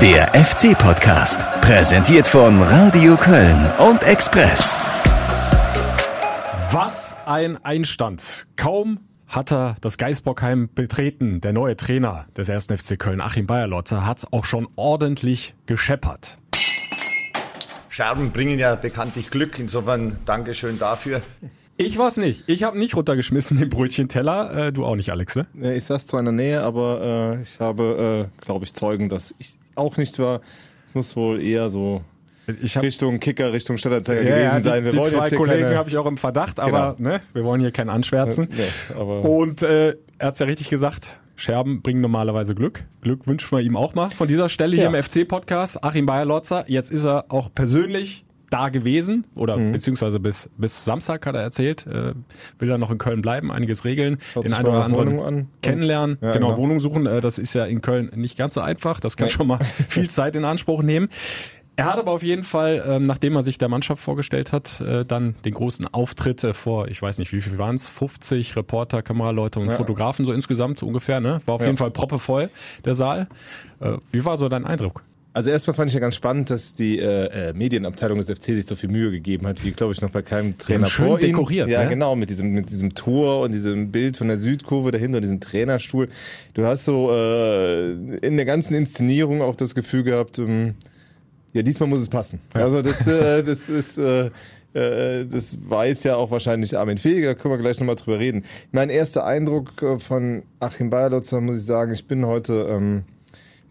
Der 0.00 0.32
FC-Podcast, 0.32 1.40
präsentiert 1.60 2.24
von 2.24 2.62
Radio 2.62 3.16
Köln 3.16 3.68
und 3.78 4.04
Express. 4.04 4.76
Was 6.70 7.16
ein 7.26 7.56
Einstand. 7.64 8.46
Kaum 8.54 9.00
hat 9.26 9.50
er 9.50 9.74
das 9.80 9.98
Geisbockheim 9.98 10.68
betreten, 10.72 11.40
der 11.40 11.52
neue 11.52 11.76
Trainer 11.76 12.26
des 12.36 12.48
1. 12.48 12.66
FC 12.66 12.96
Köln, 12.96 13.20
Achim 13.20 13.48
Bayerlotzer, 13.48 14.06
hat 14.06 14.18
es 14.18 14.32
auch 14.32 14.44
schon 14.44 14.68
ordentlich 14.76 15.56
gescheppert. 15.66 16.38
Scherben 17.88 18.30
bringen 18.30 18.60
ja 18.60 18.76
bekanntlich 18.76 19.30
Glück, 19.30 19.58
insofern 19.58 20.20
Dankeschön 20.24 20.78
dafür. 20.78 21.22
Ich 21.76 21.96
war's 21.96 22.16
nicht. 22.16 22.42
Ich 22.48 22.64
habe 22.64 22.76
nicht 22.76 22.96
runtergeschmissen 22.96 23.56
den 23.56 23.70
Brötchenteller. 23.70 24.66
Äh, 24.66 24.72
du 24.72 24.84
auch 24.84 24.96
nicht, 24.96 25.10
Alex, 25.10 25.36
ne? 25.36 25.46
Ich 25.76 25.84
saß 25.84 26.06
zwar 26.06 26.18
in 26.18 26.26
der 26.26 26.32
Nähe, 26.32 26.62
aber 26.62 27.36
äh, 27.36 27.42
ich 27.42 27.60
habe, 27.60 28.28
äh, 28.28 28.44
glaube 28.44 28.64
ich, 28.64 28.74
Zeugen, 28.74 29.08
dass 29.08 29.32
ich 29.38 29.58
auch 29.78 29.96
nicht 29.96 30.18
war. 30.18 30.40
Es 30.86 30.94
muss 30.94 31.16
wohl 31.16 31.42
eher 31.42 31.70
so 31.70 32.02
ich 32.62 32.76
hab, 32.76 32.82
Richtung 32.82 33.20
Kicker, 33.20 33.52
Richtung 33.52 33.76
Stadtanzeiger 33.76 34.22
ja, 34.22 34.28
gewesen 34.28 34.44
ja, 34.44 34.56
die, 34.56 34.62
sein. 34.62 34.84
Wir 34.84 34.90
die 34.92 34.98
wollen 34.98 35.10
zwei 35.10 35.30
Kollegen 35.30 35.74
habe 35.76 35.88
ich 35.90 35.96
auch 35.98 36.06
im 36.06 36.16
Verdacht, 36.16 36.60
aber 36.60 36.94
Genau. 36.96 37.10
ne, 37.10 37.20
wir 37.34 37.44
wollen 37.44 37.60
hier 37.60 37.70
keinen 37.70 37.90
anschwärzen. 37.90 38.48
Nee, 38.50 38.94
Und 39.02 39.62
äh, 39.62 39.96
er 40.18 40.26
hat's 40.28 40.38
ja 40.38 40.46
richtig 40.46 40.70
gesagt. 40.70 41.18
Scherben 41.36 41.82
bringen 41.82 42.00
normalerweise 42.00 42.54
Glück. 42.54 42.84
Glück 43.00 43.26
wünschen 43.28 43.56
wir 43.56 43.62
ihm 43.62 43.76
auch 43.76 43.94
mal. 43.94 44.10
Von 44.10 44.26
dieser 44.26 44.48
Stelle 44.48 44.74
hier 44.74 44.90
Ja. 44.90 44.96
im 44.96 45.02
FC-Podcast, 45.02 45.84
Achim 45.84 46.04
Bayerlotzer. 46.06 46.64
Jetzt 46.66 46.90
ist 46.90 47.04
er 47.04 47.26
auch 47.28 47.48
persönlich 47.54 48.24
da 48.50 48.68
gewesen 48.70 49.26
oder 49.36 49.56
Mhm. 49.56 49.72
beziehungsweise 49.72 50.20
bis, 50.20 50.48
bis 50.56 50.84
Samstag 50.84 51.26
hat 51.26 51.34
er 51.34 51.42
erzählt, 51.42 51.86
äh, 51.86 52.14
will 52.58 52.70
er 52.70 52.78
noch 52.78 52.90
in 52.90 52.98
Köln 52.98 53.20
bleiben, 53.22 53.50
einiges 53.52 53.84
regeln, 53.84 54.18
Schaut 54.32 54.46
den 54.46 54.54
einen 54.54 54.66
oder 54.68 54.84
anderen 54.84 55.08
Wohnung 55.10 55.24
an. 55.24 55.48
kennenlernen, 55.62 56.18
Ja, 56.20 56.32
genau, 56.32 56.48
genau. 56.48 56.58
Wohnung 56.58 56.80
suchen. 56.80 57.06
Äh, 57.06 57.20
das 57.20 57.38
ist 57.38 57.54
ja 57.54 57.64
in 57.66 57.80
Köln 57.82 58.10
nicht 58.14 58.38
ganz 58.38 58.54
so 58.54 58.60
einfach. 58.60 59.00
Das 59.00 59.16
kann 59.16 59.26
Nee. 59.26 59.32
schon 59.32 59.46
mal 59.46 59.58
viel 59.88 60.08
Zeit 60.10 60.34
in 60.36 60.44
Anspruch 60.44 60.82
nehmen. 60.82 61.08
Er 61.76 61.84
hat 61.84 61.98
aber 62.00 62.10
auf 62.10 62.24
jeden 62.24 62.42
Fall, 62.42 62.82
ähm, 62.88 63.06
nachdem 63.06 63.36
er 63.36 63.42
sich 63.44 63.56
der 63.56 63.68
Mannschaft 63.68 64.02
vorgestellt 64.02 64.52
hat, 64.52 64.80
äh, 64.80 65.04
dann 65.04 65.36
den 65.44 65.54
großen 65.54 65.86
Auftritt 65.86 66.42
äh, 66.42 66.52
vor, 66.52 66.88
ich 66.88 67.00
weiß 67.00 67.18
nicht, 67.18 67.32
wie 67.32 67.40
viel 67.40 67.56
waren 67.56 67.76
es, 67.76 67.88
50 67.88 68.56
Reporter, 68.56 69.00
Kameraleute 69.02 69.60
und 69.60 69.66
Ja. 69.66 69.76
Fotografen 69.76 70.24
so 70.26 70.32
insgesamt 70.32 70.82
ungefähr, 70.82 71.20
ne? 71.20 71.40
War 71.46 71.54
auf 71.54 71.60
Ja. 71.60 71.68
jeden 71.68 71.78
Fall 71.78 71.92
proppevoll, 71.92 72.50
der 72.84 72.94
Saal. 72.94 73.28
Äh, 73.78 73.98
wie 74.10 74.24
war 74.24 74.38
so 74.38 74.48
dein 74.48 74.64
Eindruck? 74.64 75.04
Also 75.38 75.50
erstmal 75.50 75.74
fand 75.74 75.88
ich 75.88 75.94
ja 75.94 76.00
ganz 76.00 76.16
spannend, 76.16 76.50
dass 76.50 76.74
die 76.74 76.98
äh, 76.98 77.50
äh, 77.50 77.52
Medienabteilung 77.52 78.18
des 78.18 78.28
FC 78.28 78.46
sich 78.46 78.66
so 78.66 78.74
viel 78.74 78.88
Mühe 78.88 79.12
gegeben 79.12 79.46
hat, 79.46 79.64
wie 79.64 79.70
glaube 79.70 79.92
ich 79.92 80.02
noch 80.02 80.10
bei 80.10 80.20
keinem 80.20 80.58
Trainer 80.58 80.86
schön 80.86 81.06
vor 81.06 81.20
ihm. 81.20 81.26
dekoriert, 81.26 81.68
Ja, 81.68 81.84
ne? 81.84 81.90
genau, 81.90 82.16
mit 82.16 82.28
diesem 82.28 82.50
mit 82.50 82.70
diesem 82.70 82.96
Tor 82.96 83.42
und 83.42 83.52
diesem 83.52 83.92
Bild 83.92 84.16
von 84.16 84.26
der 84.26 84.36
Südkurve 84.36 84.90
dahinter, 84.90 85.20
diesem 85.20 85.38
Trainerstuhl. 85.38 86.08
Du 86.54 86.64
hast 86.64 86.86
so 86.86 87.12
äh, 87.12 87.92
in 88.16 88.36
der 88.36 88.46
ganzen 88.46 88.74
Inszenierung 88.74 89.40
auch 89.40 89.54
das 89.54 89.76
Gefühl 89.76 90.02
gehabt, 90.02 90.40
ähm, 90.40 90.74
ja, 91.52 91.62
diesmal 91.62 91.88
muss 91.88 92.00
es 92.00 92.08
passen. 92.08 92.40
Also 92.52 92.82
das, 92.82 93.06
äh, 93.06 93.42
das 93.46 93.68
ist 93.68 93.96
äh, 93.96 94.30
äh, 94.74 95.24
das 95.24 95.60
weiß 95.62 96.02
ja 96.02 96.16
auch 96.16 96.32
wahrscheinlich 96.32 96.76
Armin 96.76 96.98
Fähig, 96.98 97.24
da 97.24 97.34
können 97.34 97.54
wir 97.54 97.58
gleich 97.58 97.78
nochmal 97.78 97.94
drüber 97.94 98.18
reden. 98.18 98.42
Mein 98.72 98.90
erster 98.90 99.24
Eindruck 99.24 99.80
äh, 99.84 100.00
von 100.00 100.42
Achim 100.58 100.90
Bayerlotzer, 100.90 101.40
muss 101.40 101.58
ich 101.58 101.64
sagen, 101.64 101.92
ich 101.92 102.08
bin 102.08 102.26
heute, 102.26 102.66
ähm, 102.68 103.04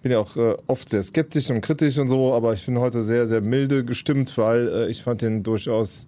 bin 0.01 0.11
ja 0.11 0.19
auch 0.19 0.35
äh, 0.35 0.55
oft 0.67 0.89
sehr 0.89 1.03
skeptisch 1.03 1.49
und 1.49 1.61
kritisch 1.61 1.97
und 1.97 2.09
so, 2.09 2.33
aber 2.33 2.53
ich 2.53 2.65
bin 2.65 2.79
heute 2.79 3.03
sehr, 3.03 3.27
sehr 3.27 3.41
milde 3.41 3.83
gestimmt, 3.83 4.37
weil 4.37 4.67
äh, 4.67 4.87
ich 4.89 5.03
fand 5.03 5.21
den 5.21 5.43
durchaus 5.43 6.07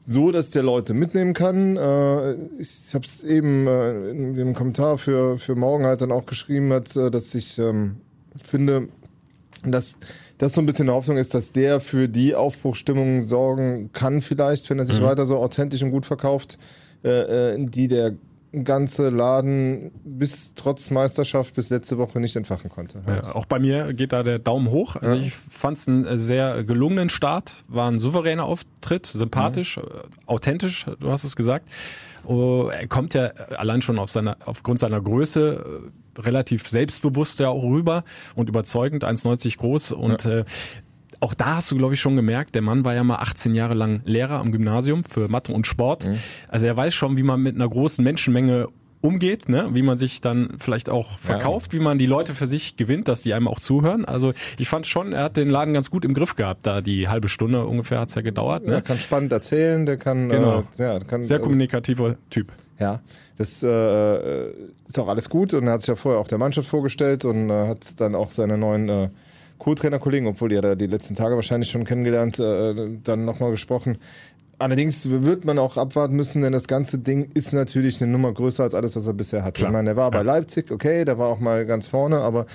so, 0.00 0.30
dass 0.30 0.50
der 0.50 0.62
Leute 0.62 0.94
mitnehmen 0.94 1.34
kann. 1.34 1.76
Äh, 1.76 2.34
ich 2.58 2.94
habe 2.94 3.04
es 3.04 3.24
eben 3.24 3.66
äh, 3.66 4.10
in 4.10 4.34
dem 4.34 4.54
Kommentar 4.54 4.98
für, 4.98 5.38
für 5.38 5.56
morgen 5.56 5.84
halt 5.84 6.00
dann 6.00 6.12
auch 6.12 6.26
geschrieben, 6.26 6.72
hat, 6.72 6.94
äh, 6.96 7.10
dass 7.10 7.34
ich 7.34 7.58
ähm, 7.58 7.96
finde, 8.42 8.88
dass 9.64 9.98
das 10.38 10.54
so 10.54 10.60
ein 10.60 10.66
bisschen 10.66 10.88
eine 10.88 10.96
Hoffnung 10.96 11.16
ist, 11.16 11.34
dass 11.34 11.50
der 11.50 11.80
für 11.80 12.08
die 12.08 12.34
Aufbruchstimmung 12.34 13.22
sorgen 13.22 13.90
kann 13.92 14.22
vielleicht, 14.22 14.68
wenn 14.70 14.78
er 14.78 14.86
sich 14.86 15.02
weiter 15.02 15.26
so 15.26 15.38
authentisch 15.38 15.82
und 15.82 15.90
gut 15.90 16.06
verkauft, 16.06 16.58
äh, 17.02 17.56
die 17.58 17.88
der 17.88 18.12
ganze 18.64 19.10
Laden 19.10 19.90
bis 20.04 20.54
trotz 20.54 20.90
Meisterschaft 20.90 21.54
bis 21.54 21.70
letzte 21.70 21.98
Woche 21.98 22.20
nicht 22.20 22.36
entfachen 22.36 22.70
konnte. 22.70 23.00
Ja, 23.06 23.34
auch 23.34 23.46
bei 23.46 23.58
mir 23.58 23.92
geht 23.92 24.12
da 24.12 24.22
der 24.22 24.38
Daumen 24.38 24.70
hoch. 24.70 24.96
Also 24.96 25.14
ich 25.14 25.34
fand 25.34 25.76
es 25.78 25.88
einen 25.88 26.18
sehr 26.18 26.64
gelungenen 26.64 27.10
Start, 27.10 27.64
war 27.68 27.90
ein 27.90 27.98
souveräner 27.98 28.44
Auftritt, 28.44 29.06
sympathisch, 29.06 29.78
äh, 29.78 29.82
authentisch, 30.26 30.86
du 31.00 31.10
hast 31.10 31.24
es 31.24 31.36
gesagt. 31.36 31.68
Oh, 32.24 32.68
er 32.72 32.88
kommt 32.88 33.14
ja 33.14 33.26
allein 33.56 33.82
schon 33.82 33.98
auf 33.98 34.10
seiner, 34.10 34.36
aufgrund 34.46 34.80
seiner 34.80 35.00
Größe 35.00 35.82
äh, 36.16 36.20
relativ 36.20 36.68
selbstbewusst 36.68 37.40
ja 37.40 37.48
auch 37.48 37.62
rüber 37.62 38.04
und 38.34 38.48
überzeugend, 38.48 39.04
1,90 39.04 39.58
groß 39.58 39.92
und 39.92 40.24
äh, 40.24 40.44
auch 41.20 41.34
da 41.34 41.56
hast 41.56 41.70
du, 41.70 41.76
glaube 41.76 41.94
ich, 41.94 42.00
schon 42.00 42.16
gemerkt, 42.16 42.54
der 42.54 42.62
Mann 42.62 42.84
war 42.84 42.94
ja 42.94 43.04
mal 43.04 43.16
18 43.16 43.54
Jahre 43.54 43.74
lang 43.74 44.00
Lehrer 44.04 44.38
am 44.40 44.52
Gymnasium 44.52 45.04
für 45.04 45.28
Mathe 45.28 45.52
und 45.52 45.66
Sport. 45.66 46.08
Also 46.48 46.66
er 46.66 46.76
weiß 46.76 46.94
schon, 46.94 47.16
wie 47.16 47.22
man 47.22 47.40
mit 47.42 47.54
einer 47.54 47.68
großen 47.68 48.02
Menschenmenge 48.04 48.68
umgeht, 49.02 49.48
ne? 49.48 49.68
wie 49.72 49.82
man 49.82 49.98
sich 49.98 50.20
dann 50.20 50.54
vielleicht 50.58 50.88
auch 50.88 51.18
verkauft, 51.18 51.72
wie 51.72 51.78
man 51.78 51.96
die 51.98 52.06
Leute 52.06 52.34
für 52.34 52.46
sich 52.46 52.76
gewinnt, 52.76 53.06
dass 53.08 53.22
die 53.22 53.34
einem 53.34 53.46
auch 53.46 53.60
zuhören. 53.60 54.04
Also 54.04 54.32
ich 54.58 54.68
fand 54.68 54.86
schon, 54.86 55.12
er 55.12 55.24
hat 55.24 55.36
den 55.36 55.48
Laden 55.48 55.74
ganz 55.74 55.90
gut 55.90 56.04
im 56.04 56.12
Griff 56.14 56.34
gehabt, 56.34 56.66
da 56.66 56.80
die 56.80 57.06
halbe 57.08 57.28
Stunde 57.28 57.66
ungefähr 57.66 58.00
hat's 58.00 58.14
ja 58.16 58.22
gedauert. 58.22 58.66
Der 58.66 58.76
Ne? 58.76 58.82
kann 58.82 58.96
spannend 58.96 59.30
erzählen, 59.32 59.86
der 59.86 59.96
kann, 59.96 60.28
Genau. 60.28 60.64
äh, 60.78 60.82
ja, 60.82 60.98
kann 61.00 61.22
Sehr 61.22 61.36
äh, 61.36 61.40
kommunikativer 61.40 62.16
Typ. 62.30 62.48
Ja, 62.80 63.00
das 63.38 63.62
äh, 63.62 63.68
äh, 63.68 64.52
ist 64.88 64.98
auch 64.98 65.08
alles 65.08 65.28
gut 65.30 65.54
und 65.54 65.66
er 65.66 65.74
hat 65.74 65.82
sich 65.82 65.88
ja 65.88 65.96
vorher 65.96 66.20
auch 66.20 66.28
der 66.28 66.38
Mannschaft 66.38 66.68
vorgestellt 66.68 67.24
und 67.24 67.48
äh, 67.48 67.68
hat 67.68 68.00
dann 68.00 68.14
auch 68.14 68.32
seine 68.32 68.58
neuen 68.58 68.88
äh, 68.88 69.08
Co-Trainer-Kollegen, 69.58 70.26
obwohl 70.26 70.52
ja 70.52 70.60
da 70.60 70.74
die 70.74 70.86
letzten 70.86 71.14
Tage 71.14 71.34
wahrscheinlich 71.34 71.70
schon 71.70 71.84
kennengelernt, 71.84 72.38
äh, 72.38 72.74
dann 73.02 73.24
nochmal 73.24 73.50
gesprochen. 73.50 73.98
Allerdings 74.58 75.08
wird 75.10 75.44
man 75.44 75.58
auch 75.58 75.76
abwarten 75.76 76.16
müssen, 76.16 76.40
denn 76.40 76.52
das 76.52 76.66
ganze 76.66 76.98
Ding 76.98 77.30
ist 77.34 77.52
natürlich 77.52 78.00
eine 78.00 78.10
Nummer 78.10 78.32
größer 78.32 78.62
als 78.62 78.72
alles, 78.72 78.96
was 78.96 79.06
er 79.06 79.12
bisher 79.12 79.44
hatte. 79.44 79.58
Klar. 79.58 79.70
Ich 79.70 79.72
meine, 79.72 79.90
der 79.90 79.96
war 79.96 80.10
bei 80.10 80.22
Leipzig, 80.22 80.70
okay, 80.70 81.04
der 81.04 81.18
war 81.18 81.28
auch 81.28 81.40
mal 81.40 81.66
ganz 81.66 81.88
vorne, 81.88 82.18
aber 82.20 82.46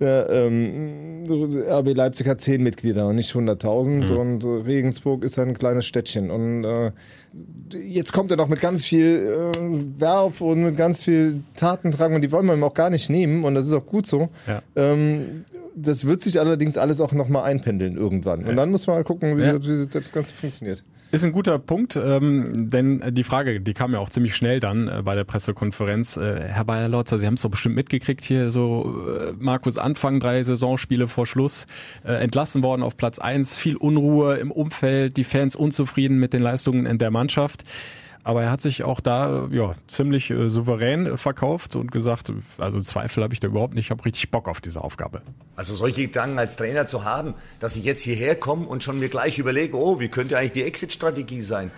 äh, 0.00 0.46
ähm, 0.46 1.24
RB 1.68 1.94
Leipzig 1.94 2.26
hat 2.26 2.40
zehn 2.40 2.62
Mitglieder 2.62 3.06
und 3.06 3.16
nicht 3.16 3.32
100.000 3.32 4.12
und 4.12 4.42
äh, 4.42 4.48
Regensburg 4.48 5.22
ist 5.22 5.38
ein 5.38 5.56
kleines 5.56 5.86
Städtchen 5.86 6.32
und 6.32 6.64
äh, 6.64 6.90
jetzt 7.78 8.12
kommt 8.12 8.30
er 8.32 8.36
noch 8.36 8.48
mit 8.48 8.60
ganz 8.60 8.84
viel 8.84 9.52
äh, 9.54 10.00
Werf 10.00 10.40
und 10.40 10.64
mit 10.64 10.76
ganz 10.76 11.04
viel 11.04 11.42
Tatendrang 11.54 12.14
und 12.14 12.22
die 12.22 12.32
wollen 12.32 12.46
wir 12.46 12.54
ihm 12.54 12.64
auch 12.64 12.74
gar 12.74 12.90
nicht 12.90 13.08
nehmen 13.08 13.44
und 13.44 13.54
das 13.54 13.66
ist 13.66 13.72
auch 13.72 13.86
gut 13.86 14.06
so. 14.06 14.30
Ja. 14.48 14.62
Ähm, 14.74 15.44
das 15.76 16.04
wird 16.04 16.22
sich 16.22 16.40
allerdings 16.40 16.78
alles 16.78 17.00
auch 17.00 17.12
nochmal 17.12 17.44
einpendeln 17.44 17.96
irgendwann. 17.96 18.44
Und 18.44 18.56
dann 18.56 18.70
muss 18.70 18.86
man 18.86 18.96
mal 18.96 19.04
gucken, 19.04 19.36
wie, 19.38 19.42
Ja. 19.42 19.64
wie 19.64 19.86
das 19.86 20.12
Ganze 20.12 20.34
funktioniert. 20.34 20.82
Ist 21.10 21.24
ein 21.24 21.30
guter 21.30 21.60
Punkt, 21.60 21.94
ähm, 21.94 22.70
denn 22.70 23.00
die 23.14 23.22
Frage, 23.22 23.60
die 23.60 23.72
kam 23.72 23.92
ja 23.92 24.00
auch 24.00 24.10
ziemlich 24.10 24.34
schnell 24.34 24.58
dann 24.58 24.88
äh, 24.88 25.02
bei 25.04 25.14
der 25.14 25.22
Pressekonferenz. 25.22 26.16
Äh, 26.16 26.40
Herr 26.40 26.64
Bayer-Lotzer, 26.64 27.20
Sie 27.20 27.26
haben 27.26 27.34
es 27.34 27.42
doch 27.42 27.50
bestimmt 27.50 27.76
mitgekriegt 27.76 28.24
hier, 28.24 28.50
so 28.50 28.96
äh, 29.06 29.32
Markus 29.38 29.78
Anfang, 29.78 30.18
drei 30.18 30.42
Saisonspiele 30.42 31.06
vor 31.06 31.26
Schluss, 31.26 31.66
äh, 32.04 32.14
entlassen 32.14 32.64
worden 32.64 32.82
auf 32.82 32.96
Platz 32.96 33.20
eins, 33.20 33.58
viel 33.58 33.76
Unruhe 33.76 34.38
im 34.38 34.50
Umfeld, 34.50 35.16
die 35.16 35.22
Fans 35.22 35.54
unzufrieden 35.54 36.18
mit 36.18 36.32
den 36.32 36.42
Leistungen 36.42 36.84
in 36.84 36.98
der 36.98 37.12
Mannschaft. 37.12 37.62
Aber 38.24 38.42
er 38.42 38.50
hat 38.50 38.62
sich 38.62 38.84
auch 38.84 39.00
da 39.00 39.46
äh, 39.50 39.56
ja 39.56 39.74
ziemlich 39.86 40.30
äh, 40.30 40.48
souverän 40.48 41.06
äh, 41.06 41.16
verkauft 41.18 41.76
und 41.76 41.92
gesagt, 41.92 42.32
also 42.56 42.80
Zweifel 42.80 43.22
habe 43.22 43.34
ich 43.34 43.40
da 43.40 43.48
überhaupt 43.48 43.74
nicht, 43.74 43.86
ich 43.86 43.90
habe 43.90 44.02
richtig 44.04 44.30
Bock 44.30 44.48
auf 44.48 44.62
diese 44.62 44.82
Aufgabe. 44.82 45.20
Also 45.56 45.74
solche 45.74 46.06
Gedanken 46.06 46.38
als 46.38 46.56
Trainer 46.56 46.86
zu 46.86 47.04
haben, 47.04 47.34
dass 47.60 47.76
ich 47.76 47.84
jetzt 47.84 48.02
hierher 48.02 48.34
komme 48.34 48.66
und 48.66 48.82
schon 48.82 48.98
mir 48.98 49.10
gleich 49.10 49.38
überlege, 49.38 49.76
oh, 49.76 50.00
wie 50.00 50.08
könnte 50.08 50.38
eigentlich 50.38 50.52
die 50.52 50.62
Exit-Strategie 50.62 51.42
sein? 51.42 51.70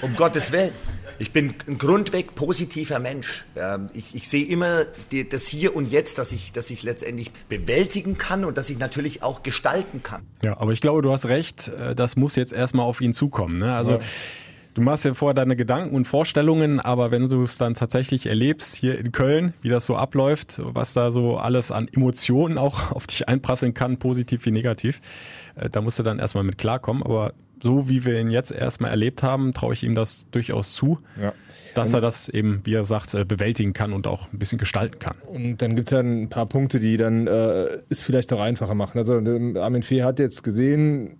Um 0.00 0.14
Gottes 0.14 0.52
Willen. 0.52 0.70
Ich 1.18 1.32
bin 1.32 1.54
ein 1.66 1.78
grundweg 1.78 2.36
positiver 2.36 3.00
Mensch. 3.00 3.44
Ähm, 3.56 3.88
Ich, 3.92 4.14
ich 4.14 4.28
sehe 4.28 4.46
immer 4.46 4.84
die, 5.10 5.28
das 5.28 5.48
Hier 5.48 5.74
und 5.74 5.90
Jetzt, 5.90 6.18
dass 6.18 6.30
ich, 6.30 6.52
dass 6.52 6.70
ich 6.70 6.84
letztendlich 6.84 7.32
bewältigen 7.48 8.16
kann 8.16 8.44
und 8.44 8.56
dass 8.56 8.70
ich 8.70 8.78
natürlich 8.78 9.24
auch 9.24 9.42
gestalten 9.42 10.04
kann. 10.04 10.22
Ja, 10.44 10.60
aber 10.60 10.70
ich 10.70 10.80
glaube, 10.80 11.02
du 11.02 11.10
hast 11.10 11.26
recht, 11.26 11.72
das 11.96 12.14
muss 12.14 12.36
jetzt 12.36 12.52
erstmal 12.52 12.86
auf 12.86 13.00
ihn 13.00 13.14
zukommen. 13.14 13.58
Ne? 13.58 13.74
Also 13.74 13.98
du 14.78 14.84
machst 14.84 15.04
ja 15.04 15.12
vorher 15.12 15.34
deine 15.34 15.56
Gedanken 15.56 15.96
und 15.96 16.06
Vorstellungen, 16.06 16.78
aber 16.78 17.10
wenn 17.10 17.28
du 17.28 17.42
es 17.42 17.58
dann 17.58 17.74
tatsächlich 17.74 18.26
erlebst 18.26 18.76
hier 18.76 18.96
in 18.96 19.10
Köln, 19.10 19.52
wie 19.60 19.68
das 19.68 19.86
so 19.86 19.96
abläuft, 19.96 20.60
was 20.62 20.92
da 20.94 21.10
so 21.10 21.36
alles 21.36 21.72
an 21.72 21.88
Emotionen 21.92 22.58
auch 22.58 22.92
auf 22.92 23.08
dich 23.08 23.28
einprasseln 23.28 23.74
kann, 23.74 23.98
positiv 23.98 24.46
wie 24.46 24.52
negativ, 24.52 25.00
äh, 25.56 25.68
da 25.68 25.80
musst 25.80 25.98
du 25.98 26.04
dann 26.04 26.20
erstmal 26.20 26.44
mit 26.44 26.58
klarkommen. 26.58 27.02
Aber 27.02 27.32
so 27.60 27.88
wie 27.88 28.04
wir 28.04 28.20
ihn 28.20 28.30
jetzt 28.30 28.52
erstmal 28.52 28.92
erlebt 28.92 29.24
haben, 29.24 29.52
traue 29.52 29.74
ich 29.74 29.82
ihm 29.82 29.96
das 29.96 30.28
durchaus 30.30 30.74
zu, 30.74 31.00
Ja. 31.20 31.32
dass 31.74 31.92
er 31.92 32.00
das 32.00 32.28
eben, 32.28 32.60
wie 32.62 32.74
er 32.74 32.84
sagt, 32.84 33.14
äh, 33.14 33.24
bewältigen 33.24 33.72
kann 33.72 33.92
und 33.92 34.06
auch 34.06 34.32
ein 34.32 34.38
bisschen 34.38 34.58
gestalten 34.58 35.00
kann. 35.00 35.16
Und 35.26 35.60
dann 35.60 35.74
gibt's 35.74 35.90
ja 35.90 35.98
ein 35.98 36.28
paar 36.28 36.46
Punkte, 36.46 36.78
die 36.78 36.96
dann 36.96 37.26
äh, 37.26 37.78
es 37.88 38.04
vielleicht 38.04 38.32
auch 38.32 38.40
einfacher 38.40 38.76
machen. 38.76 38.98
Also 38.98 39.18
ähm, 39.18 39.56
Armin 39.56 39.82
Fee 39.82 40.04
hat 40.04 40.20
jetzt 40.20 40.44
gesehen, 40.44 41.18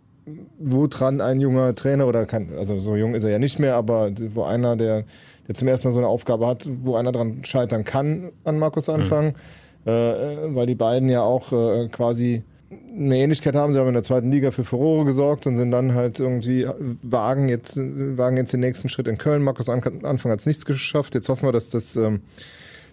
wo 0.59 0.87
dran 0.87 1.21
ein 1.21 1.41
junger 1.41 1.75
Trainer 1.75 2.07
oder 2.07 2.27
kann, 2.27 2.49
also 2.57 2.79
so 2.81 2.97
jung 2.97 3.15
ist 3.15 3.25
er 3.25 3.31
ja 3.31 3.39
nicht 3.39 3.59
mehr, 3.59 3.75
aber 3.75 4.11
wo 4.35 4.43
einer, 4.43 4.77
der, 4.77 5.05
der 5.47 5.55
zum 5.55 5.69
ersten 5.69 5.89
Mal 5.89 5.93
so 5.93 5.99
eine 5.99 6.09
Aufgabe 6.09 6.47
hat, 6.47 6.69
wo 6.83 6.97
einer 6.97 7.13
dran 7.13 7.45
scheitern 7.45 7.85
kann 7.85 8.31
an 8.45 8.59
Markus 8.59 8.89
Anfang, 8.89 9.35
äh, 9.87 9.91
äh, 9.91 10.55
weil 10.55 10.67
die 10.67 10.75
beiden 10.75 11.09
ja 11.09 11.23
auch 11.23 11.53
äh, 11.53 11.89
quasi 11.89 12.43
eine 12.71 13.17
Ähnlichkeit 13.17 13.55
haben. 13.55 13.73
Sie 13.73 13.79
haben 13.79 13.89
in 13.89 13.95
der 13.95 14.03
zweiten 14.03 14.31
Liga 14.31 14.51
für 14.51 14.65
Furore 14.65 15.05
gesorgt 15.05 15.47
und 15.47 15.57
sind 15.57 15.71
dann 15.71 15.95
halt 15.95 16.21
irgendwie 16.21 16.67
wagen 17.03 17.49
jetzt, 17.49 17.77
wagen 17.77 18.37
jetzt 18.37 18.53
den 18.53 18.61
nächsten 18.61 18.89
Schritt 18.89 19.09
in 19.09 19.19
Köln. 19.19 19.43
Markus 19.43 19.69
Anfang 19.69 20.03
hat 20.03 20.41
es 20.41 20.47
nichts 20.47 20.67
geschafft. 20.67 21.15
Jetzt 21.15 21.29
hoffen 21.29 21.49
wir, 21.49 21.53
dass 21.53 21.71
das, 21.71 21.97
ähm, 21.97 22.21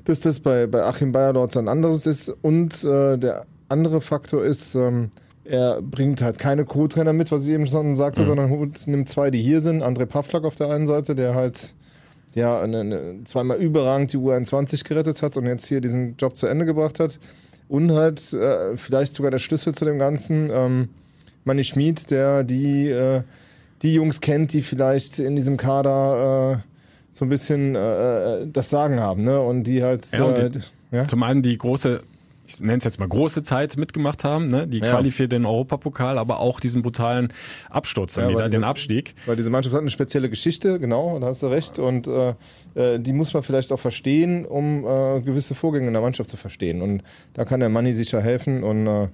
dass 0.06 0.22
das 0.22 0.40
bei, 0.40 0.68
bei 0.68 0.84
Achim 0.84 1.12
Bayerlorz 1.12 1.58
ein 1.58 1.68
anderes 1.68 2.06
ist. 2.06 2.30
Und 2.30 2.84
äh, 2.84 3.18
der 3.18 3.46
andere 3.68 4.00
Faktor 4.00 4.46
ist, 4.46 4.76
ähm, 4.76 5.12
er 5.46 5.82
bringt 5.82 6.22
halt 6.22 6.40
keine 6.40 6.66
Co-Trainer 6.66 7.14
mit, 7.14 7.32
was 7.32 7.46
ich 7.46 7.54
eben 7.54 7.68
schon 7.68 7.96
sagte, 7.96 8.22
mhm. 8.22 8.26
sondern 8.26 8.74
nimmt 8.88 9.10
zwei, 9.10 9.32
die 9.32 9.42
hier 9.42 9.62
sind. 9.62 9.84
André 9.84 10.06
Pavlak 10.06 10.44
auf 10.44 10.56
der 10.56 10.70
einen 10.70 10.88
Seite, 10.88 11.16
der 11.16 11.36
halt 11.36 11.76
ja 12.34 12.60
eine, 12.60 12.80
eine, 12.80 13.24
zweimal 13.24 13.58
überragend 13.58 14.12
die 14.12 14.18
U21 14.18 14.84
gerettet 14.84 15.22
hat 15.22 15.38
und 15.38 15.46
jetzt 15.46 15.68
hier 15.68 15.82
diesen 15.82 16.18
Job 16.18 16.36
zu 16.36 16.48
Ende 16.48 16.66
gebracht 16.66 17.00
hat. 17.00 17.20
Und 17.68 17.92
halt 17.92 18.34
äh, 18.34 18.76
vielleicht 18.78 19.14
sogar 19.14 19.32
der 19.32 19.40
Schlüssel 19.40 19.74
zu 19.74 19.86
dem 19.86 19.98
Ganzen, 19.98 20.50
ähm, 20.52 20.90
Manny 21.46 21.64
Schmid, 21.64 22.12
der 22.12 22.44
die, 22.44 22.90
äh, 22.90 23.22
die 23.82 23.94
Jungs 23.94 24.22
kennt, 24.22 24.54
die 24.54 24.62
vielleicht 24.62 25.20
in 25.20 25.36
diesem 25.36 25.58
Kader 25.58 26.62
äh, 26.64 26.70
so 27.12 27.26
ein 27.26 27.30
bisschen 27.30 27.76
äh, 27.76 28.42
äh, 28.42 28.48
das 28.52 28.70
Sagen 28.70 29.00
haben, 29.00 29.24
ne? 29.24 29.40
Und 29.40 29.64
die 29.64 29.84
halt. 29.84 30.06
Ja, 30.12 30.26
und 30.26 30.38
die, 30.38 30.60
ja? 30.92 31.06
Zum 31.06 31.24
einen 31.24 31.42
die 31.42 31.58
große 31.58 32.02
ich 32.48 32.60
nenne 32.60 32.78
es 32.78 32.84
jetzt 32.84 33.00
mal 33.00 33.08
große 33.08 33.44
Zeit 33.44 33.78
mitgemacht 33.78 34.24
haben, 34.24 34.48
ne? 34.48 34.68
die 34.68 34.80
ja. 34.80 34.92
Quali 34.92 35.12
für 35.12 35.28
den 35.28 35.46
Europapokal, 35.46 36.18
aber 36.18 36.40
auch 36.40 36.60
diesen 36.60 36.82
brutalen 36.82 37.34
Absturz, 37.70 38.16
ja, 38.16 38.30
wieder, 38.30 38.44
diese, 38.44 38.52
den 38.52 38.64
Abstieg. 38.64 39.16
Weil 39.26 39.36
diese 39.36 39.50
Mannschaft 39.50 39.74
hat 39.74 39.82
eine 39.82 39.90
spezielle 39.90 40.30
Geschichte, 40.30 40.80
genau, 40.80 41.20
da 41.20 41.28
hast 41.28 41.44
du 41.44 41.48
recht. 41.48 41.80
Und 41.80 42.08
äh, 42.08 42.36
äh, 42.76 43.00
die 43.00 43.14
muss 43.14 43.34
man 43.34 43.44
vielleicht 43.44 43.72
auch 43.72 43.80
verstehen, 43.80 44.46
um 44.46 44.86
äh, 44.86 45.22
gewisse 45.22 45.56
Vorgänge 45.56 45.88
in 45.88 45.94
der 45.94 46.02
Mannschaft 46.02 46.30
zu 46.30 46.38
verstehen. 46.38 46.82
Und 46.82 47.04
da 47.34 47.46
kann 47.46 47.60
der 47.60 47.70
Manni 47.70 47.94
sicher 47.94 48.22
helfen 48.22 48.64
und 48.64 48.88
äh, 48.88 49.08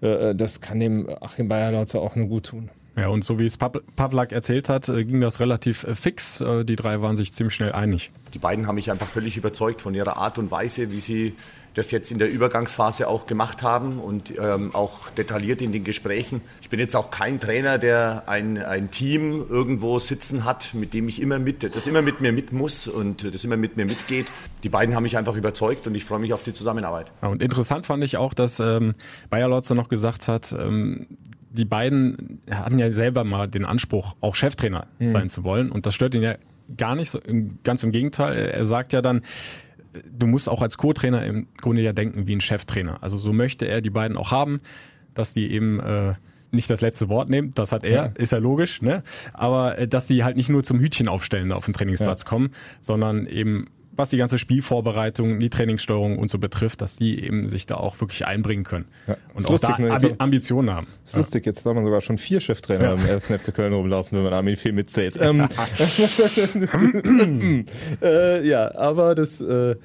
äh 0.00 0.34
das 0.34 0.60
kann 0.60 0.78
dem 0.78 1.08
Achim 1.20 1.48
Bayerlautzer 1.48 2.00
auch 2.00 2.14
nur 2.16 2.26
gut 2.26 2.46
tun. 2.46 2.70
Ja, 2.96 3.08
und 3.08 3.24
so 3.24 3.38
wie 3.38 3.44
es 3.44 3.58
Pavlak 3.58 4.32
erzählt 4.32 4.68
hat, 4.68 4.88
äh, 4.88 5.04
ging 5.04 5.20
das 5.20 5.40
relativ 5.40 5.86
fix. 5.94 6.42
Die 6.64 6.76
drei 6.76 7.02
waren 7.02 7.16
sich 7.16 7.32
ziemlich 7.32 7.54
schnell 7.54 7.72
einig. 7.72 8.10
Die 8.32 8.38
beiden 8.38 8.66
haben 8.66 8.76
mich 8.76 8.90
einfach 8.90 9.06
völlig 9.06 9.36
überzeugt 9.36 9.82
von 9.82 9.94
ihrer 9.94 10.16
Art 10.16 10.38
und 10.38 10.50
Weise, 10.50 10.92
wie 10.92 11.00
sie 11.00 11.34
das 11.76 11.90
jetzt 11.90 12.10
in 12.10 12.18
der 12.18 12.30
Übergangsphase 12.30 13.06
auch 13.06 13.26
gemacht 13.26 13.62
haben 13.62 13.98
und 13.98 14.32
ähm, 14.38 14.74
auch 14.74 15.10
detailliert 15.10 15.60
in 15.60 15.72
den 15.72 15.84
Gesprächen. 15.84 16.40
Ich 16.62 16.70
bin 16.70 16.80
jetzt 16.80 16.96
auch 16.96 17.10
kein 17.10 17.38
Trainer, 17.38 17.76
der 17.76 18.22
ein, 18.26 18.56
ein 18.56 18.90
Team 18.90 19.44
irgendwo 19.48 19.98
sitzen 19.98 20.46
hat, 20.46 20.72
mit 20.72 20.94
dem 20.94 21.06
ich 21.06 21.20
immer 21.20 21.38
mit, 21.38 21.62
das 21.62 21.86
immer 21.86 22.00
mit 22.00 22.22
mir 22.22 22.32
mit 22.32 22.52
muss 22.52 22.88
und 22.88 23.34
das 23.34 23.44
immer 23.44 23.58
mit 23.58 23.76
mir 23.76 23.84
mitgeht. 23.84 24.26
Die 24.62 24.70
beiden 24.70 24.94
haben 24.94 25.02
mich 25.02 25.18
einfach 25.18 25.36
überzeugt 25.36 25.86
und 25.86 25.94
ich 25.94 26.06
freue 26.06 26.18
mich 26.18 26.32
auf 26.32 26.42
die 26.42 26.54
Zusammenarbeit. 26.54 27.12
Ja, 27.20 27.28
und 27.28 27.42
interessant 27.42 27.84
fand 27.84 28.02
ich 28.04 28.16
auch, 28.16 28.32
dass 28.32 28.58
ähm, 28.58 28.94
Bayer 29.28 29.48
Lotzer 29.48 29.74
noch 29.74 29.90
gesagt 29.90 30.28
hat, 30.28 30.56
ähm, 30.58 31.06
die 31.50 31.66
beiden 31.66 32.40
hatten 32.50 32.78
ja 32.78 32.90
selber 32.92 33.24
mal 33.24 33.48
den 33.48 33.66
Anspruch, 33.66 34.16
auch 34.22 34.34
Cheftrainer 34.34 34.86
mhm. 34.98 35.08
sein 35.08 35.28
zu 35.28 35.44
wollen. 35.44 35.70
Und 35.70 35.84
das 35.84 35.94
stört 35.94 36.14
ihn 36.14 36.22
ja 36.22 36.36
gar 36.74 36.94
nicht 36.94 37.10
so, 37.10 37.20
ganz 37.64 37.82
im 37.82 37.92
Gegenteil. 37.92 38.34
Er 38.34 38.64
sagt 38.64 38.92
ja 38.94 39.02
dann, 39.02 39.22
du 40.10 40.26
musst 40.26 40.48
auch 40.48 40.62
als 40.62 40.78
Co-Trainer 40.78 41.24
im 41.24 41.48
Grunde 41.60 41.82
ja 41.82 41.92
denken 41.92 42.26
wie 42.26 42.34
ein 42.34 42.40
Cheftrainer. 42.40 43.02
Also 43.02 43.18
so 43.18 43.32
möchte 43.32 43.66
er 43.66 43.80
die 43.80 43.90
beiden 43.90 44.16
auch 44.16 44.30
haben, 44.30 44.60
dass 45.14 45.34
die 45.34 45.50
eben 45.50 45.80
äh, 45.80 46.14
nicht 46.52 46.70
das 46.70 46.80
letzte 46.80 47.08
Wort 47.08 47.28
nehmen, 47.28 47.52
das 47.54 47.72
hat 47.72 47.84
er, 47.84 47.90
ja. 47.90 48.04
ist 48.16 48.32
ja 48.32 48.38
logisch, 48.38 48.82
ne? 48.82 49.02
Aber 49.32 49.78
äh, 49.78 49.88
dass 49.88 50.06
die 50.06 50.24
halt 50.24 50.36
nicht 50.36 50.48
nur 50.48 50.64
zum 50.64 50.78
Hütchen 50.80 51.08
aufstellen 51.08 51.52
auf 51.52 51.64
den 51.64 51.74
Trainingsplatz 51.74 52.22
ja. 52.22 52.28
kommen, 52.28 52.50
sondern 52.80 53.26
eben 53.26 53.66
was 53.96 54.10
die 54.10 54.16
ganze 54.16 54.38
Spielvorbereitung, 54.38 55.38
die 55.38 55.50
Trainingssteuerung 55.50 56.18
und 56.18 56.30
so 56.30 56.38
betrifft, 56.38 56.80
dass 56.80 56.96
die 56.96 57.24
eben 57.24 57.48
sich 57.48 57.66
da 57.66 57.76
auch 57.76 58.00
wirklich 58.00 58.26
einbringen 58.26 58.64
können 58.64 58.86
ja, 59.06 59.16
und 59.34 59.46
auch 59.46 59.50
lustig, 59.50 59.74
da 59.78 59.98
ne? 59.98 60.14
Ambitionen 60.18 60.70
haben. 60.70 60.86
Ist 61.04 61.14
ja. 61.14 61.18
lustig, 61.18 61.46
jetzt 61.46 61.64
haben 61.66 61.76
wir 61.76 61.84
sogar 61.84 62.00
schon 62.00 62.18
vier 62.18 62.40
Cheftrainer 62.40 62.84
ja. 62.84 62.94
im 62.94 63.06
ersten 63.06 63.38
FC 63.38 63.54
Köln 63.54 63.72
rumlaufen, 63.72 64.16
wenn 64.16 64.24
man 64.24 64.32
Armin 64.32 64.56
viel 64.56 64.72
mitzählt. 64.72 65.18
Ähm, 65.20 65.48
äh, 68.02 68.46
ja, 68.46 68.74
aber 68.74 69.14
das 69.14 69.40
äh, 69.40 69.76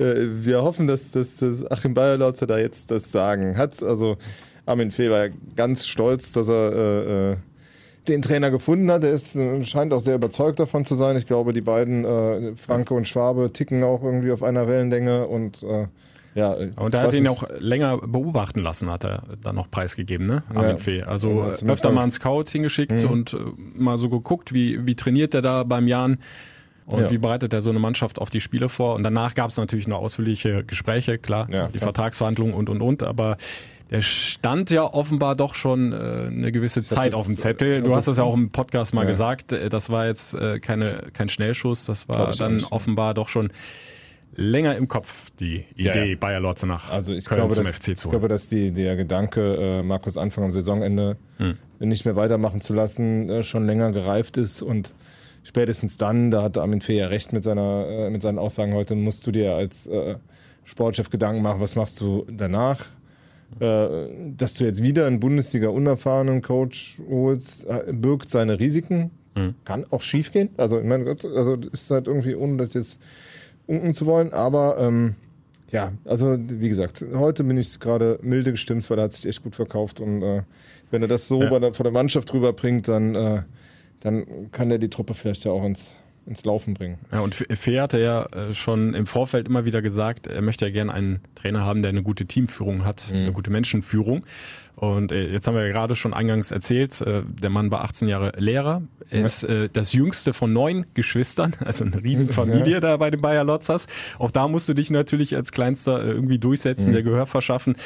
äh, 0.00 0.44
wir 0.44 0.62
hoffen, 0.62 0.86
dass, 0.86 1.10
dass, 1.10 1.36
dass 1.36 1.70
Achim 1.70 1.94
Bayerlautzer 1.94 2.46
da 2.46 2.58
jetzt 2.58 2.90
das 2.90 3.12
Sagen 3.12 3.56
hat. 3.56 3.82
Also 3.82 4.16
Armin 4.66 4.90
Fee 4.90 5.10
war 5.10 5.26
ja 5.26 5.32
ganz 5.56 5.86
stolz, 5.86 6.32
dass 6.32 6.48
er 6.48 6.72
äh, 6.72 7.32
äh 7.32 7.36
den 8.08 8.22
Trainer 8.22 8.50
gefunden 8.50 8.90
hat. 8.90 9.04
Er 9.04 9.10
ist, 9.10 9.36
äh, 9.36 9.64
scheint 9.64 9.92
auch 9.92 10.00
sehr 10.00 10.14
überzeugt 10.14 10.58
davon 10.58 10.84
zu 10.84 10.94
sein. 10.94 11.16
Ich 11.16 11.26
glaube, 11.26 11.52
die 11.52 11.60
beiden, 11.60 12.04
äh, 12.04 12.56
Franke 12.56 12.94
und 12.94 13.06
Schwabe, 13.06 13.52
ticken 13.52 13.82
auch 13.84 14.02
irgendwie 14.02 14.32
auf 14.32 14.42
einer 14.42 14.68
Wellenlänge 14.68 15.26
und 15.26 15.62
äh, 15.62 15.86
ja, 16.34 16.52
und 16.52 16.94
er 16.94 17.02
hat 17.02 17.12
ihn 17.12 17.26
auch 17.26 17.42
länger 17.58 17.98
beobachten 17.98 18.60
lassen, 18.60 18.88
hat 18.88 19.04
er 19.04 19.24
dann 19.42 19.56
noch 19.56 19.68
preisgegeben, 19.68 20.28
ne? 20.28 20.44
Armin 20.50 20.70
ja. 20.70 20.76
Fee. 20.76 21.02
Also, 21.02 21.42
also 21.42 21.66
öfter 21.66 21.90
mal 21.90 22.02
einen 22.02 22.12
Scout 22.12 22.44
hingeschickt 22.52 23.04
mhm. 23.04 23.10
und 23.10 23.34
äh, 23.34 23.38
mal 23.74 23.98
so 23.98 24.08
geguckt, 24.08 24.54
wie, 24.54 24.86
wie 24.86 24.94
trainiert 24.94 25.34
er 25.34 25.42
da 25.42 25.64
beim 25.64 25.88
Jan 25.88 26.18
und 26.92 27.02
ja. 27.02 27.10
wie 27.10 27.18
bereitet 27.18 27.52
er 27.52 27.62
so 27.62 27.70
eine 27.70 27.78
Mannschaft 27.78 28.18
auf 28.18 28.30
die 28.30 28.40
Spiele 28.40 28.68
vor. 28.68 28.94
Und 28.94 29.02
danach 29.02 29.34
gab 29.34 29.50
es 29.50 29.56
natürlich 29.56 29.88
noch 29.88 30.00
ausführliche 30.00 30.64
Gespräche, 30.64 31.18
klar, 31.18 31.48
ja, 31.50 31.68
die 31.68 31.78
klar. 31.78 31.88
Vertragsverhandlungen 31.88 32.54
und 32.54 32.68
und 32.68 32.82
und, 32.82 33.02
aber 33.02 33.36
der 33.90 34.02
stand 34.02 34.70
ja 34.70 34.84
offenbar 34.84 35.34
doch 35.34 35.54
schon 35.54 35.92
äh, 35.92 35.96
eine 35.96 36.52
gewisse 36.52 36.84
Zeit 36.84 37.12
auf 37.12 37.26
dem 37.26 37.36
Zettel. 37.36 37.82
Du 37.82 37.94
hast 37.94 38.06
das 38.06 38.18
ja 38.18 38.24
auch 38.24 38.34
im 38.34 38.50
Podcast 38.50 38.94
mal 38.94 39.02
ja. 39.02 39.08
gesagt. 39.08 39.52
Äh, 39.52 39.68
das 39.68 39.90
war 39.90 40.06
jetzt 40.06 40.34
äh, 40.34 40.60
keine, 40.60 41.08
kein 41.12 41.28
Schnellschuss, 41.28 41.86
das 41.86 42.08
war 42.08 42.32
dann 42.32 42.64
offenbar 42.64 43.14
doch 43.14 43.28
schon 43.28 43.50
länger 44.36 44.76
im 44.76 44.88
Kopf, 44.88 45.30
die 45.40 45.64
Idee, 45.74 45.98
ja, 45.98 46.04
ja. 46.04 46.16
Bayer 46.16 46.40
Lorze 46.40 46.66
nach 46.66 46.90
also 46.90 47.12
ich 47.12 47.24
Köln 47.24 47.40
glaube, 47.40 47.54
zum 47.54 47.64
dass, 47.64 47.76
FC 47.76 47.82
zu 47.82 47.90
holen. 47.90 47.96
Ich 47.96 48.10
glaube, 48.10 48.28
dass 48.28 48.48
die, 48.48 48.70
der 48.70 48.96
Gedanke, 48.96 49.56
äh, 49.56 49.82
Markus 49.82 50.16
Anfang 50.16 50.44
am 50.44 50.50
Saisonende 50.50 51.16
hm. 51.38 51.58
nicht 51.80 52.04
mehr 52.04 52.16
weitermachen 52.16 52.60
zu 52.60 52.72
lassen, 52.72 53.28
äh, 53.28 53.42
schon 53.42 53.66
länger 53.66 53.92
gereift 53.92 54.36
ist 54.36 54.62
und 54.62 54.94
spätestens 55.42 55.96
dann, 55.96 56.30
da 56.30 56.42
hat 56.42 56.58
Armin 56.58 56.80
Fee 56.80 56.98
ja 56.98 57.06
recht 57.06 57.32
mit, 57.32 57.42
seiner, 57.42 57.86
äh, 57.86 58.10
mit 58.10 58.22
seinen 58.22 58.38
Aussagen 58.38 58.74
heute, 58.74 58.94
musst 58.94 59.26
du 59.26 59.30
dir 59.30 59.54
als 59.54 59.86
äh, 59.86 60.16
Sportchef 60.64 61.10
Gedanken 61.10 61.42
machen, 61.42 61.60
was 61.60 61.76
machst 61.76 62.00
du 62.00 62.26
danach? 62.30 62.86
Äh, 63.58 64.08
dass 64.36 64.54
du 64.54 64.64
jetzt 64.64 64.82
wieder 64.82 65.06
einen 65.06 65.18
Bundesliga 65.18 65.68
unerfahrenen 65.68 66.40
Coach 66.40 67.00
holst, 67.08 67.66
äh, 67.66 67.92
birgt 67.92 68.28
seine 68.28 68.60
Risiken. 68.60 69.10
Mhm. 69.34 69.54
Kann 69.64 69.86
auch 69.90 70.02
schief 70.02 70.30
gehen. 70.30 70.50
Also, 70.56 70.78
ich 70.78 70.86
meine, 70.86 71.08
also 71.08 71.56
ist 71.72 71.90
halt 71.90 72.06
irgendwie, 72.06 72.36
ohne 72.36 72.58
das 72.58 72.74
jetzt 72.74 73.00
unken 73.66 73.92
zu 73.92 74.06
wollen, 74.06 74.32
aber 74.32 74.78
ähm, 74.78 75.16
ja, 75.70 75.92
also 76.04 76.36
wie 76.38 76.68
gesagt, 76.68 77.04
heute 77.14 77.44
bin 77.44 77.56
ich 77.56 77.78
gerade 77.78 78.18
milde 78.22 78.52
gestimmt, 78.52 78.88
weil 78.90 78.98
er 78.98 79.04
hat 79.04 79.12
sich 79.12 79.26
echt 79.26 79.42
gut 79.42 79.54
verkauft 79.54 80.00
und 80.00 80.22
äh, 80.22 80.42
wenn 80.90 81.02
er 81.02 81.08
das 81.08 81.28
so 81.28 81.42
ja. 81.42 81.58
der, 81.58 81.74
vor 81.74 81.84
der 81.84 81.92
Mannschaft 81.92 82.32
rüberbringt, 82.34 82.88
dann, 82.88 83.14
äh, 83.14 83.42
dann 84.00 84.50
kann 84.50 84.70
er 84.70 84.78
die 84.78 84.90
Truppe 84.90 85.14
vielleicht 85.14 85.44
ja 85.44 85.52
auch 85.52 85.64
ins 85.64 85.96
ins 86.26 86.44
Laufen 86.44 86.74
bringen. 86.74 86.98
Ja, 87.12 87.20
und 87.20 87.34
Fee 87.34 87.80
hatte 87.80 87.98
ja 87.98 88.24
äh, 88.26 88.54
schon 88.54 88.94
im 88.94 89.06
Vorfeld 89.06 89.48
immer 89.48 89.64
wieder 89.64 89.82
gesagt, 89.82 90.26
er 90.26 90.42
möchte 90.42 90.66
ja 90.66 90.70
gerne 90.70 90.92
einen 90.92 91.20
Trainer 91.34 91.64
haben, 91.64 91.82
der 91.82 91.88
eine 91.88 92.02
gute 92.02 92.26
Teamführung 92.26 92.84
hat, 92.84 93.08
mhm. 93.10 93.16
eine 93.16 93.32
gute 93.32 93.50
Menschenführung. 93.50 94.24
Und 94.80 95.12
äh, 95.12 95.28
jetzt 95.30 95.46
haben 95.46 95.54
wir 95.56 95.66
ja 95.66 95.72
gerade 95.72 95.94
schon 95.94 96.14
eingangs 96.14 96.50
erzählt, 96.50 97.02
äh, 97.02 97.22
der 97.26 97.50
Mann 97.50 97.70
war 97.70 97.84
18 97.84 98.08
Jahre 98.08 98.32
Lehrer, 98.38 98.80
er 99.10 99.24
ist 99.24 99.42
äh, 99.42 99.68
das 99.70 99.92
jüngste 99.92 100.32
von 100.32 100.52
neun 100.52 100.86
Geschwistern, 100.94 101.54
also 101.64 101.84
eine 101.84 102.02
Riesenfamilie 102.02 102.74
ja. 102.74 102.80
da 102.80 102.96
bei 102.96 103.10
den 103.10 103.20
Bayer 103.20 103.44
Lotzers. 103.44 103.86
Auch 104.18 104.30
da 104.30 104.48
musst 104.48 104.68
du 104.68 104.74
dich 104.74 104.90
natürlich 104.90 105.34
als 105.34 105.52
Kleinster 105.52 106.02
äh, 106.02 106.10
irgendwie 106.10 106.38
durchsetzen, 106.38 106.90
mhm. 106.90 106.92
der 106.94 107.02
Gehör 107.02 107.26
verschaffen. 107.26 107.76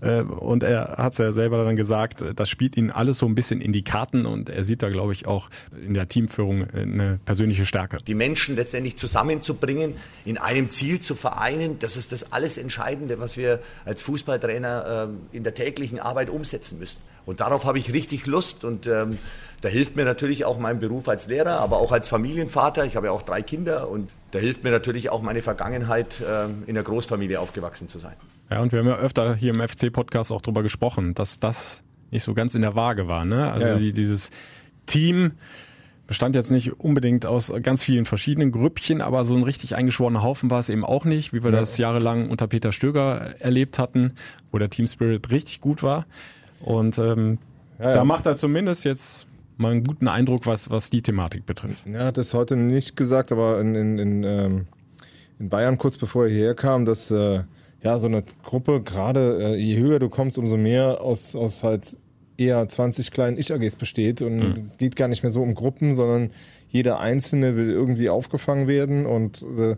Äh, 0.00 0.22
und 0.22 0.62
er 0.62 0.96
hat 0.96 1.12
es 1.12 1.18
ja 1.18 1.32
selber 1.32 1.64
dann 1.64 1.76
gesagt, 1.76 2.24
das 2.34 2.48
spielt 2.48 2.76
ihn 2.76 2.90
alles 2.90 3.18
so 3.18 3.26
ein 3.26 3.34
bisschen 3.34 3.60
in 3.60 3.72
die 3.72 3.84
Karten 3.84 4.26
und 4.26 4.48
er 4.48 4.64
sieht 4.64 4.82
da, 4.82 4.88
glaube 4.88 5.12
ich, 5.12 5.26
auch 5.26 5.50
in 5.84 5.94
der 5.94 6.08
Teamführung 6.08 6.68
eine 6.70 7.20
persönliche 7.24 7.66
Stärke. 7.66 7.98
Die 8.06 8.14
Menschen 8.14 8.56
letztendlich 8.56 8.96
zusammenzubringen, 8.96 9.94
in 10.24 10.38
einem 10.38 10.70
Ziel 10.70 11.00
zu 11.00 11.14
vereinen, 11.14 11.78
das 11.78 11.96
ist 11.96 12.12
das 12.12 12.32
alles 12.32 12.56
Entscheidende, 12.56 13.20
was 13.20 13.36
wir 13.36 13.60
als 13.84 14.02
Fußballtrainer 14.02 15.08
äh, 15.32 15.36
in 15.36 15.44
der 15.44 15.54
täglichen 15.54 15.98
Arbeit 15.98 16.30
umsetzen 16.40 16.78
müssen. 16.78 17.00
Und 17.26 17.40
darauf 17.40 17.64
habe 17.64 17.78
ich 17.78 17.92
richtig 17.92 18.26
Lust 18.26 18.64
und 18.64 18.86
ähm, 18.86 19.18
da 19.60 19.68
hilft 19.68 19.94
mir 19.94 20.04
natürlich 20.04 20.44
auch 20.44 20.58
mein 20.58 20.80
Beruf 20.80 21.08
als 21.08 21.26
Lehrer, 21.26 21.60
aber 21.60 21.76
auch 21.76 21.92
als 21.92 22.08
Familienvater. 22.08 22.84
Ich 22.86 22.96
habe 22.96 23.06
ja 23.06 23.12
auch 23.12 23.22
drei 23.22 23.42
Kinder 23.42 23.88
und 23.88 24.10
da 24.30 24.38
hilft 24.38 24.64
mir 24.64 24.70
natürlich 24.70 25.10
auch 25.10 25.22
meine 25.22 25.42
Vergangenheit, 25.42 26.16
ähm, 26.26 26.64
in 26.66 26.74
der 26.74 26.82
Großfamilie 26.82 27.38
aufgewachsen 27.38 27.88
zu 27.88 27.98
sein. 27.98 28.14
Ja, 28.50 28.60
und 28.60 28.72
wir 28.72 28.80
haben 28.80 28.88
ja 28.88 28.96
öfter 28.96 29.34
hier 29.34 29.50
im 29.50 29.60
FC-Podcast 29.60 30.32
auch 30.32 30.40
drüber 30.40 30.62
gesprochen, 30.62 31.14
dass 31.14 31.38
das 31.38 31.82
nicht 32.10 32.24
so 32.24 32.34
ganz 32.34 32.54
in 32.54 32.62
der 32.62 32.74
Waage 32.74 33.06
war. 33.06 33.24
Ne? 33.24 33.52
Also 33.52 33.68
ja. 33.68 33.74
die, 33.76 33.92
dieses 33.92 34.30
Team 34.86 35.32
bestand 36.10 36.34
jetzt 36.34 36.50
nicht 36.50 36.80
unbedingt 36.80 37.24
aus 37.24 37.52
ganz 37.62 37.84
vielen 37.84 38.04
verschiedenen 38.04 38.50
Grüppchen, 38.50 39.00
aber 39.00 39.24
so 39.24 39.36
ein 39.36 39.44
richtig 39.44 39.76
eingeschworener 39.76 40.24
Haufen 40.24 40.50
war 40.50 40.58
es 40.58 40.68
eben 40.68 40.84
auch 40.84 41.04
nicht, 41.04 41.32
wie 41.32 41.44
wir 41.44 41.52
ja. 41.52 41.60
das 41.60 41.78
jahrelang 41.78 42.30
unter 42.30 42.48
Peter 42.48 42.72
Stöger 42.72 43.36
erlebt 43.38 43.78
hatten, 43.78 44.14
wo 44.50 44.58
der 44.58 44.70
Team 44.70 44.88
Spirit 44.88 45.30
richtig 45.30 45.60
gut 45.60 45.84
war. 45.84 46.06
Und 46.64 46.98
ähm, 46.98 47.38
ja, 47.78 47.94
da 47.94 48.02
macht 48.02 48.26
er 48.26 48.34
zumindest 48.34 48.84
jetzt 48.84 49.28
mal 49.56 49.70
einen 49.70 49.82
guten 49.82 50.08
Eindruck, 50.08 50.46
was, 50.46 50.68
was 50.68 50.90
die 50.90 51.00
Thematik 51.00 51.46
betrifft. 51.46 51.86
Er 51.86 52.06
hat 52.06 52.16
das 52.16 52.34
heute 52.34 52.56
nicht 52.56 52.96
gesagt, 52.96 53.30
aber 53.30 53.60
in, 53.60 53.76
in, 53.76 53.98
in, 54.00 54.24
ähm, 54.24 54.66
in 55.38 55.48
Bayern 55.48 55.78
kurz 55.78 55.96
bevor 55.96 56.24
er 56.24 56.30
hierher 56.32 56.54
kam, 56.56 56.86
dass 56.86 57.12
äh, 57.12 57.44
ja, 57.84 57.98
so 58.00 58.08
eine 58.08 58.24
Gruppe, 58.42 58.82
gerade 58.82 59.54
äh, 59.54 59.54
je 59.54 59.78
höher 59.78 60.00
du 60.00 60.08
kommst, 60.08 60.38
umso 60.38 60.56
mehr 60.56 61.02
aus, 61.02 61.36
aus 61.36 61.62
halt 61.62 61.98
eher 62.40 62.66
20 62.66 63.10
kleinen 63.10 63.38
Ich-AGs 63.38 63.76
besteht. 63.76 64.22
Und 64.22 64.36
mhm. 64.38 64.52
es 64.52 64.78
geht 64.78 64.96
gar 64.96 65.08
nicht 65.08 65.22
mehr 65.22 65.30
so 65.30 65.42
um 65.42 65.54
Gruppen, 65.54 65.94
sondern 65.94 66.30
jeder 66.68 66.98
Einzelne 66.98 67.56
will 67.56 67.70
irgendwie 67.70 68.08
aufgefangen 68.08 68.66
werden. 68.66 69.06
Und 69.06 69.42
äh, 69.42 69.76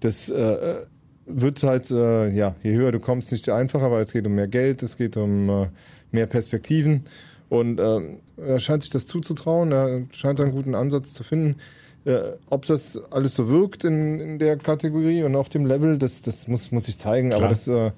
das 0.00 0.28
äh, 0.28 0.82
wird 1.26 1.62
halt, 1.62 1.90
äh, 1.90 2.28
ja, 2.30 2.54
je 2.62 2.74
höher 2.74 2.92
du 2.92 3.00
kommst, 3.00 3.32
nicht 3.32 3.48
einfacher, 3.48 3.90
weil 3.90 4.02
es 4.02 4.12
geht 4.12 4.26
um 4.26 4.34
mehr 4.34 4.48
Geld, 4.48 4.82
es 4.82 4.96
geht 4.96 5.16
um 5.16 5.48
äh, 5.48 5.66
mehr 6.12 6.26
Perspektiven. 6.26 7.04
Und 7.48 7.80
ähm, 7.80 8.18
er 8.36 8.60
scheint 8.60 8.82
sich 8.82 8.92
das 8.92 9.06
zuzutrauen, 9.06 9.72
er 9.72 10.02
scheint 10.12 10.40
einen 10.40 10.52
guten 10.52 10.74
Ansatz 10.74 11.14
zu 11.14 11.24
finden. 11.24 11.56
Äh, 12.04 12.32
ob 12.50 12.66
das 12.66 12.98
alles 13.10 13.34
so 13.34 13.48
wirkt 13.48 13.84
in, 13.84 14.20
in 14.20 14.38
der 14.38 14.58
Kategorie 14.58 15.22
und 15.22 15.36
auf 15.36 15.48
dem 15.48 15.64
Level, 15.64 15.96
das, 15.98 16.20
das 16.20 16.48
muss, 16.48 16.70
muss 16.70 16.88
ich 16.88 16.98
zeigen. 16.98 17.30
Klar. 17.30 17.40
Aber 17.40 17.48
das, 17.48 17.68
äh, 17.68 17.92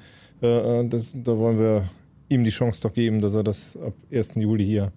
das, 0.89 1.15
da 1.15 1.37
wollen 1.39 1.59
wir 1.59 1.89
ihm 2.29 2.45
die 2.45 2.51
Chance 2.51 2.83
doch 2.83 2.93
geben, 2.93 3.21
dass 3.21 3.35
er 3.35 3.45
das 3.45 3.77
ab 3.77 3.95
1. 4.13 4.35
Juli 4.37 4.65
hier, 4.65 4.93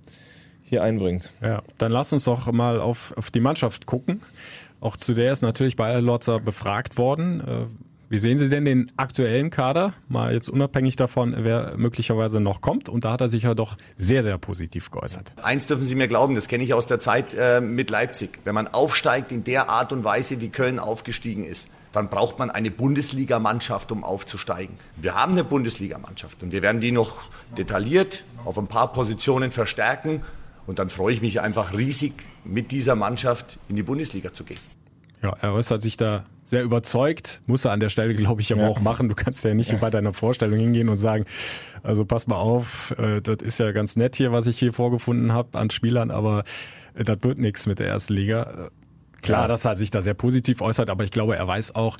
hier 0.61 0.83
einbringt. 0.83 1.31
Ja, 1.41 1.63
dann 1.77 1.91
lass 1.91 2.13
uns 2.13 2.23
doch 2.23 2.51
mal 2.51 2.79
auf, 2.79 3.13
auf 3.17 3.31
die 3.31 3.39
Mannschaft 3.39 3.85
gucken. 3.85 4.21
Auch 4.81 4.95
zu 4.97 5.13
der 5.13 5.31
ist 5.31 5.41
natürlich 5.41 5.75
Bayer 5.75 6.01
Lotzer 6.01 6.39
befragt 6.39 6.97
worden. 6.97 7.41
Äh, 7.41 7.65
wie 8.11 8.17
sehen 8.17 8.39
Sie 8.39 8.49
denn 8.49 8.65
den 8.65 8.91
aktuellen 8.97 9.51
Kader? 9.51 9.93
Mal 10.07 10.33
jetzt 10.33 10.49
unabhängig 10.49 10.95
davon, 10.95 11.35
wer 11.37 11.73
möglicherweise 11.77 12.39
noch 12.39 12.59
kommt. 12.59 12.89
Und 12.89 13.05
da 13.05 13.11
hat 13.11 13.21
er 13.21 13.27
sich 13.27 13.43
ja 13.43 13.53
doch 13.53 13.77
sehr, 13.95 14.23
sehr 14.23 14.39
positiv 14.39 14.89
geäußert. 14.89 15.33
Eins 15.43 15.67
dürfen 15.67 15.83
Sie 15.83 15.93
mir 15.93 16.07
glauben, 16.07 16.33
das 16.33 16.47
kenne 16.47 16.63
ich 16.63 16.73
aus 16.73 16.87
der 16.87 16.99
Zeit 16.99 17.35
äh, 17.37 17.61
mit 17.61 17.91
Leipzig. 17.91 18.39
Wenn 18.45 18.55
man 18.55 18.67
aufsteigt 18.67 19.31
in 19.31 19.43
der 19.43 19.69
Art 19.69 19.93
und 19.93 20.03
Weise, 20.03 20.41
wie 20.41 20.49
Köln 20.49 20.79
aufgestiegen 20.79 21.45
ist, 21.45 21.67
dann 21.91 22.09
braucht 22.09 22.39
man 22.39 22.51
eine 22.51 22.71
Bundesligamannschaft, 22.71 23.91
um 23.91 24.03
aufzusteigen. 24.03 24.75
Wir 24.95 25.15
haben 25.15 25.33
eine 25.33 25.43
Bundesligamannschaft 25.43 26.43
und 26.43 26.51
wir 26.51 26.61
werden 26.61 26.81
die 26.81 26.91
noch 26.91 27.23
detailliert 27.57 28.23
auf 28.45 28.57
ein 28.57 28.67
paar 28.67 28.91
Positionen 28.91 29.51
verstärken. 29.51 30.23
Und 30.67 30.77
dann 30.77 30.89
freue 30.89 31.13
ich 31.13 31.21
mich 31.21 31.41
einfach 31.41 31.73
riesig, 31.73 32.13
mit 32.43 32.71
dieser 32.71 32.95
Mannschaft 32.95 33.57
in 33.69 33.75
die 33.75 33.83
Bundesliga 33.83 34.33
zu 34.33 34.43
gehen. 34.43 34.59
Ja, 35.23 35.35
er 35.41 35.53
äußert 35.53 35.81
sich 35.81 35.97
da 35.97 36.25
sehr 36.43 36.63
überzeugt. 36.63 37.41
Muss 37.47 37.65
er 37.65 37.71
an 37.71 37.79
der 37.79 37.89
Stelle, 37.89 38.15
glaube 38.15 38.41
ich, 38.41 38.53
aber 38.53 38.63
ja. 38.63 38.67
auch 38.69 38.79
machen. 38.79 39.09
Du 39.09 39.15
kannst 39.15 39.43
ja 39.43 39.53
nicht 39.53 39.71
ja. 39.71 39.77
bei 39.77 39.89
deiner 39.89 40.13
Vorstellung 40.13 40.59
hingehen 40.59 40.89
und 40.89 40.97
sagen, 40.97 41.25
also 41.83 42.05
pass 42.05 42.27
mal 42.27 42.37
auf, 42.37 42.95
äh, 42.97 43.21
das 43.21 43.37
ist 43.37 43.59
ja 43.59 43.71
ganz 43.71 43.95
nett 43.95 44.15
hier, 44.15 44.31
was 44.31 44.47
ich 44.47 44.59
hier 44.59 44.73
vorgefunden 44.73 45.33
habe 45.33 45.57
an 45.57 45.69
Spielern, 45.69 46.11
aber 46.11 46.43
äh, 46.93 47.03
das 47.03 47.17
wird 47.21 47.39
nichts 47.39 47.65
mit 47.65 47.79
der 47.79 47.87
ersten 47.87 48.13
Liga. 48.13 48.69
Äh, 49.19 49.25
klar, 49.25 49.41
ja. 49.43 49.47
dass 49.47 49.65
er 49.65 49.75
sich 49.75 49.89
da 49.89 50.01
sehr 50.01 50.13
positiv 50.13 50.61
äußert, 50.61 50.89
aber 50.89 51.03
ich 51.03 51.11
glaube, 51.11 51.35
er 51.35 51.47
weiß 51.47 51.75
auch, 51.75 51.97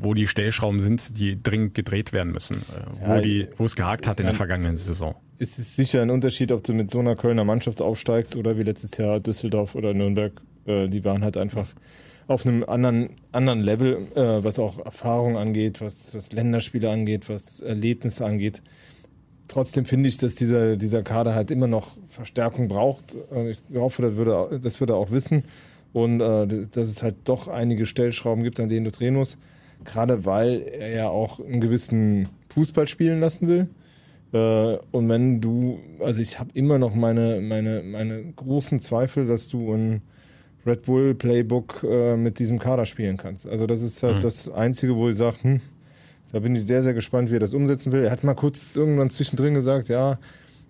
wo 0.00 0.14
die 0.14 0.28
Stellschrauben 0.28 0.80
sind, 0.80 1.18
die 1.18 1.42
dringend 1.42 1.74
gedreht 1.74 2.12
werden 2.12 2.32
müssen, 2.32 2.62
wo, 3.00 3.14
ja, 3.14 3.20
die, 3.20 3.48
wo 3.56 3.64
es 3.64 3.74
gehakt 3.74 4.06
hat 4.06 4.20
in 4.20 4.26
der 4.26 4.34
vergangenen 4.34 4.76
Saison. 4.76 5.16
Es 5.38 5.58
ist 5.58 5.74
sicher 5.74 6.02
ein 6.02 6.10
Unterschied, 6.10 6.52
ob 6.52 6.62
du 6.62 6.72
mit 6.72 6.90
so 6.90 7.00
einer 7.00 7.16
Kölner 7.16 7.44
Mannschaft 7.44 7.82
aufsteigst 7.82 8.36
oder 8.36 8.56
wie 8.58 8.62
letztes 8.62 8.96
Jahr 8.96 9.18
Düsseldorf 9.18 9.74
oder 9.74 9.94
Nürnberg. 9.94 10.32
Die 10.66 11.04
waren 11.04 11.24
halt 11.24 11.36
einfach 11.36 11.66
auf 12.28 12.44
einem 12.46 12.62
anderen, 12.62 13.10
anderen 13.32 13.60
Level, 13.60 14.06
äh, 14.14 14.44
was 14.44 14.58
auch 14.58 14.84
Erfahrung 14.84 15.36
angeht, 15.36 15.80
was, 15.80 16.14
was 16.14 16.30
Länderspiele 16.30 16.90
angeht, 16.90 17.28
was 17.28 17.60
Erlebnisse 17.60 18.24
angeht. 18.24 18.62
Trotzdem 19.48 19.86
finde 19.86 20.10
ich, 20.10 20.18
dass 20.18 20.34
dieser, 20.34 20.76
dieser 20.76 21.02
Kader 21.02 21.34
halt 21.34 21.50
immer 21.50 21.66
noch 21.66 21.96
Verstärkung 22.10 22.68
braucht. 22.68 23.16
Ich 23.48 23.62
hoffe, 23.74 24.02
das 24.02 24.14
würde, 24.14 24.60
das 24.62 24.78
würde 24.78 24.92
er 24.92 24.96
auch 24.96 25.10
wissen. 25.10 25.42
Und 25.92 26.20
äh, 26.20 26.66
dass 26.70 26.88
es 26.88 27.02
halt 27.02 27.16
doch 27.24 27.48
einige 27.48 27.86
Stellschrauben 27.86 28.44
gibt, 28.44 28.60
an 28.60 28.68
denen 28.68 28.84
du 28.84 28.90
drehen 28.90 29.14
musst. 29.14 29.38
Gerade 29.84 30.24
weil 30.24 30.62
er 30.62 30.90
ja 30.90 31.08
auch 31.08 31.40
einen 31.40 31.60
gewissen 31.60 32.28
Fußball 32.50 32.88
spielen 32.88 33.20
lassen 33.20 33.48
will. 33.48 33.68
Äh, 34.32 34.78
und 34.90 35.08
wenn 35.08 35.40
du, 35.40 35.80
also 36.00 36.20
ich 36.20 36.38
habe 36.38 36.50
immer 36.54 36.78
noch 36.78 36.94
meine, 36.94 37.40
meine, 37.40 37.82
meine 37.82 38.32
großen 38.36 38.80
Zweifel, 38.80 39.26
dass 39.26 39.48
du 39.48 39.72
ein 39.72 40.02
Red 40.66 40.82
Bull 40.82 41.14
Playbook 41.14 41.84
äh, 41.88 42.16
mit 42.16 42.38
diesem 42.38 42.58
Kader 42.58 42.84
spielen 42.84 43.16
kannst. 43.16 43.46
Also 43.46 43.66
das 43.66 43.80
ist 43.80 44.02
halt 44.02 44.16
mhm. 44.16 44.20
das 44.20 44.50
Einzige, 44.50 44.94
wo 44.96 45.08
ich 45.08 45.16
sage, 45.16 45.36
hm, 45.42 45.60
da 46.32 46.40
bin 46.40 46.54
ich 46.54 46.64
sehr, 46.64 46.82
sehr 46.82 46.94
gespannt, 46.94 47.30
wie 47.30 47.36
er 47.36 47.40
das 47.40 47.54
umsetzen 47.54 47.92
will. 47.92 48.02
Er 48.02 48.10
hat 48.10 48.22
mal 48.24 48.34
kurz 48.34 48.76
irgendwann 48.76 49.08
zwischendrin 49.08 49.54
gesagt, 49.54 49.88
ja, 49.88 50.18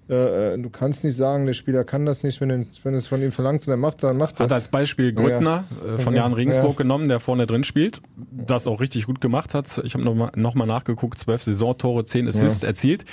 äh, 0.09 0.55
äh 0.55 0.59
du 0.59 0.71
kannst 0.71 1.05
nicht 1.05 1.17
sagen, 1.17 1.47
der 1.47 1.55
Spieler 1.55 1.85
kann 1.85 2.07
das 2.07 2.23
nicht, 2.23 2.41
wenn, 2.41 2.67
wenn 2.83 2.95
es 2.95 3.07
von 3.07 3.23
ihm 3.23 3.33
verlangt 3.33 3.67
und 3.67 3.73
er 3.73 3.77
macht, 3.77 4.03
dann 4.03 4.17
macht 4.17 4.35
das. 4.35 4.45
Hat 4.45 4.53
als 4.53 4.69
Beispiel 4.69 5.13
Grüttner 5.13 5.65
ja. 5.85 5.95
äh, 5.95 5.99
von 5.99 6.15
Jan 6.15 6.33
Regensburg 6.33 6.73
ja. 6.73 6.83
genommen, 6.83 7.09
der 7.09 7.21
vorne 7.21 7.47
drin 7.47 7.65
spielt, 7.65 8.01
das 8.33 8.67
auch 8.67 8.81
richtig 8.81 9.07
gut 9.07 9.21
gemacht 9.21 9.55
hat. 9.55 9.81
Ich 9.85 9.95
habe 9.95 10.05
nochmal 10.05 10.31
noch 10.35 10.55
mal 10.55 10.67
nachgeguckt, 10.67 11.19
zwölf 11.19 11.43
Saisontore, 11.43 12.05
zehn 12.05 12.29
Assists 12.29 12.63
erzielt, 12.63 13.05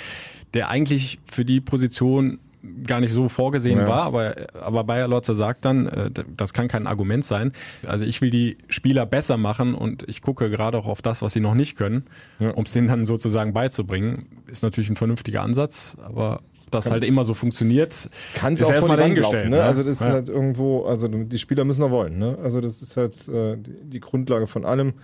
der 0.54 0.68
eigentlich 0.68 1.18
für 1.30 1.44
die 1.44 1.60
Position 1.60 2.38
gar 2.86 3.00
nicht 3.00 3.12
so 3.12 3.28
vorgesehen 3.28 3.80
ja. 3.80 3.86
war, 3.86 4.02
aber, 4.02 4.34
aber 4.60 4.84
Bayer 4.84 5.08
Lotzer 5.08 5.34
sagt 5.34 5.64
dann, 5.64 5.86
äh, 5.86 6.10
das 6.36 6.52
kann 6.52 6.68
kein 6.68 6.86
Argument 6.86 7.24
sein. 7.24 7.52
Also 7.86 8.04
ich 8.04 8.20
will 8.20 8.30
die 8.30 8.56
Spieler 8.68 9.06
besser 9.06 9.36
machen 9.36 9.74
und 9.74 10.08
ich 10.08 10.22
gucke 10.22 10.50
gerade 10.50 10.78
auch 10.78 10.86
auf 10.86 11.02
das, 11.02 11.22
was 11.22 11.32
sie 11.32 11.40
noch 11.40 11.54
nicht 11.54 11.76
können, 11.76 12.04
ja. 12.38 12.50
um 12.50 12.64
es 12.64 12.72
denen 12.72 12.88
dann 12.88 13.06
sozusagen 13.06 13.52
beizubringen. 13.52 14.26
Ist 14.46 14.62
natürlich 14.62 14.90
ein 14.90 14.96
vernünftiger 14.96 15.42
Ansatz, 15.42 15.96
aber 16.02 16.40
das 16.70 16.84
kann, 16.84 16.94
halt 16.94 17.04
immer 17.04 17.24
so 17.24 17.34
funktioniert, 17.34 18.10
kann 18.34 18.54
es 18.54 18.62
auch 18.62 18.70
erstmal 18.70 18.96
dahingestellt. 18.96 19.50
Ne? 19.50 19.62
Also 19.62 19.82
das 19.82 20.00
ist 20.00 20.06
halt 20.06 20.28
irgendwo, 20.28 20.84
also 20.84 21.08
die 21.08 21.38
Spieler 21.38 21.64
müssen 21.64 21.80
noch 21.80 21.90
wollen. 21.90 22.18
Ne? 22.18 22.38
Also 22.42 22.60
das 22.60 22.82
ist 22.82 22.96
halt 22.96 23.28
äh, 23.28 23.56
die 23.58 24.00
Grundlage 24.00 24.46
von 24.46 24.64
allem 24.64 24.94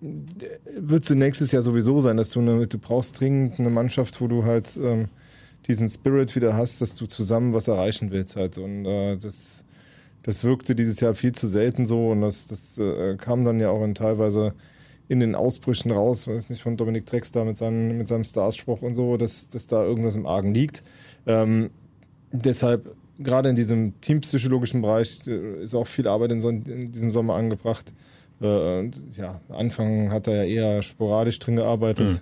wird 0.00 1.04
es 1.04 1.10
nächstes 1.10 1.52
Jahr 1.52 1.62
sowieso 1.62 2.00
sein, 2.00 2.16
dass 2.16 2.30
du 2.30 2.40
eine, 2.40 2.66
du 2.66 2.78
brauchst 2.78 3.20
dringend 3.20 3.58
eine 3.60 3.70
Mannschaft, 3.70 4.20
wo 4.20 4.28
du 4.28 4.44
halt 4.44 4.78
ähm, 4.82 5.08
diesen 5.66 5.88
Spirit 5.88 6.34
wieder 6.36 6.54
hast, 6.54 6.80
dass 6.80 6.94
du 6.94 7.06
zusammen 7.06 7.52
was 7.52 7.68
erreichen 7.68 8.10
willst 8.10 8.36
halt. 8.36 8.56
Und 8.56 8.86
äh, 8.86 9.16
das, 9.16 9.64
das 10.22 10.42
wirkte 10.42 10.74
dieses 10.74 11.00
Jahr 11.00 11.14
viel 11.14 11.32
zu 11.32 11.48
selten 11.48 11.84
so 11.84 12.10
und 12.10 12.22
das, 12.22 12.48
das 12.48 12.78
äh, 12.78 13.16
kam 13.16 13.44
dann 13.44 13.60
ja 13.60 13.70
auch 13.70 13.84
in 13.84 13.94
teilweise 13.94 14.54
in 15.08 15.20
den 15.20 15.34
Ausbrüchen 15.34 15.90
raus, 15.90 16.28
weiß 16.28 16.50
nicht, 16.50 16.62
von 16.62 16.76
Dominik 16.76 17.04
Drexler 17.04 17.44
mit 17.44 17.56
seinem, 17.56 17.98
mit 17.98 18.06
seinem 18.06 18.22
Starspruch 18.22 18.80
und 18.80 18.94
so, 18.94 19.16
dass, 19.16 19.48
dass 19.48 19.66
da 19.66 19.84
irgendwas 19.84 20.14
im 20.14 20.24
Argen 20.24 20.54
liegt. 20.54 20.84
Ähm, 21.26 21.70
deshalb, 22.32 22.94
gerade 23.18 23.48
in 23.48 23.56
diesem 23.56 24.00
teampsychologischen 24.00 24.82
Bereich, 24.82 25.26
äh, 25.26 25.62
ist 25.62 25.74
auch 25.74 25.86
viel 25.86 26.08
Arbeit 26.08 26.32
in, 26.32 26.40
so, 26.40 26.48
in 26.48 26.92
diesem 26.92 27.10
Sommer 27.10 27.34
angebracht. 27.34 27.92
Äh, 28.40 28.78
und 28.80 29.00
ja, 29.16 29.40
Anfang 29.48 30.10
hat 30.10 30.26
er 30.26 30.44
ja 30.44 30.74
eher 30.74 30.82
sporadisch 30.82 31.38
drin 31.38 31.56
gearbeitet. 31.56 32.10
Mhm 32.10 32.20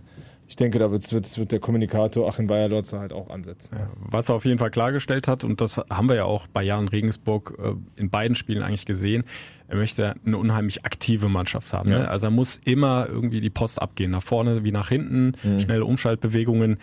ich 0.49 0.57
denke, 0.57 0.79
da 0.79 0.91
wird, 0.91 1.13
wird, 1.13 1.39
wird 1.39 1.53
der 1.53 1.61
Kommunikator 1.61 2.27
Achim 2.27 2.47
Bayer-Lotzer 2.47 2.99
halt 2.99 3.13
auch 3.13 3.29
ansetzen. 3.29 3.77
Ja, 3.79 3.87
was 3.99 4.31
er 4.31 4.35
auf 4.35 4.47
jeden 4.47 4.59
Fall 4.59 4.71
klargestellt 4.71 5.29
hat, 5.29 5.45
und 5.45 5.61
das 5.61 5.79
haben 5.91 6.09
wir 6.09 6.17
ja 6.17 6.25
auch 6.25 6.47
bei 6.47 6.63
Jan 6.63 6.89
Regensburg 6.89 7.59
äh, 7.63 8.01
in 8.01 8.09
beiden 8.09 8.35
Spielen 8.35 8.63
eigentlich 8.63 8.87
gesehen, 8.87 9.25
er 9.69 9.77
möchte 9.77 10.15
eine 10.25 10.39
unheimlich 10.39 10.87
aktive 10.87 11.29
Mannschaft 11.29 11.75
haben. 11.75 11.91
Ja. 11.91 11.99
Ne? 11.99 12.09
Also 12.09 12.29
er 12.29 12.31
muss 12.31 12.57
immer 12.57 13.07
irgendwie 13.09 13.43
die 13.43 13.51
Post 13.51 13.81
abgehen, 13.81 14.11
nach 14.11 14.23
vorne 14.23 14.65
wie 14.65 14.73
nach 14.73 14.89
hinten, 14.89 15.35
mhm. 15.43 15.61
schnelle 15.61 15.85
Umschaltbewegungen. 15.85 16.79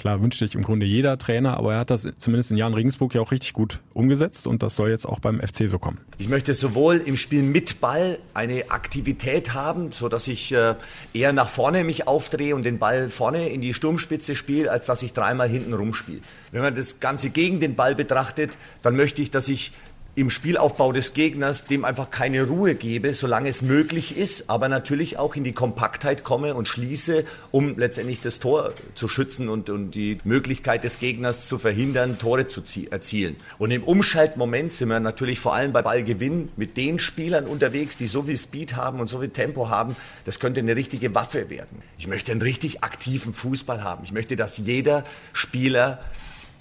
Klar, 0.00 0.22
wünscht 0.22 0.38
sich 0.38 0.54
im 0.54 0.62
Grunde 0.62 0.86
jeder 0.86 1.18
Trainer, 1.18 1.58
aber 1.58 1.74
er 1.74 1.80
hat 1.80 1.90
das 1.90 2.08
zumindest 2.16 2.50
in 2.50 2.56
Jan 2.56 2.72
Regensburg 2.72 3.14
ja 3.14 3.20
auch 3.20 3.32
richtig 3.32 3.52
gut 3.52 3.80
umgesetzt 3.92 4.46
und 4.46 4.62
das 4.62 4.74
soll 4.74 4.88
jetzt 4.88 5.04
auch 5.04 5.20
beim 5.20 5.40
FC 5.40 5.68
so 5.68 5.78
kommen. 5.78 5.98
Ich 6.16 6.30
möchte 6.30 6.54
sowohl 6.54 6.96
im 7.04 7.18
Spiel 7.18 7.42
mit 7.42 7.82
Ball 7.82 8.18
eine 8.32 8.70
Aktivität 8.70 9.52
haben, 9.52 9.92
so 9.92 10.08
dass 10.08 10.26
ich 10.26 10.52
äh, 10.52 10.74
eher 11.12 11.34
nach 11.34 11.50
vorne 11.50 11.84
mich 11.84 12.08
aufdrehe 12.08 12.54
und 12.56 12.64
den 12.64 12.78
Ball 12.78 13.10
vorne 13.10 13.50
in 13.50 13.60
die 13.60 13.74
Sturmspitze 13.74 14.34
spiele, 14.36 14.70
als 14.70 14.86
dass 14.86 15.02
ich 15.02 15.12
dreimal 15.12 15.50
hinten 15.50 15.74
rumspiele. 15.74 16.20
Wenn 16.50 16.62
man 16.62 16.74
das 16.74 17.00
Ganze 17.00 17.28
gegen 17.28 17.60
den 17.60 17.74
Ball 17.74 17.94
betrachtet, 17.94 18.56
dann 18.80 18.96
möchte 18.96 19.20
ich, 19.20 19.30
dass 19.30 19.50
ich 19.50 19.70
im 20.20 20.28
Spielaufbau 20.28 20.92
des 20.92 21.14
Gegners 21.14 21.64
dem 21.64 21.82
einfach 21.82 22.10
keine 22.10 22.46
Ruhe 22.46 22.74
gebe, 22.74 23.14
solange 23.14 23.48
es 23.48 23.62
möglich 23.62 24.18
ist, 24.18 24.50
aber 24.50 24.68
natürlich 24.68 25.18
auch 25.18 25.34
in 25.34 25.44
die 25.44 25.52
Kompaktheit 25.52 26.24
komme 26.24 26.54
und 26.54 26.68
schließe, 26.68 27.24
um 27.50 27.78
letztendlich 27.78 28.20
das 28.20 28.38
Tor 28.38 28.74
zu 28.94 29.08
schützen 29.08 29.48
und, 29.48 29.70
und 29.70 29.92
die 29.92 30.18
Möglichkeit 30.24 30.84
des 30.84 30.98
Gegners 30.98 31.46
zu 31.46 31.58
verhindern, 31.58 32.18
Tore 32.18 32.46
zu 32.46 32.62
erzielen. 32.90 33.36
Und 33.56 33.70
im 33.70 33.82
Umschaltmoment 33.82 34.74
sind 34.74 34.88
wir 34.88 35.00
natürlich 35.00 35.40
vor 35.40 35.54
allem 35.54 35.72
bei 35.72 35.80
Ballgewinn 35.80 36.50
mit 36.54 36.76
den 36.76 36.98
Spielern 36.98 37.46
unterwegs, 37.46 37.96
die 37.96 38.06
so 38.06 38.24
viel 38.24 38.36
Speed 38.36 38.76
haben 38.76 39.00
und 39.00 39.08
so 39.08 39.20
viel 39.20 39.30
Tempo 39.30 39.70
haben. 39.70 39.96
Das 40.26 40.38
könnte 40.38 40.60
eine 40.60 40.76
richtige 40.76 41.14
Waffe 41.14 41.48
werden. 41.48 41.82
Ich 41.96 42.06
möchte 42.06 42.30
einen 42.30 42.42
richtig 42.42 42.84
aktiven 42.84 43.32
Fußball 43.32 43.82
haben. 43.82 44.04
Ich 44.04 44.12
möchte, 44.12 44.36
dass 44.36 44.58
jeder 44.58 45.02
Spieler 45.32 46.00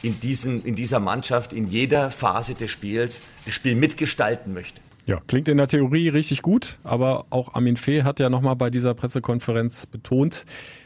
in, 0.01 0.19
diesen, 0.19 0.63
in 0.63 0.75
dieser 0.75 0.99
Mannschaft 0.99 1.53
in 1.53 1.67
jeder 1.67 2.11
Phase 2.11 2.53
des 2.53 2.71
Spiels 2.71 3.21
das 3.45 3.53
Spiel 3.53 3.75
mitgestalten 3.75 4.53
möchte. 4.53 4.81
Ja, 5.05 5.21
klingt 5.25 5.47
in 5.47 5.57
der 5.57 5.67
Theorie 5.67 6.09
richtig 6.09 6.43
gut, 6.43 6.77
aber 6.83 7.25
auch 7.31 7.55
Armin 7.55 7.77
Fee 7.77 8.03
hat 8.03 8.19
ja 8.19 8.29
nochmal 8.29 8.55
bei 8.55 8.69
dieser 8.69 8.93
Pressekonferenz 8.93 9.87
betont, 9.87 10.45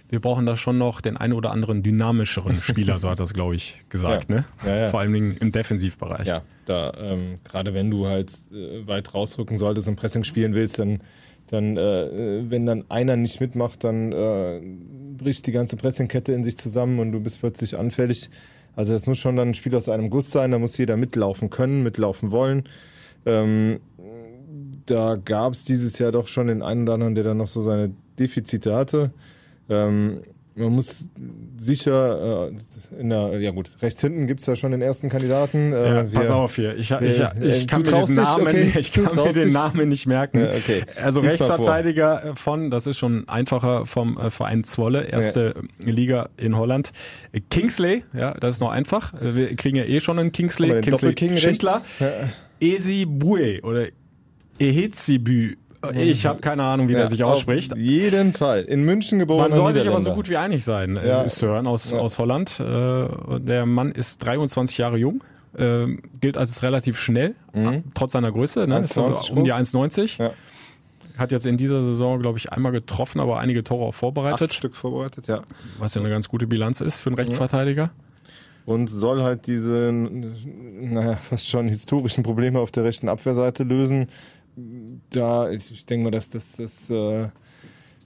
wir 0.10 0.22
brauchen 0.22 0.46
da 0.46 0.56
schon 0.58 0.78
noch 0.78 1.02
den 1.02 1.18
einen 1.18 1.34
oder 1.34 1.52
anderen 1.52 1.82
dynamischeren 1.82 2.56
Spieler, 2.62 3.00
so 3.00 3.10
hat 3.10 3.20
das, 3.20 3.34
glaube 3.34 3.56
ich, 3.56 3.82
gesagt, 3.90 4.30
ja. 4.30 4.36
ne? 4.36 4.46
Ja, 4.66 4.76
ja. 4.76 4.90
Vor 4.90 5.00
allem 5.00 5.36
im 5.38 5.52
Defensivbereich. 5.52 6.28
Ja, 6.28 6.44
da, 6.66 6.94
ähm, 6.98 7.40
gerade 7.44 7.74
wenn 7.74 7.90
du 7.90 8.06
halt 8.06 8.32
äh, 8.54 8.88
weit 8.88 9.14
rausrücken 9.14 9.58
solltest 9.58 9.88
und 9.88 9.96
Pressing 9.96 10.24
spielen 10.24 10.54
willst, 10.54 10.80
dann 10.80 11.00
dann, 11.48 11.78
äh, 11.78 12.50
wenn 12.50 12.66
dann 12.66 12.86
einer 12.90 13.16
nicht 13.16 13.42
mitmacht, 13.42 13.84
dann 13.84 14.12
äh, 14.12 14.62
bricht 15.18 15.46
die 15.46 15.52
ganze 15.52 15.76
Pressingkette 15.76 16.32
in 16.32 16.44
sich 16.44 16.58
zusammen 16.58 17.00
und 17.00 17.12
du 17.12 17.20
bist 17.20 17.42
plötzlich 17.42 17.78
anfällig. 17.78 18.30
Also 18.76 18.94
das 18.94 19.08
muss 19.08 19.20
schon 19.20 19.36
dann 19.36 19.50
ein 19.50 19.54
Spiel 19.54 19.76
aus 19.76 19.90
einem 19.90 20.10
Guss 20.10 20.32
sein, 20.32 20.52
da 20.52 20.60
muss 20.60 20.78
jeder 20.78 20.98
mitlaufen 20.98 21.50
können, 21.50 21.84
mitlaufen 21.84 22.32
wollen. 22.32 22.64
Ähm, 23.26 23.80
da 24.86 25.16
gab 25.16 25.54
es 25.54 25.64
dieses 25.66 26.00
Jahr 26.00 26.12
doch 26.12 26.28
schon 26.28 26.48
den 26.48 26.62
einen 26.62 26.84
oder 26.84 26.96
anderen, 26.96 27.16
der 27.16 27.24
dann 27.24 27.38
noch 27.38 27.48
so 27.48 27.62
seine 27.62 27.92
Defizite 28.20 28.76
hatte. 28.76 29.12
Ähm, 29.70 30.22
man 30.56 30.74
muss 30.74 31.10
sicher 31.58 32.50
äh, 32.50 33.00
in 33.00 33.10
der, 33.10 33.40
ja 33.40 33.52
gut, 33.52 33.76
rechts 33.82 34.02
hinten 34.02 34.28
gibt's 34.28 34.46
ja 34.46 34.56
schon 34.56 34.72
den 34.72 34.82
ersten 34.82 35.10
Kandidaten. 35.10 35.74
Äh, 35.74 35.96
ja, 35.96 36.04
pass 36.04 36.30
auf 36.30 36.56
hier, 36.56 36.76
ich, 36.78 36.92
ich, 36.92 37.02
ich, 37.02 37.42
ich 37.42 37.68
kann, 37.68 37.82
mir 37.82 37.92
Namen, 37.92 38.48
okay. 38.48 38.74
ich 38.80 38.92
kann 38.92 39.16
mir 39.16 39.34
den 39.34 39.52
Namen 39.52 39.90
nicht 39.90 40.06
merken. 40.06 40.40
Ja, 40.40 40.52
okay. 40.52 40.84
Also 41.02 41.22
Lies 41.22 41.32
Rechtsverteidiger 41.32 42.34
von, 42.36 42.70
das 42.70 42.88
ist 42.88 42.98
schon 42.98 43.28
einfacher 43.28 43.86
vom 43.86 44.18
äh, 44.18 44.30
Verein 44.30 44.64
Zwolle, 44.64 45.04
erste 45.06 45.56
ja. 45.84 45.92
Liga 45.92 46.30
in 46.38 46.58
Holland. 46.58 46.92
Kingsley, 47.50 48.04
ja, 48.14 48.34
das 48.34 48.58
ist 48.58 48.62
noch 48.62 48.72
einfach. 48.72 49.14
Wir 49.20 49.56
kriegen 49.56 49.78
ja 49.78 49.86
eh 49.86 50.02
schon 50.02 50.20
einen 50.20 50.32
Kingsley, 50.32 50.82
Kingsley 50.82 51.14
King 51.14 51.38
Schindler. 51.38 51.82
Esi 52.60 53.06
Bue 53.06 53.62
oder 53.62 53.88
Ehezibü 54.60 55.58
ich 55.94 56.26
habe 56.26 56.40
keine 56.40 56.64
Ahnung, 56.64 56.88
wie 56.88 56.94
ja, 56.94 57.00
der 57.00 57.10
sich 57.10 57.24
ausspricht. 57.24 57.74
Auf 57.74 57.80
jeden 57.80 58.34
Fall. 58.34 58.62
In 58.62 58.84
München 58.84 59.20
geboren. 59.20 59.42
Man 59.42 59.52
soll 59.52 59.74
sich 59.74 59.88
aber 59.88 60.02
so 60.02 60.14
gut 60.14 60.30
wie 60.30 60.38
einig 60.38 60.64
sein, 60.64 60.98
äh, 60.98 61.08
ja. 61.08 61.30
Sören 61.30 61.68
aus, 61.68 61.92
ja. 61.92 62.00
aus 62.00 62.20
Holland. 62.20 62.60
Äh, 62.60 63.06
der 63.40 63.66
Mann 63.66 63.92
ist 63.92 64.24
23 64.26 64.78
Jahre 64.78 64.98
jung. 64.98 65.24
Äh, 65.58 65.98
gilt 66.20 66.36
als 66.36 66.64
relativ 66.64 66.98
schnell, 66.98 67.36
mhm. 67.54 67.84
trotz 67.94 68.14
seiner 68.14 68.32
Größe. 68.32 68.68
Ne? 68.68 68.80
Ist 68.80 68.98
um 68.98 69.44
die 69.44 69.54
1,90. 69.54 70.20
Ja. 70.20 70.32
Hat 71.16 71.32
jetzt 71.32 71.46
in 71.46 71.58
dieser 71.58 71.84
Saison, 71.84 72.20
glaube 72.20 72.40
ich, 72.40 72.52
einmal 72.52 72.72
getroffen, 72.72 73.20
aber 73.20 73.38
einige 73.38 73.64
Tore 73.64 73.86
auch 73.86 73.94
vorbereitet. 73.94 74.50
Acht 74.50 74.54
Stück 74.56 74.76
vorbereitet, 74.76 75.28
ja. 75.28 75.42
Was 75.78 75.94
ja 75.94 76.02
eine 76.02 76.10
ganz 76.10 76.28
gute 76.28 76.48
Bilanz 76.48 76.82
ist 76.82 76.98
für 76.98 77.10
einen 77.10 77.18
Rechtsverteidiger. 77.18 77.92
Und 78.66 78.88
soll 78.88 79.22
halt 79.22 79.46
diese, 79.46 79.92
naja, 79.92 81.18
fast 81.18 81.50
schon 81.50 81.68
historischen 81.68 82.24
Probleme 82.24 82.60
auf 82.60 82.72
der 82.72 82.86
rechten 82.86 83.10
Abwehrseite 83.10 83.64
lösen 83.64 84.08
da, 84.56 85.50
ich, 85.50 85.72
ich 85.72 85.86
denke 85.86 86.06
mal, 86.06 86.12
dass 86.12 86.30
das, 86.30 86.58
das 86.58 86.90
äh, 86.90 87.28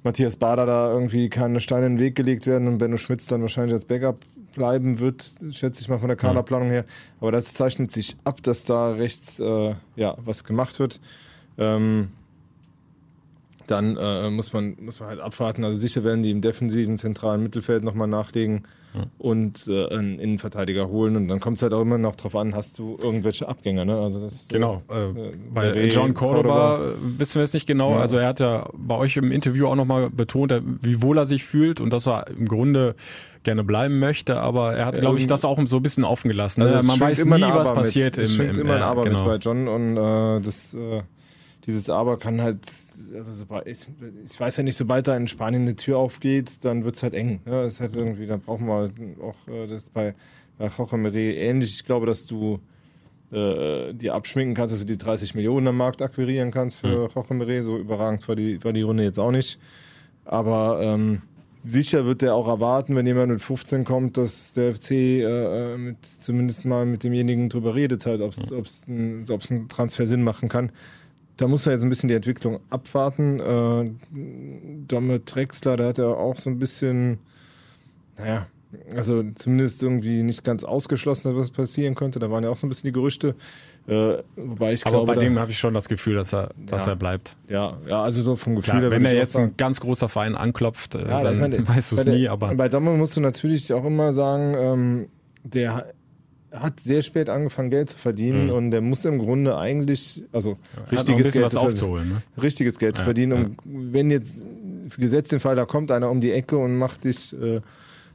Matthias 0.03 0.37
Bader 0.37 0.65
da 0.65 0.91
irgendwie 0.91 1.29
keine 1.29 1.59
Steine 1.59 1.87
in 1.87 1.95
den 1.95 1.99
Weg 1.99 2.15
gelegt 2.15 2.45
werden 2.47 2.67
und 2.67 2.77
Benno 2.77 2.97
Schmitz 2.97 3.27
dann 3.27 3.41
wahrscheinlich 3.41 3.73
als 3.73 3.85
Backup 3.85 4.19
bleiben 4.53 4.99
wird, 4.99 5.31
schätze 5.51 5.81
ich 5.81 5.89
mal 5.89 5.99
von 5.99 6.07
der 6.07 6.17
Kaderplanung 6.17 6.69
her. 6.69 6.85
Aber 7.19 7.31
das 7.31 7.53
zeichnet 7.53 7.91
sich 7.91 8.17
ab, 8.23 8.41
dass 8.43 8.63
da 8.63 8.91
rechts 8.91 9.39
äh, 9.39 9.75
ja, 9.95 10.17
was 10.17 10.43
gemacht 10.43 10.79
wird. 10.79 10.99
Ähm, 11.57 12.09
dann 13.67 13.97
äh, 13.97 14.29
muss, 14.29 14.53
man, 14.53 14.75
muss 14.79 14.99
man 14.99 15.09
halt 15.09 15.19
abwarten. 15.19 15.63
Also 15.63 15.79
sicher 15.79 16.03
werden 16.03 16.23
die 16.23 16.31
im 16.31 16.41
defensiven 16.41 16.97
zentralen 16.97 17.43
Mittelfeld 17.43 17.83
nochmal 17.83 18.07
nachlegen 18.07 18.63
und 19.17 19.67
äh, 19.67 19.87
einen 19.89 20.19
Innenverteidiger 20.19 20.87
holen. 20.87 21.15
Und 21.15 21.27
dann 21.27 21.39
kommt 21.39 21.57
es 21.57 21.63
halt 21.63 21.73
auch 21.73 21.81
immer 21.81 21.97
noch 21.97 22.15
drauf 22.15 22.35
an, 22.35 22.55
hast 22.55 22.79
du 22.79 22.97
irgendwelche 23.01 23.47
Abgänger. 23.47 23.85
Ne? 23.85 23.97
Also 23.97 24.19
das, 24.19 24.47
genau. 24.47 24.81
Äh, 24.89 25.33
bei 25.53 25.69
Ray, 25.69 25.89
John 25.89 26.13
Cordoba, 26.13 26.77
Cordoba, 26.77 26.97
wissen 27.17 27.35
wir 27.35 27.43
es 27.43 27.53
nicht 27.53 27.67
genau. 27.67 27.91
Ja. 27.91 27.99
Also 27.99 28.17
er 28.17 28.27
hat 28.27 28.39
ja 28.39 28.69
bei 28.73 28.95
euch 28.95 29.17
im 29.17 29.31
Interview 29.31 29.67
auch 29.67 29.75
nochmal 29.75 30.09
betont, 30.09 30.53
wie 30.81 31.01
wohl 31.01 31.17
er 31.17 31.25
sich 31.25 31.43
fühlt 31.43 31.81
und 31.81 31.91
dass 31.91 32.07
er 32.07 32.27
im 32.27 32.47
Grunde 32.47 32.95
gerne 33.43 33.63
bleiben 33.63 33.99
möchte, 33.99 34.41
aber 34.41 34.73
er 34.73 34.85
hat, 34.85 34.99
glaube 34.99 35.19
ich, 35.19 35.27
das 35.27 35.45
auch 35.45 35.57
so 35.67 35.77
ein 35.77 35.83
bisschen 35.83 36.03
offen 36.03 36.27
gelassen. 36.27 36.63
Also 36.63 36.75
ne? 36.75 36.83
Man 36.83 36.99
weiß 36.99 37.25
nie, 37.25 37.41
was 37.41 37.73
passiert. 37.73 38.17
Es 38.17 38.33
schwingt 38.35 38.57
immer 38.57 38.75
ein 38.75 38.81
Aber 38.81 39.03
genau. 39.03 39.19
mit 39.19 39.27
bei 39.27 39.35
John 39.37 39.67
und 39.69 39.95
äh, 39.95 40.41
das, 40.41 40.73
äh, 40.73 41.03
dieses 41.67 41.89
Aber 41.89 42.17
kann 42.17 42.41
halt 42.41 42.65
also 43.13 43.31
sobald, 43.31 43.67
ich, 43.67 43.85
ich, 44.25 44.39
weiß 44.39 44.57
ja 44.57 44.63
nicht, 44.63 44.77
sobald 44.77 45.07
da 45.07 45.15
in 45.15 45.27
Spanien 45.27 45.63
eine 45.63 45.75
Tür 45.75 45.97
aufgeht, 45.97 46.63
dann 46.63 46.83
wird 46.83 46.95
es 46.95 47.03
halt 47.03 47.13
eng. 47.13 47.41
Ja, 47.45 47.63
es 47.63 47.79
halt 47.79 47.95
irgendwie, 47.95 48.25
da 48.25 48.37
brauchen 48.37 48.67
wir 48.67 48.91
auch 49.21 49.35
äh, 49.51 49.67
das 49.67 49.89
bei, 49.89 50.15
bei 50.57 50.67
Jorge 50.67 50.97
Meret 50.97 51.37
ähnlich. 51.37 51.75
Ich 51.75 51.85
glaube, 51.85 52.05
dass 52.05 52.25
du 52.25 52.59
äh, 53.31 53.93
die 53.93 54.11
abschminken 54.11 54.55
kannst, 54.55 54.73
dass 54.73 54.81
du 54.81 54.85
die 54.85 54.97
30 54.97 55.35
Millionen 55.35 55.67
am 55.67 55.77
Markt 55.77 56.01
akquirieren 56.01 56.51
kannst 56.51 56.77
für 56.77 57.07
mhm. 57.07 57.09
Jorge 57.13 57.33
Meret. 57.33 57.63
So 57.63 57.77
überragend 57.77 58.27
war 58.27 58.35
die, 58.35 58.63
war 58.63 58.73
die 58.73 58.81
Runde 58.81 59.03
jetzt 59.03 59.19
auch 59.19 59.31
nicht. 59.31 59.59
Aber 60.25 60.79
ähm, 60.81 61.21
sicher 61.59 62.05
wird 62.05 62.21
der 62.21 62.35
auch 62.35 62.47
erwarten, 62.47 62.95
wenn 62.95 63.05
jemand 63.05 63.29
mit 63.29 63.41
15 63.41 63.83
kommt, 63.83 64.17
dass 64.17 64.53
der 64.53 64.75
FC 64.75 64.91
äh, 64.91 65.73
äh, 65.73 65.77
mit, 65.77 66.05
zumindest 66.05 66.65
mal 66.65 66.85
mit 66.85 67.03
demjenigen 67.03 67.49
drüber 67.49 67.75
redet, 67.75 68.05
halt, 68.05 68.21
ob 68.21 68.33
es 68.33 68.87
ein, 68.87 69.25
ein 69.29 69.69
Transfer 69.69 70.07
Sinn 70.07 70.23
machen 70.23 70.49
kann 70.49 70.71
da 71.37 71.47
muss 71.47 71.65
man 71.65 71.73
jetzt 71.73 71.83
ein 71.83 71.89
bisschen 71.89 72.09
die 72.09 72.15
Entwicklung 72.15 72.59
abwarten. 72.69 73.39
Äh, 73.39 73.91
Domme 74.87 75.19
Drexler, 75.19 75.77
der 75.77 75.87
hat 75.87 75.97
ja 75.97 76.07
auch 76.07 76.37
so 76.37 76.49
ein 76.49 76.59
bisschen, 76.59 77.19
naja, 78.17 78.47
also 78.95 79.23
zumindest 79.35 79.81
irgendwie 79.81 80.23
nicht 80.23 80.43
ganz 80.43 80.63
ausgeschlossen, 80.63 81.35
was 81.35 81.51
passieren 81.51 81.95
könnte. 81.95 82.19
Da 82.19 82.29
waren 82.31 82.43
ja 82.43 82.49
auch 82.49 82.57
so 82.57 82.67
ein 82.67 82.69
bisschen 82.69 82.87
die 82.87 82.93
Gerüchte. 82.93 83.35
Äh, 83.87 84.17
wobei 84.35 84.73
ich 84.73 84.85
Aber 84.85 84.97
glaube, 84.97 85.15
bei 85.15 85.23
dem 85.23 85.39
habe 85.39 85.51
ich 85.51 85.59
schon 85.59 85.73
das 85.73 85.87
Gefühl, 85.87 86.15
dass 86.15 86.33
er, 86.33 86.49
dass 86.57 86.87
ja, 86.87 86.93
er 86.93 86.95
bleibt. 86.97 87.37
Ja, 87.47 87.77
ja, 87.87 88.01
also 88.01 88.21
so 88.21 88.35
vom 88.35 88.55
Gefühl 88.55 88.79
Klar, 88.79 88.91
Wenn 88.91 89.05
er 89.05 89.15
jetzt 89.15 89.37
ein 89.37 89.55
ganz 89.55 89.79
großer 89.79 90.09
Verein 90.09 90.35
anklopft, 90.35 90.95
äh, 90.95 91.07
ja, 91.07 91.23
dann 91.23 91.39
meine, 91.39 91.67
weißt 91.67 91.93
du 91.93 91.95
es 91.95 92.05
nie. 92.05 92.27
Aber 92.27 92.53
bei 92.55 92.67
Domme 92.67 92.91
musst 92.91 93.15
du 93.15 93.21
natürlich 93.21 93.71
auch 93.71 93.85
immer 93.85 94.13
sagen, 94.13 94.55
ähm, 94.57 95.07
der 95.43 95.93
hat 96.51 96.79
sehr 96.79 97.01
spät 97.01 97.29
angefangen, 97.29 97.69
Geld 97.69 97.89
zu 97.89 97.97
verdienen 97.97 98.45
mhm. 98.45 98.53
und 98.53 98.71
der 98.71 98.81
muss 98.81 99.05
im 99.05 99.19
Grunde 99.19 99.57
eigentlich, 99.57 100.23
also 100.31 100.51
ja, 100.75 100.83
richtiges, 100.97 101.33
Geld 101.33 101.49
zu 101.51 101.59
aufzuholen, 101.59 102.09
ne? 102.09 102.41
richtiges 102.41 102.79
Geld 102.79 102.95
ja, 102.95 102.99
zu 102.99 103.03
verdienen. 103.03 103.33
Und 103.33 103.57
wenn 103.65 104.09
jetzt 104.09 104.45
gesetzt 104.97 105.31
den 105.31 105.39
Fall, 105.39 105.55
da 105.55 105.65
kommt 105.65 105.91
einer 105.91 106.09
um 106.09 106.21
die 106.21 106.31
Ecke 106.31 106.57
und 106.57 106.77
macht 106.77 107.03
dich 107.03 107.33
äh, 107.33 107.61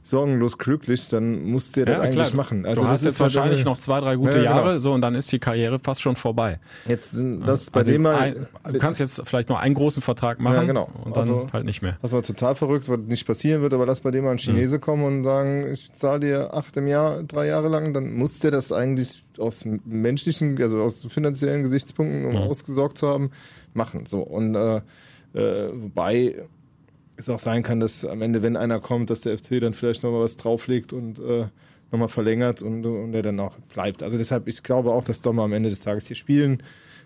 sorgenlos 0.03 0.57
glücklich, 0.57 1.07
dann 1.09 1.43
musst 1.43 1.75
du 1.75 1.81
ja, 1.81 1.85
das 1.85 2.01
eigentlich 2.01 2.33
machen. 2.33 2.65
Also 2.65 2.81
du 2.81 2.87
hast 2.87 3.05
jetzt 3.05 3.19
halt 3.19 3.33
wahrscheinlich 3.33 3.63
noch 3.63 3.77
zwei, 3.77 4.01
drei 4.01 4.17
gute 4.17 4.37
ja, 4.37 4.37
genau. 4.37 4.55
Jahre, 4.55 4.79
so 4.79 4.91
und 4.91 5.01
dann 5.01 5.15
ist 5.15 5.31
die 5.31 5.39
Karriere 5.39 5.79
fast 5.79 6.01
schon 6.01 6.17
vorbei. 6.17 6.59
Jetzt 6.87 7.17
das 7.45 7.71
bei 7.71 7.79
also 7.79 7.91
dem 7.91 8.01
mal, 8.01 8.15
ein, 8.15 8.47
du 8.71 8.79
kannst 8.79 8.99
jetzt 8.99 9.21
vielleicht 9.23 9.47
nur 9.47 9.59
einen 9.59 9.73
großen 9.73 10.01
Vertrag 10.01 10.41
machen 10.41 10.55
ja, 10.55 10.63
genau. 10.63 10.89
und 11.05 11.15
dann 11.15 11.21
also, 11.21 11.47
halt 11.53 11.65
nicht 11.65 11.81
mehr. 11.81 11.97
Das 12.01 12.11
war 12.11 12.21
total 12.21 12.55
verrückt, 12.55 12.89
was 12.89 12.99
nicht 12.99 13.25
passieren 13.25 13.61
wird, 13.61 13.73
aber 13.73 13.85
lass 13.85 14.01
bei 14.01 14.11
dem 14.11 14.25
mal 14.25 14.31
ein 14.31 14.39
Chinese 14.39 14.75
mhm. 14.75 14.81
kommen 14.81 15.03
und 15.05 15.23
sagen, 15.23 15.71
ich 15.71 15.93
zahle 15.93 16.19
dir 16.19 16.53
acht 16.53 16.75
im 16.75 16.87
Jahr, 16.87 17.23
drei 17.23 17.47
Jahre 17.47 17.69
lang, 17.69 17.93
dann 17.93 18.13
muss 18.13 18.39
der 18.39 18.51
das 18.51 18.73
eigentlich 18.73 19.23
aus 19.37 19.65
menschlichen, 19.85 20.61
also 20.61 20.81
aus 20.81 21.07
finanziellen 21.09 21.63
Gesichtspunkten, 21.63 22.25
um 22.25 22.31
mhm. 22.31 22.37
ausgesorgt 22.37 22.97
zu 22.97 23.07
haben, 23.07 23.31
machen. 23.73 24.05
So 24.05 24.19
und 24.19 24.55
äh, 24.55 24.81
äh, 25.33 25.71
wobei 25.73 26.43
es 27.15 27.29
auch 27.29 27.39
sein 27.39 27.63
kann, 27.63 27.79
dass 27.79 28.05
am 28.05 28.21
Ende, 28.21 28.41
wenn 28.41 28.57
einer 28.57 28.79
kommt, 28.79 29.09
dass 29.09 29.21
der 29.21 29.37
FC 29.37 29.59
dann 29.59 29.73
vielleicht 29.73 30.03
nochmal 30.03 30.21
was 30.21 30.37
drauflegt 30.37 30.93
und 30.93 31.19
äh, 31.19 31.45
nochmal 31.91 32.09
verlängert 32.09 32.61
und, 32.61 32.85
und 32.85 33.11
der 33.11 33.21
dann 33.21 33.39
auch 33.39 33.57
bleibt. 33.73 34.03
Also 34.03 34.17
deshalb, 34.17 34.47
ich 34.47 34.63
glaube 34.63 34.91
auch, 34.91 35.03
dass 35.03 35.21
Dommer 35.21 35.43
am 35.43 35.53
Ende 35.53 35.69
des 35.69 35.81
Tages 35.81 36.07
hier 36.07 36.15
spielen 36.15 36.63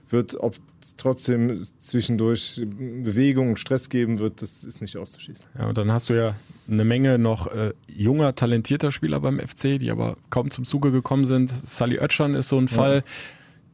wird. 0.10 0.40
Ob 0.40 0.56
es 0.82 0.96
trotzdem 0.96 1.62
zwischendurch 1.80 2.62
Bewegung 2.66 3.50
und 3.50 3.60
Stress 3.60 3.90
geben 3.90 4.20
wird, 4.20 4.42
das 4.42 4.64
ist 4.64 4.82
nicht 4.82 4.96
auszuschließen. 4.98 5.46
Ja, 5.58 5.68
und 5.68 5.78
dann 5.78 5.92
hast 5.92 6.10
du 6.10 6.14
ja 6.14 6.36
eine 6.70 6.86
Menge 6.86 7.18
noch 7.18 7.48
äh, 7.48 7.74
junger, 7.88 8.34
talentierter 8.34 8.92
Spieler 8.92 9.20
beim 9.20 9.40
FC, 9.40 9.80
die 9.80 9.92
aber 9.92 10.18
kaum 10.30 10.52
zum 10.52 10.64
Zuge 10.64 10.92
gekommen 10.92 11.26
sind. 11.26 11.50
Sally 11.50 12.00
Oetschan 12.00 12.36
ist 12.36 12.48
so 12.48 12.58
ein 12.58 12.70
Fall. 12.70 12.98
Ja. 12.98 13.02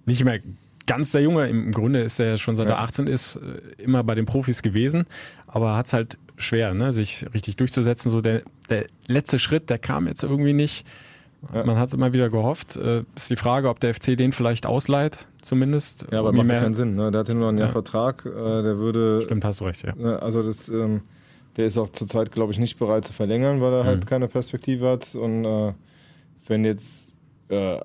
Nicht 0.06 0.24
mehr 0.26 0.40
ganz 0.86 1.12
der 1.12 1.22
Junge. 1.22 1.48
Im 1.48 1.72
Grunde 1.72 2.02
ist 2.02 2.20
er 2.20 2.32
ja 2.32 2.38
schon 2.38 2.56
seit 2.56 2.70
ja. 2.70 2.76
er 2.76 2.82
18 2.82 3.08
ist, 3.08 3.36
äh, 3.36 3.82
immer 3.82 4.04
bei 4.04 4.16
den 4.16 4.26
Profis 4.26 4.62
gewesen, 4.62 5.06
aber 5.48 5.76
hat 5.76 5.88
es 5.88 5.94
halt 5.94 6.18
schwer, 6.38 6.74
ne, 6.74 6.94
sich 6.94 7.26
richtig 7.34 7.56
durchzusetzen. 7.58 8.12
So 8.12 8.22
der, 8.22 8.42
der 8.70 8.86
letzte 9.08 9.40
Schritt, 9.40 9.70
der 9.70 9.80
kam 9.80 10.08
jetzt 10.08 10.24
irgendwie 10.24 10.54
nicht. 10.54 10.86
Ja. 11.54 11.66
Man 11.66 11.78
hat 11.78 11.90
es 11.90 11.94
immer 11.94 12.14
wieder 12.14 12.30
gehofft. 12.30 12.78
Äh, 12.78 13.04
ist 13.16 13.30
die 13.30 13.36
Frage, 13.36 13.70
ob 13.70 13.80
der 13.80 13.94
FC 13.94 14.18
den 14.18 14.32
vielleicht 14.32 14.66
ausleiht, 14.66 15.28
zumindest. 15.42 16.06
Ja, 16.12 16.20
aber 16.20 16.32
macht 16.32 16.48
ja 16.48 16.62
keinen 16.62 16.74
Sinn. 16.74 16.96
Ne? 16.96 17.12
Der 17.12 17.20
hat 17.20 17.28
ja 17.28 17.34
nur 17.34 17.50
einen 17.50 17.58
Jahr 17.58 17.70
Vertrag. 17.70 18.26
Äh, 18.26 18.30
der 18.30 18.78
würde. 18.78 19.22
Stimmt, 19.22 19.44
hast 19.44 19.60
du 19.60 19.66
recht, 19.66 19.84
ja. 19.84 19.94
Ne, 19.96 20.22
also 20.22 20.42
das, 20.42 20.70
ähm, 20.70 21.02
der 21.58 21.66
ist 21.66 21.78
auch 21.78 21.90
zurzeit, 21.92 22.32
glaube 22.32 22.54
ich, 22.54 22.60
nicht 22.60 22.80
bereit 22.80 23.04
zu 23.06 23.14
verlängern, 23.14 23.60
weil 23.60 23.74
er 23.74 23.80
halt 23.80 23.86
mhm. 23.86 23.90
halt 23.90 24.08
keine 24.08 24.28
Perspektive 24.28 24.90
hat. 24.90 25.16
Und 25.16 25.44
äh, 25.44 25.74
wenn 26.48 26.64
jetzt 26.64 27.18
äh, 27.50 27.78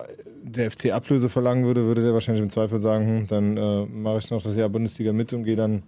der 0.42 0.70
FC 0.70 0.92
Ablöse 0.92 1.28
verlangen 1.28 1.64
würde, 1.64 1.84
würde 1.84 2.02
der 2.02 2.14
wahrscheinlich 2.14 2.42
im 2.42 2.50
Zweifel 2.50 2.78
sagen, 2.78 3.06
hm, 3.06 3.26
dann 3.26 3.56
äh, 3.56 3.86
mache 3.86 4.18
ich 4.18 4.30
noch 4.30 4.42
das 4.42 4.56
Jahr 4.56 4.68
Bundesliga 4.68 5.12
mit 5.12 5.32
und 5.32 5.44
gehe 5.44 5.56
dann, 5.56 5.82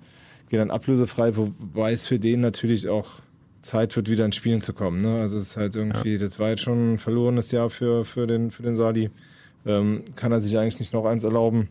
geh 0.50 0.58
dann 0.58 0.70
ablösefrei, 0.70 1.36
wobei 1.36 1.92
es 1.92 2.06
für 2.06 2.18
den 2.18 2.40
natürlich 2.40 2.88
auch 2.88 3.20
Zeit 3.62 3.94
wird, 3.96 4.10
wieder 4.10 4.24
ins 4.24 4.36
Spielen 4.36 4.60
zu 4.60 4.72
kommen. 4.72 5.00
Ne? 5.00 5.20
Also 5.20 5.36
es 5.36 5.44
ist 5.44 5.56
halt 5.56 5.76
irgendwie, 5.76 6.14
ja. 6.14 6.18
das 6.18 6.38
war 6.38 6.50
jetzt 6.50 6.62
schon 6.62 6.94
ein 6.94 6.98
verlorenes 6.98 7.50
Jahr 7.50 7.70
für, 7.70 8.04
für, 8.04 8.26
den, 8.26 8.50
für 8.50 8.62
den 8.62 8.76
Sadi. 8.76 9.10
Ähm, 9.66 10.04
kann 10.16 10.32
er 10.32 10.40
sich 10.40 10.56
eigentlich 10.58 10.80
nicht 10.80 10.92
noch 10.92 11.04
eins 11.04 11.24
erlauben. 11.24 11.68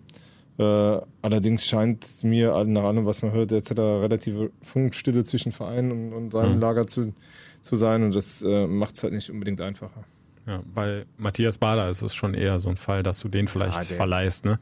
Äh, 0.60 1.02
allerdings 1.22 1.66
scheint 1.66 2.24
mir 2.24 2.64
nach 2.66 2.84
allem, 2.84 3.06
was 3.06 3.22
man 3.22 3.32
hört, 3.32 3.52
etc. 3.52 3.72
relative 3.72 4.52
Funkstille 4.62 5.24
zwischen 5.24 5.52
Verein 5.52 5.92
und, 5.92 6.14
und 6.14 6.32
seinem 6.32 6.56
mhm. 6.56 6.62
Lager 6.62 6.86
zu, 6.86 7.14
zu 7.62 7.76
sein 7.76 8.04
und 8.04 8.16
das 8.16 8.42
äh, 8.42 8.68
macht 8.68 8.96
es 8.96 9.04
halt 9.04 9.14
nicht 9.14 9.30
unbedingt 9.30 9.62
einfacher. 9.62 10.04
Ja, 10.46 10.62
bei 10.74 11.06
Matthias 11.18 11.58
Bader 11.58 11.90
ist 11.90 12.02
es 12.02 12.14
schon 12.14 12.34
eher 12.34 12.60
so 12.60 12.70
ein 12.70 12.76
Fall, 12.76 13.04
dass 13.04 13.20
du 13.20 13.30
den 13.30 13.48
vielleicht 13.48 13.90
ja, 13.90 13.96
verleihst, 13.96 14.46
ne? 14.46 14.60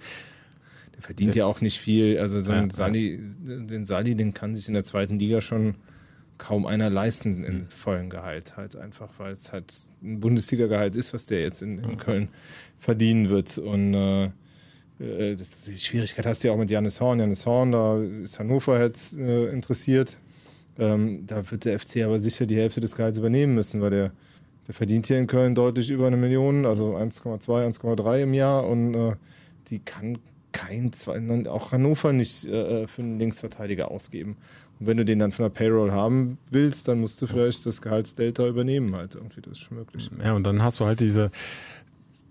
Der 0.98 1.04
verdient 1.04 1.36
ja 1.36 1.46
auch 1.46 1.62
nicht 1.62 1.80
viel. 1.80 2.18
Also 2.20 2.40
so 2.40 2.52
Ja, 2.52 2.68
Sali, 2.70 3.20
den 3.40 3.86
Sali, 3.86 4.16
den 4.16 4.34
kann 4.34 4.56
sich 4.56 4.68
in 4.68 4.74
der 4.74 4.84
zweiten 4.84 5.20
Liga 5.20 5.42
schon 5.42 5.76
kaum 6.40 6.66
einer 6.66 6.90
leisten 6.90 7.44
in 7.44 7.68
vollem 7.70 8.10
Gehalt. 8.10 8.58
Halt 8.58 8.76
einfach, 8.76 9.10
weil 9.18 9.34
es 9.34 9.52
halt 9.52 9.74
ein 10.02 10.20
Bundesliga-Gehalt 10.20 10.96
ist, 10.96 11.14
was 11.14 11.28
der 11.28 11.42
jetzt 11.42 11.62
in, 11.62 11.78
in 11.78 11.98
Köln 11.98 12.30
verdienen 12.80 13.30
wird. 13.30 13.58
Und 13.60 13.94
äh, 13.94 14.26
äh, 15.00 15.36
das, 15.36 15.64
die 15.64 15.78
Schwierigkeit 15.78 16.26
hast 16.26 16.44
du 16.44 16.48
ja 16.48 16.54
auch 16.54 16.58
mit 16.58 16.72
Janis 16.72 17.00
Horn. 17.00 17.20
Janis 17.20 17.46
Horn, 17.46 17.72
da 17.72 18.02
ist 18.02 18.40
Hannover 18.40 18.82
jetzt 18.82 19.18
äh, 19.18 19.50
interessiert. 19.50 20.18
Ähm, 20.80 21.26
da 21.26 21.50
wird 21.50 21.66
der 21.66 21.80
FC 21.80 22.04
aber 22.04 22.20
sicher 22.20 22.46
die 22.46 22.58
Hälfte 22.58 22.82
des 22.82 22.96
Gehalts 22.96 23.18
übernehmen 23.18 23.56
müssen, 23.56 23.82
weil 23.82 23.90
der, 23.90 24.12
der 24.68 24.74
verdient 24.74 25.08
hier 25.08 25.18
in 25.18 25.28
Köln 25.28 25.56
deutlich 25.56 25.90
über 25.90 26.08
eine 26.08 26.18
Million, 26.18 26.66
also 26.66 26.96
1,2, 26.96 27.80
1,3 27.80 28.24
im 28.24 28.34
Jahr 28.34 28.68
und 28.68 28.94
äh, 28.94 29.16
die 29.70 29.80
kann 29.80 30.20
kein, 30.52 30.94
zwei- 30.94 31.48
auch 31.50 31.72
Hannover 31.72 32.14
nicht 32.14 32.46
äh, 32.46 32.88
für 32.88 33.02
einen 33.02 33.20
Linksverteidiger 33.20 33.92
ausgeben. 33.92 34.38
Und 34.80 34.88
wenn 34.88 34.98
du 34.98 35.06
den 35.06 35.20
dann 35.20 35.32
von 35.32 35.44
der 35.44 35.50
Payroll 35.50 35.92
haben 35.92 36.38
willst, 36.52 36.88
dann 36.88 37.00
musst 37.02 37.22
du 37.22 37.28
vielleicht 37.28 37.66
das 37.66 37.82
Gehaltsdelta 37.82 38.48
übernehmen 38.48 38.96
halt 38.96 39.16
irgendwie, 39.16 39.42
das 39.42 39.54
ist 39.54 39.60
schon 39.60 39.78
möglich. 39.78 40.10
Ja, 40.24 40.34
und 40.34 40.44
dann 40.44 40.62
hast 40.62 40.80
du 40.80 40.86
halt 40.86 41.00
diese 41.00 41.32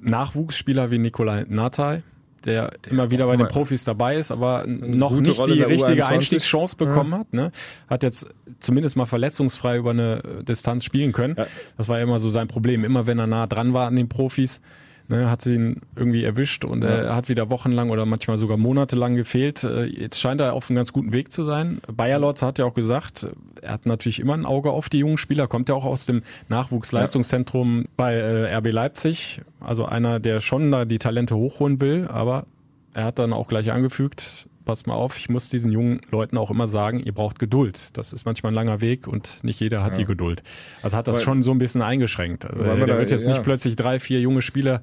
Nachwuchsspieler 0.01 0.91
wie 0.91 0.99
Nikolai 0.99 1.45
Natai, 1.49 2.03
der 2.45 2.71
immer 2.89 3.11
wieder 3.11 3.27
bei 3.27 3.37
den 3.37 3.49
Profis 3.49 3.83
dabei 3.85 4.17
ist, 4.17 4.31
aber 4.31 4.65
noch 4.67 5.11
nicht 5.19 5.39
Rolle 5.39 5.55
die 5.55 5.59
der 5.59 5.69
richtige 5.69 6.03
U21. 6.05 6.07
Einstiegschance 6.09 6.77
bekommen 6.77 7.15
hat. 7.15 7.33
Ne? 7.33 7.51
Hat 7.89 8.03
jetzt 8.05 8.29
zumindest 8.61 8.97
mal 8.97 9.07
verletzungsfrei 9.07 9.79
über 9.79 9.91
eine 9.91 10.23
äh, 10.23 10.45
Distanz 10.45 10.85
spielen 10.85 11.13
können. 11.13 11.35
Ja. 11.37 11.47
Das 11.77 11.89
war 11.89 11.97
ja 11.99 12.05
immer 12.05 12.21
so 12.21 12.29
sein 12.29 12.47
Problem. 12.47 12.85
Immer 12.85 13.07
wenn 13.09 13.19
er 13.19 13.27
nah 13.27 13.47
dran 13.49 13.73
war 13.73 13.89
an 13.89 13.97
den 13.97 14.09
Profis, 14.09 14.61
ne, 15.09 15.31
hat 15.31 15.43
sie 15.43 15.55
ihn 15.55 15.81
irgendwie 15.95 16.25
erwischt 16.25 16.65
und 16.65 16.83
er 16.83 17.15
hat 17.15 17.29
wieder 17.29 17.51
wochenlang 17.51 17.91
oder 17.91 18.07
manchmal 18.07 18.39
sogar 18.39 18.57
monatelang 18.57 19.15
gefehlt. 19.15 19.65
Äh, 19.65 19.85
Jetzt 19.85 20.21
scheint 20.21 20.41
er 20.41 20.53
auf 20.55 20.69
einem 20.69 20.77
ganz 20.77 20.93
guten 20.93 21.13
Weg 21.13 21.33
zu 21.33 21.45
sein. 21.45 21.81
Bayer 21.93 22.19
Lotz 22.19 22.43
hat 22.43 22.59
ja 22.59 22.65
auch 22.65 22.75
gesagt, 22.75 23.27
er 23.63 23.73
hat 23.73 23.87
natürlich 23.87 24.21
immer 24.21 24.35
ein 24.35 24.47
Auge 24.47 24.71
auf 24.71 24.89
die 24.89 24.99
jungen 24.99 25.19
Spieler, 25.19 25.47
kommt 25.49 25.69
ja 25.69 25.75
auch 25.75 25.85
aus 25.85 26.07
dem 26.07 26.23
Nachwuchsleistungszentrum 26.49 27.87
bei 27.97 28.15
äh, 28.15 28.55
RB 28.57 28.73
Leipzig. 28.73 29.41
Also 29.61 29.85
einer, 29.85 30.21
der 30.21 30.41
schon 30.41 30.71
da 30.71 30.85
die 30.85 30.99
Talente 30.99 31.37
hochholen 31.37 31.81
will, 31.81 32.07
aber 32.09 32.47
er 32.95 33.05
hat 33.05 33.19
dann 33.19 33.33
auch 33.33 33.49
gleich 33.49 33.73
angefügt, 33.73 34.49
pass 34.67 34.85
mal 34.85 34.93
auf, 34.95 35.17
ich 35.19 35.31
muss 35.31 35.49
diesen 35.49 35.73
jungen 35.73 36.01
Leuten 36.11 36.37
auch 36.37 36.51
immer 36.51 36.67
sagen, 36.67 37.01
ihr 37.01 37.13
braucht 37.13 37.39
Geduld. 37.39 37.97
Das 37.97 38.13
ist 38.13 38.27
manchmal 38.27 38.53
ein 38.53 38.55
langer 38.55 38.83
Weg 38.83 39.09
und 39.09 39.43
nicht 39.43 39.59
jeder 39.61 39.83
hat 39.83 39.97
die 39.97 40.05
Geduld. 40.05 40.43
Also 40.83 40.95
hat 40.99 41.09
das 41.09 41.17
Weil- 41.17 41.23
schon 41.23 41.43
so 41.43 41.53
ein 41.53 41.59
bisschen 41.59 41.81
eingeschränkt. 41.81 42.45
Also 42.45 42.63
der 42.63 42.77
da- 42.87 42.99
wird 42.99 43.11
jetzt 43.11 43.25
ja. 43.25 43.31
nicht 43.33 43.43
plötzlich 43.45 43.77
drei, 43.77 43.99
vier 43.99 44.21
junge 44.21 44.43
Spieler 44.43 44.83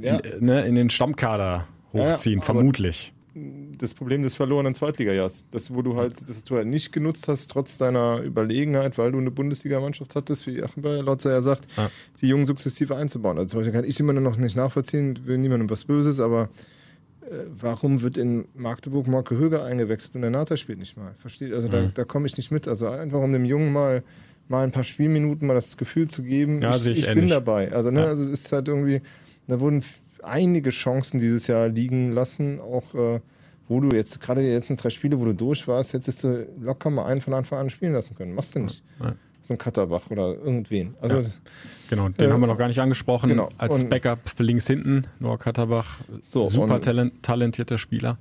Ja. 0.00 0.16
in, 0.16 0.46
ne, 0.46 0.64
in 0.66 0.74
den 0.76 0.88
Stammkader 0.88 1.66
hochziehen, 1.92 2.38
Ja, 2.38 2.44
vermutlich. 2.44 3.12
das 3.78 3.92
Problem 3.92 4.22
des 4.22 4.34
verlorenen 4.34 4.74
Zweitligajahrs. 4.74 5.44
Das, 5.50 5.74
wo 5.74 5.82
du 5.82 5.96
halt, 5.96 6.14
das 6.26 6.44
du 6.44 6.56
halt 6.56 6.66
nicht 6.68 6.92
genutzt 6.92 7.28
hast, 7.28 7.48
trotz 7.50 7.76
deiner 7.76 8.22
Überlegenheit, 8.22 8.96
weil 8.96 9.12
du 9.12 9.18
eine 9.18 9.30
Bundesligamannschaft 9.30 10.14
hattest, 10.16 10.46
wie 10.46 10.62
Achim 10.62 10.82
Lotzer 10.82 11.30
ja 11.32 11.42
sagt, 11.42 11.66
Ja. 11.76 11.90
die 12.22 12.28
Jungen 12.28 12.46
sukzessive 12.46 12.96
einzubauen. 12.96 13.36
Also 13.36 13.48
zum 13.50 13.60
Beispiel 13.60 13.74
kann 13.74 13.84
ich 13.84 14.00
immer 14.00 14.14
noch 14.14 14.38
nicht 14.38 14.56
nachvollziehen, 14.56 15.18
will 15.26 15.36
niemandem 15.36 15.68
was 15.68 15.84
Böses, 15.84 16.20
aber 16.20 16.44
äh, 16.44 16.46
warum 17.60 18.02
wird 18.02 18.16
in 18.18 18.46
Magdeburg 18.54 19.06
Marke 19.08 19.36
Höger 19.36 19.64
eingewechselt 19.64 20.14
und 20.14 20.22
der 20.22 20.30
Nata 20.30 20.56
spielt 20.56 20.78
nicht 20.78 20.96
mal? 20.96 21.14
Versteht? 21.18 21.52
Also 21.52 21.68
Mhm. 21.68 21.72
da, 21.72 21.82
da 21.94 22.04
komme 22.04 22.26
ich 22.26 22.36
nicht 22.36 22.50
mit. 22.50 22.68
Also 22.68 22.88
einfach 22.88 23.20
um 23.20 23.32
dem 23.32 23.44
Jungen 23.44 23.72
mal 23.72 24.02
mal 24.48 24.62
ein 24.62 24.70
paar 24.70 24.84
Spielminuten 24.84 25.48
mal 25.48 25.54
das 25.54 25.76
Gefühl 25.76 26.06
zu 26.06 26.22
geben, 26.22 26.62
Ja, 26.62 26.76
ich, 26.76 26.86
ich 26.86 27.06
bin 27.12 27.28
dabei. 27.28 27.72
Also, 27.72 27.90
ne, 27.90 28.02
Ja. 28.02 28.06
also 28.06 28.22
es 28.22 28.44
ist 28.44 28.52
halt 28.52 28.68
irgendwie, 28.68 29.02
da 29.48 29.58
wurden 29.58 29.82
einige 30.22 30.70
Chancen 30.70 31.18
dieses 31.18 31.48
Jahr 31.48 31.68
liegen 31.68 32.12
lassen, 32.12 32.60
auch 32.60 32.94
äh, 32.94 33.20
wo 33.68 33.80
du 33.80 33.88
jetzt, 33.96 34.20
gerade 34.20 34.42
die 34.42 34.48
letzten 34.50 34.76
drei 34.76 34.90
Spiele, 34.90 35.18
wo 35.18 35.24
du 35.24 35.34
durch 35.34 35.66
warst, 35.66 35.94
hättest 35.94 36.22
du 36.22 36.46
locker 36.60 36.90
mal 36.90 37.06
einen 37.06 37.20
von 37.20 37.34
Anfang 37.34 37.58
an 37.58 37.70
spielen 37.70 37.92
lassen 37.92 38.14
können. 38.14 38.34
Machst 38.34 38.54
du 38.54 38.60
nicht. 38.60 38.84
Ja. 39.00 39.16
So 39.46 39.54
ein 39.54 39.58
Katterbach 39.58 40.10
oder 40.10 40.34
irgendwen. 40.34 40.94
Also, 41.00 41.22
Genau, 41.88 42.08
den 42.08 42.28
Äh, 42.28 42.32
haben 42.32 42.40
wir 42.40 42.48
noch 42.48 42.58
gar 42.58 42.66
nicht 42.66 42.80
angesprochen. 42.80 43.28
genau. 43.28 43.48
Als 43.58 43.82
Und- 43.84 43.90
Backup 43.90 44.28
für 44.28 44.42
links 44.42 44.66
hinten, 44.66 45.04
Noah 45.20 45.38
Katterbach, 45.38 46.00
So, 46.22 46.46
super 46.46 46.80
talent, 46.80 47.22
talentierter 47.22 47.78
Spieler. 47.78 48.18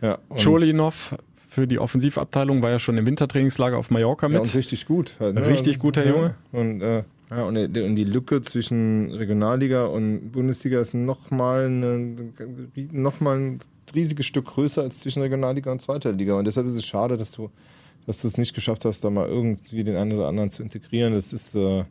ja. 0.00 0.18
Cholinov 0.40 1.16
für 1.34 1.66
die 1.66 1.78
Offensivabteilung 1.80 2.62
war 2.62 2.70
ja 2.70 2.78
schon 2.78 2.96
im 2.96 3.06
Wintertrainingslager 3.06 3.76
auf 3.78 3.90
Mallorca 3.90 4.26
ja, 4.26 4.32
mit. 4.34 4.42
und 4.42 4.54
richtig 4.54 4.86
gut. 4.86 5.14
Halt, 5.18 5.34
ne? 5.34 5.46
Richtig 5.48 5.78
guter 5.80 6.04
ja. 6.04 6.12
Junge. 6.12 6.34
Und, 6.52 6.80
äh, 6.82 7.02
ja, 7.30 7.42
und, 7.44 7.54
die- 7.74 7.80
und 7.82 7.96
die 7.96 8.04
Lücke 8.04 8.40
zwischen 8.42 9.10
Regionalliga 9.12 9.86
und 9.86 10.30
Bundesliga 10.30 10.80
ist 10.80 10.94
nochmal 10.94 11.68
noch 12.92 13.20
mal 13.20 13.36
ein 13.38 13.58
riesiges 13.94 14.26
Stück 14.26 14.46
größer 14.46 14.82
als 14.82 15.00
zwischen 15.00 15.22
Regionalliga 15.22 15.72
und 15.72 15.80
zweiter 15.80 16.12
Liga. 16.12 16.34
Und 16.34 16.44
deshalb 16.46 16.66
ist 16.68 16.74
es 16.76 16.84
schade, 16.86 17.16
dass 17.16 17.32
du, 17.32 17.50
dass 18.06 18.22
du 18.22 18.28
es 18.28 18.38
nicht 18.38 18.54
geschafft 18.54 18.84
hast, 18.84 19.02
da 19.04 19.10
mal 19.10 19.28
irgendwie 19.28 19.84
den 19.84 19.96
einen 19.96 20.12
oder 20.12 20.28
anderen 20.28 20.50
zu 20.50 20.62
integrieren. 20.62 21.12
Das 21.12 21.32
ist, 21.32 21.54
äh, 21.54 21.84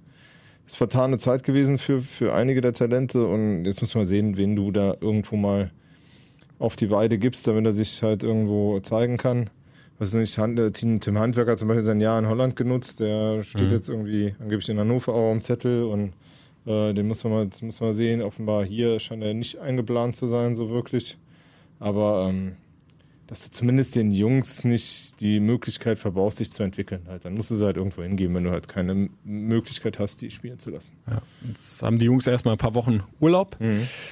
ist 0.65 0.77
vertane 0.77 1.17
Zeit 1.17 1.43
gewesen 1.43 1.77
für, 1.77 2.01
für 2.01 2.33
einige 2.33 2.61
der 2.61 2.73
Talente. 2.73 3.25
Und 3.27 3.65
jetzt 3.65 3.81
muss 3.81 3.95
man 3.95 4.05
sehen, 4.05 4.37
wen 4.37 4.55
du 4.55 4.71
da 4.71 4.95
irgendwo 4.99 5.35
mal 5.35 5.71
auf 6.57 6.75
die 6.75 6.89
Weide 6.89 7.17
gibst, 7.17 7.45
damit 7.47 7.65
er 7.65 7.73
sich 7.73 8.01
halt 8.01 8.23
irgendwo 8.23 8.79
zeigen 8.79 9.17
kann. 9.17 9.49
Was 9.97 10.13
nicht, 10.13 10.37
äh, 10.37 10.71
Tim 10.71 11.19
Handwerker 11.19 11.51
hat 11.51 11.59
zum 11.59 11.69
Beispiel 11.69 11.83
sein 11.83 12.01
Jahr 12.01 12.19
in 12.19 12.27
Holland 12.27 12.55
genutzt, 12.55 12.99
der 12.99 13.43
steht 13.43 13.71
jetzt 13.71 13.87
irgendwie 13.87 14.35
angeblich 14.39 14.67
in 14.67 14.77
Hannover 14.77 15.13
auch 15.13 15.31
am 15.31 15.41
Zettel 15.41 15.83
und 15.83 16.11
äh, 16.65 16.93
den 16.93 17.07
muss 17.07 17.23
man 17.23 17.33
mal, 17.33 17.49
muss 17.61 17.79
man 17.79 17.93
sehen. 17.93 18.21
Offenbar 18.21 18.65
hier 18.65 18.99
scheint 18.99 19.23
er 19.23 19.33
nicht 19.33 19.59
eingeplant 19.59 20.15
zu 20.15 20.27
sein, 20.27 20.53
so 20.53 20.69
wirklich. 20.69 21.17
Aber 21.79 22.27
ähm, 22.29 22.57
dass 23.27 23.43
du 23.43 23.49
zumindest 23.51 23.95
den 23.95 24.11
Jungs 24.11 24.63
nicht 24.63 25.19
die 25.19 25.39
Möglichkeit 25.39 25.97
verbaust, 25.97 26.37
sich 26.37 26.51
zu 26.51 26.61
entwickeln. 26.63 27.01
Halt. 27.07 27.25
Dann 27.25 27.33
musst 27.33 27.49
du 27.51 27.55
sie 27.55 27.65
halt 27.65 27.75
irgendwo 27.77 28.03
hingeben, 28.03 28.35
wenn 28.35 28.43
du 28.43 28.51
halt 28.51 28.67
keine 28.67 29.09
Möglichkeit 29.23 29.97
hast, 29.99 30.21
die 30.21 30.29
spielen 30.29 30.59
zu 30.59 30.69
lassen. 30.69 30.95
Ja. 31.09 31.21
Jetzt 31.47 31.81
haben 31.81 31.97
die 31.99 32.05
Jungs 32.05 32.27
erstmal 32.27 32.53
ein 32.55 32.59
paar 32.59 32.75
Wochen 32.75 33.01
Urlaub 33.19 33.57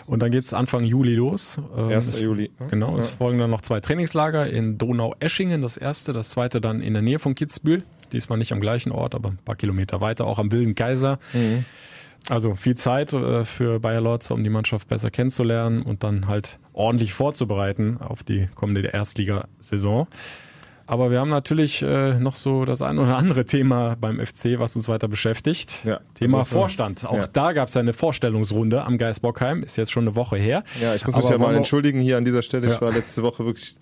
und 0.08 0.20
dann 0.22 0.32
geht's 0.32 0.54
Anfang 0.54 0.84
Juli 0.84 1.16
los. 1.16 1.60
Ähm, 1.78 1.90
1. 1.90 2.08
es- 2.10 2.20
Juli. 2.22 2.50
Genau, 2.70 2.98
es 2.98 3.12
folgen 3.12 3.38
dann 3.40 3.52
noch 3.52 3.62
zwei 3.62 3.80
Trainingslager 3.80 4.48
in 4.50 4.78
Donau-Eschingen, 4.78 5.62
das 5.62 5.78
erste, 5.78 6.12
das 6.14 6.32
zweite 6.32 6.60
dann 6.62 6.82
in 6.82 6.94
der 6.94 7.02
Nähe 7.04 7.20
von 7.20 7.36
Kitzbühel. 7.36 7.84
Diesmal 8.12 8.38
nicht 8.38 8.52
am 8.52 8.62
gleichen 8.62 8.92
Ort, 8.92 9.16
aber 9.16 9.30
ein 9.30 9.38
paar 9.44 9.56
Kilometer 9.56 10.02
weiter, 10.02 10.26
auch 10.28 10.38
am 10.40 10.52
Wilden 10.52 10.76
Kaiser. 10.76 11.20
Also 12.30 12.56
viel 12.56 12.76
Zeit 12.76 13.12
äh, 13.14 13.44
für 13.44 13.80
Bayer 13.80 14.02
Lorz, 14.02 14.32
um 14.32 14.44
die 14.44 14.50
Mannschaft 14.50 14.88
besser 14.88 15.12
kennenzulernen 15.12 15.82
und 15.82 16.04
dann 16.04 16.28
halt 16.28 16.58
ordentlich 16.74 17.14
vorzubereiten 17.14 17.98
auf 18.00 18.24
die 18.24 18.48
kommende 18.56 18.82
Erstligasaison. 18.88 20.08
Aber 20.86 21.12
wir 21.12 21.20
haben 21.20 21.30
natürlich 21.30 21.82
äh, 21.82 22.14
noch 22.20 22.36
so 22.36 22.66
das 22.66 22.82
ein 22.82 23.00
oder 23.00 23.16
andere 23.18 23.46
Thema 23.46 23.96
beim 24.00 24.20
FC, 24.26 24.58
was 24.60 24.76
uns 24.76 24.90
weiter 24.90 25.08
beschäftigt. 25.08 25.86
Ja, 25.86 26.02
Thema 26.14 26.40
so. 26.40 26.56
Vorstand. 26.56 27.06
Auch 27.06 27.16
Ja. 27.18 27.28
da 27.28 27.54
gab 27.54 27.70
es 27.70 27.78
eine 27.78 27.94
Vorstellungsrunde 27.94 28.84
am 28.84 28.98
Geisbockheim, 28.98 29.64
ist 29.64 29.78
jetzt 29.78 29.92
schon 29.94 30.04
eine 30.06 30.16
Woche 30.18 30.36
her. 30.38 30.64
Ja, 30.82 30.94
ich 30.94 31.06
muss 31.06 31.16
Aber 31.16 31.24
mich 31.24 31.32
ja 31.32 31.38
mal 31.38 31.56
entschuldigen 31.56 32.02
hier 32.02 32.18
an 32.18 32.26
dieser 32.26 32.42
Stelle. 32.42 32.68
Ich 32.68 32.74
Ja. 32.74 32.82
war 32.82 32.92
letzte 32.92 33.24
Woche 33.24 33.46
wirklich 33.46 33.76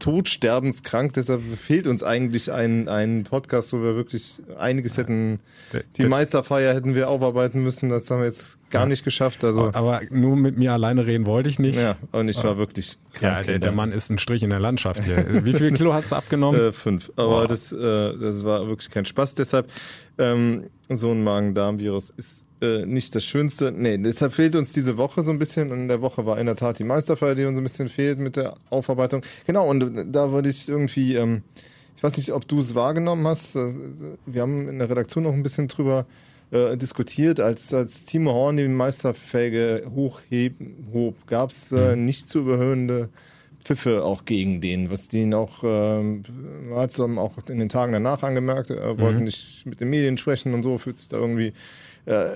todsterbenskrank, 0.00 1.12
deshalb 1.12 1.40
fehlt 1.42 1.86
uns 1.86 2.02
eigentlich 2.02 2.50
ein, 2.50 2.88
ein 2.88 3.22
Podcast, 3.24 3.72
wo 3.72 3.82
wir 3.82 3.94
wirklich 3.94 4.42
einiges 4.58 4.96
hätten, 4.96 5.38
die 5.96 6.06
Meisterfeier 6.06 6.74
hätten 6.74 6.94
wir 6.96 7.08
aufarbeiten 7.08 7.62
müssen, 7.62 7.88
das 7.88 8.10
haben 8.10 8.18
wir 8.20 8.26
jetzt 8.26 8.58
gar 8.70 8.86
nicht 8.86 9.04
geschafft. 9.04 9.44
Also, 9.44 9.70
Aber 9.72 10.00
nur 10.10 10.36
mit 10.36 10.58
mir 10.58 10.72
alleine 10.72 11.06
reden 11.06 11.26
wollte 11.26 11.48
ich 11.48 11.58
nicht. 11.58 11.78
ja, 11.78 11.96
und 12.12 12.28
ich 12.28 12.42
war 12.42 12.56
wirklich 12.58 12.98
Ja, 13.20 13.34
krank. 13.34 13.46
der, 13.46 13.58
der 13.60 13.72
Mann 13.72 13.92
ist 13.92 14.10
ein 14.10 14.18
Strich 14.18 14.42
in 14.42 14.50
der 14.50 14.60
Landschaft 14.60 15.04
hier. 15.04 15.24
Wie 15.44 15.54
viel 15.54 15.72
Kilo 15.72 15.92
hast 15.94 16.12
du 16.12 16.16
abgenommen? 16.16 16.60
Äh, 16.60 16.72
fünf. 16.72 17.10
Aber 17.16 17.28
Boah. 17.42 17.46
das, 17.48 17.72
äh, 17.72 17.76
das 18.18 18.44
war 18.44 18.66
wirklich 18.66 18.90
kein 18.90 19.04
Spaß. 19.04 19.34
Deshalb, 19.36 19.70
ähm, 20.18 20.64
so 20.88 21.10
ein 21.12 21.22
Magen-Darm-Virus 21.22 22.10
ist 22.16 22.44
äh, 22.60 22.84
nicht 22.86 23.14
das 23.14 23.24
Schönste. 23.24 23.72
Nee, 23.72 23.98
deshalb 23.98 24.32
fehlt 24.32 24.56
uns 24.56 24.72
diese 24.72 24.96
Woche 24.96 25.22
so 25.22 25.30
ein 25.30 25.38
bisschen. 25.38 25.70
Und 25.72 25.80
in 25.80 25.88
der 25.88 26.02
Woche 26.02 26.26
war 26.26 26.38
in 26.38 26.46
der 26.46 26.56
Tat 26.56 26.78
die 26.78 26.84
Meisterfeier, 26.84 27.34
die 27.34 27.44
uns 27.44 27.58
ein 27.58 27.64
bisschen 27.64 27.88
fehlt 27.88 28.18
mit 28.18 28.36
der 28.36 28.54
Aufarbeitung. 28.70 29.22
Genau, 29.46 29.68
und 29.68 30.12
da 30.12 30.30
wollte 30.32 30.48
ich 30.48 30.68
irgendwie, 30.68 31.14
ähm, 31.14 31.42
ich 31.96 32.02
weiß 32.02 32.16
nicht, 32.16 32.32
ob 32.32 32.46
du 32.46 32.60
es 32.60 32.74
wahrgenommen 32.74 33.26
hast. 33.26 33.56
äh, 33.56 33.72
Wir 34.26 34.42
haben 34.42 34.68
in 34.68 34.78
der 34.78 34.90
Redaktion 34.90 35.24
noch 35.24 35.32
ein 35.32 35.42
bisschen 35.42 35.68
drüber 35.68 36.06
äh, 36.50 36.76
diskutiert, 36.76 37.40
als, 37.40 37.72
als 37.72 38.04
Timo 38.04 38.32
Horn 38.32 38.56
die 38.56 38.68
Meisterfelge 38.68 39.84
hochheben, 39.94 40.88
hob, 40.92 41.26
gab 41.26 41.50
es 41.50 41.72
äh, 41.72 41.96
nicht 41.96 42.28
zu 42.28 42.40
überhöhende 42.40 43.08
Pfiffe 43.62 44.04
auch 44.04 44.24
gegen 44.24 44.60
den, 44.60 44.90
was 44.90 45.08
den 45.08 45.34
auch, 45.34 45.62
ähm, 45.64 46.24
hat 46.74 46.90
es 46.90 46.98
auch 46.98 47.36
in 47.48 47.58
den 47.58 47.68
Tagen 47.68 47.92
danach 47.92 48.22
angemerkt, 48.22 48.70
er 48.70 48.98
wollte 48.98 49.20
nicht 49.20 49.66
mit 49.66 49.80
den 49.80 49.90
Medien 49.90 50.16
sprechen 50.16 50.54
und 50.54 50.62
so, 50.62 50.78
fühlt 50.78 50.96
sich 50.96 51.08
da 51.08 51.18
irgendwie. 51.18 51.52
Äh, 52.06 52.28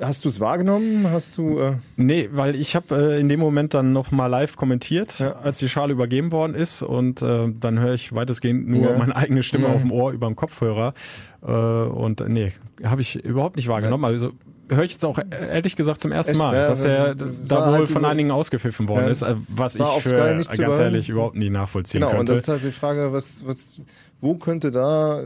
hast 0.00 0.24
du 0.24 0.28
es 0.28 0.40
wahrgenommen? 0.40 1.06
Hast 1.10 1.36
du. 1.36 1.58
Äh, 1.58 1.72
Nee, 1.96 2.28
weil 2.32 2.54
ich 2.54 2.74
habe 2.76 2.94
äh, 3.14 3.20
in 3.20 3.28
dem 3.28 3.40
Moment 3.40 3.74
dann 3.74 3.92
noch 3.92 4.10
mal 4.12 4.26
live 4.28 4.56
kommentiert, 4.56 5.18
Ja. 5.18 5.32
als 5.42 5.58
die 5.58 5.68
Schale 5.68 5.92
übergeben 5.92 6.30
worden 6.32 6.54
ist 6.54 6.82
und 6.82 7.22
äh, 7.22 7.48
dann 7.58 7.78
höre 7.80 7.94
ich 7.94 8.14
weitestgehend 8.14 8.68
nur 8.68 8.90
Ja. 8.92 8.98
meine 8.98 9.16
eigene 9.16 9.42
Stimme 9.42 9.66
Ja. 9.68 9.74
auf 9.74 9.80
dem 9.82 9.90
Ohr 9.92 10.12
über 10.12 10.26
dem 10.26 10.36
Kopfhörer 10.36 10.94
äh, 11.42 11.50
und 11.50 12.20
äh, 12.20 12.28
nee, 12.28 12.52
habe 12.84 13.00
ich 13.00 13.16
überhaupt 13.24 13.56
nicht 13.56 13.68
wahrgenommen. 13.68 14.04
Also 14.04 14.32
höre 14.70 14.84
ich 14.84 14.92
jetzt 14.92 15.04
auch 15.04 15.18
ehrlich 15.30 15.76
gesagt 15.76 16.00
zum 16.00 16.12
ersten 16.12 16.32
Echt? 16.32 16.38
Mal, 16.38 16.54
Ja, 16.54 16.66
dass 16.68 16.82
das- 16.82 16.96
er 16.96 17.14
das 17.14 17.48
da 17.48 17.66
wohl 17.66 17.74
halt 17.74 17.88
von 17.88 18.04
einigen 18.04 18.30
ausgepfiffen 18.30 18.88
worden 18.88 19.04
Ja. 19.06 19.10
ist, 19.10 19.24
was 19.48 19.74
ich 19.74 19.80
War 19.80 19.90
auf 19.90 20.02
für 20.04 20.16
ganz 20.56 20.78
ehrlich 20.78 21.08
überhaupt 21.10 21.36
nie 21.36 21.50
nachvollziehen 21.50 22.00
Genau, 22.00 22.12
und 22.12 22.16
könnte. 22.18 22.32
das 22.34 22.42
ist 22.42 22.48
halt 22.48 22.64
die 22.64 22.70
Frage, 22.72 23.12
was, 23.12 23.44
was, 23.46 23.80
wo 24.20 24.34
könnte 24.36 24.70
da 24.70 25.20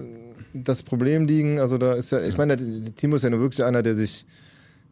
das 0.62 0.82
Problem 0.82 1.26
liegen? 1.26 1.58
Also 1.60 1.78
da 1.78 1.94
ist 1.94 2.10
ja, 2.12 2.20
ich 2.20 2.36
meine, 2.36 2.56
Timo 2.94 3.16
ist 3.16 3.22
ja 3.22 3.30
nur 3.30 3.40
wirklich 3.40 3.64
einer, 3.64 3.82
der 3.82 3.94
sich 3.94 4.24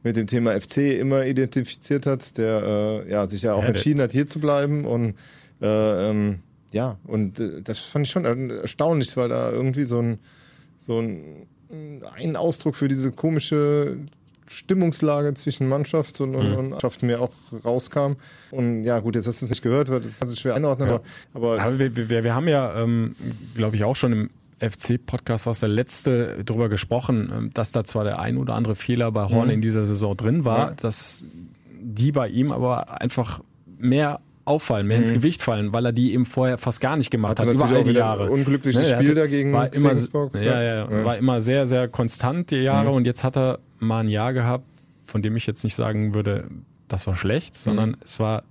mit 0.03 0.16
dem 0.16 0.27
Thema 0.27 0.59
FC 0.61 0.79
immer 1.00 1.24
identifiziert 1.27 2.07
hat, 2.07 2.37
der 2.37 2.62
äh, 3.07 3.11
ja, 3.11 3.27
sich 3.27 3.42
ja 3.42 3.55
auch 3.55 3.62
Ja, 3.62 3.68
entschieden 3.68 4.00
hat, 4.00 4.12
hier 4.12 4.27
zu 4.27 4.38
bleiben 4.38 4.85
und 4.85 5.14
äh, 5.62 6.11
ähm, 6.11 6.40
ja, 6.72 6.98
und 7.07 7.38
äh, 7.40 7.62
das 7.62 7.79
fand 7.79 8.07
ich 8.07 8.12
schon 8.12 8.24
erstaunlich, 8.50 9.16
weil 9.16 9.29
da 9.31 9.50
irgendwie 9.50 9.85
so 9.85 10.00
ein, 10.00 10.18
so 10.87 10.98
ein, 11.00 11.46
ein 12.16 12.37
Ausdruck 12.37 12.74
für 12.77 12.88
diese 12.88 13.12
komische 13.12 13.96
Stimmungslage 14.46 15.33
zwischen 15.35 15.68
Mannschaft 15.68 16.20
und, 16.20 16.35
und, 16.35 16.53
und 16.53 16.68
Mannschaft 16.70 17.03
mir 17.03 17.20
auch 17.22 17.33
rauskam. 17.64 18.16
Und 18.50 18.85
ja, 18.85 18.98
gut, 18.98 19.14
jetzt 19.14 19.27
hast 19.27 19.40
du 19.40 19.46
es 19.46 19.50
nicht 19.50 19.62
gehört, 19.62 19.88
weil 19.90 20.00
das 20.00 20.18
kann 20.18 20.29
sich 20.29 20.38
schwer 20.38 20.55
einordnen, 20.55 20.88
Ja. 20.90 20.94
aber, 21.33 21.57
aber 21.57 21.62
Aber 21.62 21.79
wir, 21.79 21.96
wir, 22.11 22.24
wir 22.24 22.35
haben 22.35 22.48
ja, 22.48 22.79
ähm, 22.83 23.16
glaube 23.55 23.77
ich, 23.77 23.85
auch 23.85 23.96
schon 23.96 24.12
im 24.12 24.31
FC-Podcast, 24.61 25.47
was 25.47 25.61
der 25.61 25.69
letzte, 25.69 26.43
darüber 26.45 26.69
gesprochen, 26.69 27.31
ähm, 27.35 27.51
dass 27.55 27.73
da 27.73 27.85
zwar 27.85 28.05
der 28.05 28.21
ein 28.21 28.37
oder 28.37 28.55
andere 28.55 28.75
Fehler 28.77 29.11
bei 29.12 29.25
Horn 29.25 29.51
in 29.51 29.61
dieser 29.61 29.85
Saison 29.85 30.17
drin 30.17 30.45
war, 30.45 30.59
Mhm. 30.59 30.71
Ja. 30.71 30.75
dass 30.81 31.25
die 31.83 32.12
bei 32.12 32.29
ihm 32.29 32.51
aber 32.53 33.01
einfach 33.01 33.40
mehr 33.79 34.21
auffallen, 34.47 34.87
mehr 34.87 34.99
ins 34.99 35.11
Mhm. 35.11 35.14
Gewicht 35.14 35.43
fallen, 35.43 35.73
weil 35.73 35.87
er 35.87 35.93
die 35.93 36.12
eben 36.12 36.27
vorher 36.27 36.59
fast 36.59 36.81
gar 36.81 36.97
nicht 36.97 37.11
gemacht 37.11 37.38
hat, 37.38 37.47
natürlich 37.47 37.67
über 37.71 37.79
all 37.79 37.85
die 37.85 37.90
Jahre. 37.93 38.25
ein 38.25 38.31
unglückliches 38.31 38.83
Ne, 38.83 38.88
er 38.88 38.97
Spiel 38.97 39.09
hatte- 39.11 39.21
dagegen 39.21 39.53
war 39.53 39.73
immer, 39.73 39.93
ja, 39.95 40.40
ja. 40.40 40.62
ja, 40.62 40.75
Ja. 40.75 40.87
Mhm. 40.87 41.05
war 41.05 41.17
immer 41.17 41.40
sehr, 41.40 41.67
sehr 41.67 41.88
konstant 41.88 42.51
die 42.51 42.57
Jahre 42.57 42.90
und 42.90 43.07
jetzt 43.07 43.25
hat 43.25 43.37
er 43.37 43.59
mal 43.79 44.01
ein 44.01 44.09
Jahr 44.09 44.33
gehabt, 44.35 44.64
von 45.07 45.23
dem 45.23 45.37
ich 45.37 45.47
jetzt 45.47 45.64
nicht 45.64 45.75
sagen 45.75 46.14
würde, 46.14 46.49
das 46.88 47.07
war 47.07 47.14
schlecht, 47.17 47.55
sondern 47.55 47.97
es 48.05 48.21
war 48.21 48.45